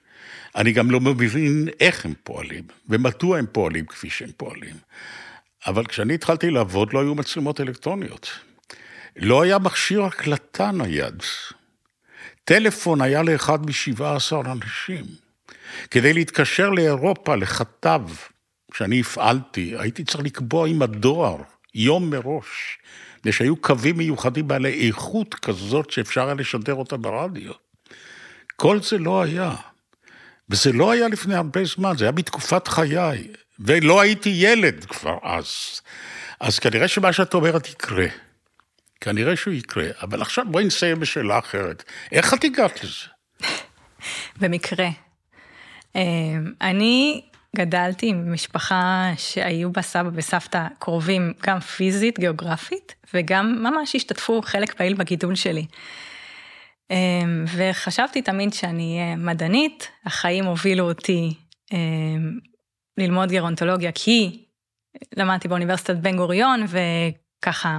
אני 0.57 0.73
גם 0.73 0.91
לא 0.91 1.01
מבין 1.01 1.69
איך 1.81 2.05
הם 2.05 2.15
פועלים, 2.23 2.65
ומדוע 2.89 3.39
הם 3.39 3.47
פועלים 3.53 3.87
כפי 3.87 4.11
שהם 4.11 4.31
פועלים. 4.37 4.77
אבל 5.67 5.87
כשאני 5.87 6.15
התחלתי 6.15 6.51
לעבוד, 6.51 6.93
לא 6.93 7.01
היו 7.01 7.15
מצלמות 7.15 7.61
אלקטרוניות. 7.61 8.31
לא 9.17 9.43
היה 9.43 9.59
מכשיר 9.59 10.05
הקלטה 10.05 10.71
נייד. 10.71 11.23
טלפון 12.45 13.01
היה 13.01 13.23
לאחד 13.23 13.67
משבעה 13.67 14.17
עשר 14.17 14.41
אנשים. 14.41 15.05
כדי 15.91 16.13
להתקשר 16.13 16.71
לאירופה, 16.71 17.37
לכתב, 17.37 18.03
שאני 18.75 19.01
הפעלתי, 19.01 19.75
הייתי 19.79 20.05
צריך 20.05 20.25
לקבוע 20.25 20.69
עם 20.69 20.83
הדואר, 20.83 21.37
יום 21.75 22.11
מראש, 22.11 22.79
מפני 23.19 23.33
שהיו 23.33 23.57
קווים 23.57 23.97
מיוחדים 23.97 24.49
בעלי 24.49 24.87
איכות 24.89 25.35
כזאת 25.35 25.91
שאפשר 25.91 26.25
היה 26.25 26.35
לשדר 26.35 26.75
אותה 26.75 26.97
ברדיו. 26.97 27.64
כל 28.65 28.81
זה 28.83 28.99
לא 28.99 29.23
היה. 29.23 29.55
וזה 30.51 30.73
לא 30.73 30.91
היה 30.91 31.09
לפני 31.09 31.35
הרבה 31.35 31.65
זמן, 31.65 31.97
זה 31.97 32.05
היה 32.05 32.13
בתקופת 32.13 32.69
חיי, 32.69 33.29
ולא 33.59 34.01
הייתי 34.01 34.31
ילד 34.35 34.85
כבר 34.85 35.19
אז. 35.23 35.47
אז 36.41 36.59
כנראה 36.59 36.89
שמה 36.89 37.13
שאת 37.13 37.35
אומרת 37.35 37.69
יקרה. 37.69 38.07
כנראה 39.01 39.37
שהוא 39.37 39.55
יקרה, 39.55 39.85
אבל 40.03 40.23
עכשיו 40.23 40.45
בואי 40.51 40.65
נסיים 40.65 41.01
בשאלה 41.01 41.39
אחרת. 41.39 41.85
איך 42.13 42.35
את 42.35 42.45
הגעת 42.45 42.85
לזה? 42.85 43.07
במקרה. 44.41 44.89
אה, 45.97 46.03
אני 46.61 47.23
גדלתי 47.57 48.07
עם 48.07 48.33
משפחה 48.33 49.11
שהיו 49.17 49.73
בה 49.73 49.83
סבא 49.83 50.11
וסבתא 50.15 50.67
קרובים 50.79 51.33
גם 51.43 51.61
פיזית, 51.61 52.19
גיאוגרפית, 52.19 52.95
וגם 53.15 53.63
ממש 53.63 53.95
השתתפו 53.97 54.43
חלק 54.43 54.75
פעיל 54.75 54.95
בגידול 54.95 55.35
שלי. 55.35 55.67
אה, 56.91 56.97
וחשבתי 57.57 58.23
תמיד 58.23 58.53
שאני 58.53 58.99
אהיה 59.01 59.17
מדענית, 59.17 59.89
החיים 60.05 60.45
הובילו 60.45 60.89
אותי 60.89 61.35
אה, 61.73 61.79
ללמוד 62.99 63.31
גרונטולוגיה 63.31 63.93
כי 63.95 64.45
למדתי 65.17 65.49
באוניברסיטת 65.49 65.97
בן 65.97 66.17
גוריון 66.17 66.65
וככה 66.69 67.79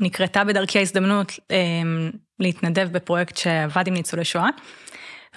נקרתה 0.00 0.44
בדרכי 0.44 0.78
ההזדמנות 0.78 1.32
אמ, 1.50 2.10
להתנדב 2.38 2.88
בפרויקט 2.92 3.36
שעבד 3.36 3.86
עם 3.86 3.94
ניצולי 3.94 4.24
שואה. 4.24 4.48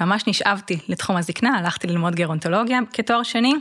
ממש 0.01 0.23
נשאבתי 0.27 0.79
לתחום 0.89 1.17
הזקנה, 1.17 1.57
הלכתי 1.57 1.87
ללמוד 1.87 2.15
גרונטולוגיה 2.15 2.79
כתואר 2.93 3.23
שני. 3.23 3.53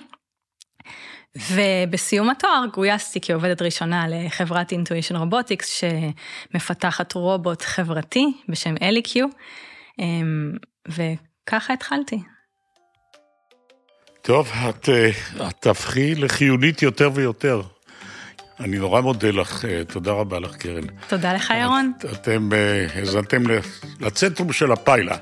ובסיום 1.37 2.30
התואר 2.30 2.64
גויסתי 2.72 3.18
כעובדת 3.22 3.62
ראשונה 3.62 4.05
לחברת 4.09 4.72
אינטואישן 4.72 5.16
רובוטיקס 5.16 5.80
שמפתחת 5.80 7.12
רובוט 7.12 7.62
חברתי 7.62 8.32
בשם 8.49 8.74
אליקיו, 8.82 9.26
אמ, 9.99 10.53
וככה 10.89 11.72
התחלתי. 11.72 12.18
טוב, 14.22 14.53
את, 14.68 14.89
אה, 14.89 15.11
את 15.49 15.55
תהפכי 15.61 16.14
לחיונית 16.14 16.82
יותר 16.82 17.11
ויותר. 17.14 17.62
אני 18.61 18.78
נורא 18.78 19.01
מודה 19.01 19.30
לך, 19.30 19.64
אה, 19.64 19.85
תודה 19.85 20.12
רבה 20.12 20.39
לך, 20.39 20.57
קרן. 20.57 20.85
תודה 21.09 21.32
לך, 21.32 21.53
ירון. 21.61 21.93
את, 21.99 22.05
אתם 22.05 22.53
אה, 22.53 22.87
האזנתם 22.95 23.43
לצנטרום 24.01 24.53
של 24.53 24.72
הפיילה, 24.72 25.16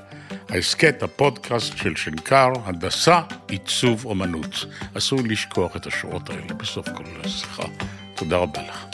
ההסכת, 0.49 1.03
הפודקאסט 1.03 1.77
של 1.77 1.95
שנקר, 1.95 2.49
הנדסה, 2.65 3.21
עיצוב, 3.47 4.05
אומנות. 4.05 4.65
אסור 4.97 5.19
לשכוח 5.25 5.75
את 5.75 5.87
השורות 5.87 6.29
האלה 6.29 6.53
בסוף 6.53 6.89
כל 6.89 7.03
השיחה. 7.23 7.63
תודה 8.15 8.37
רבה 8.37 8.61
לך. 8.61 8.85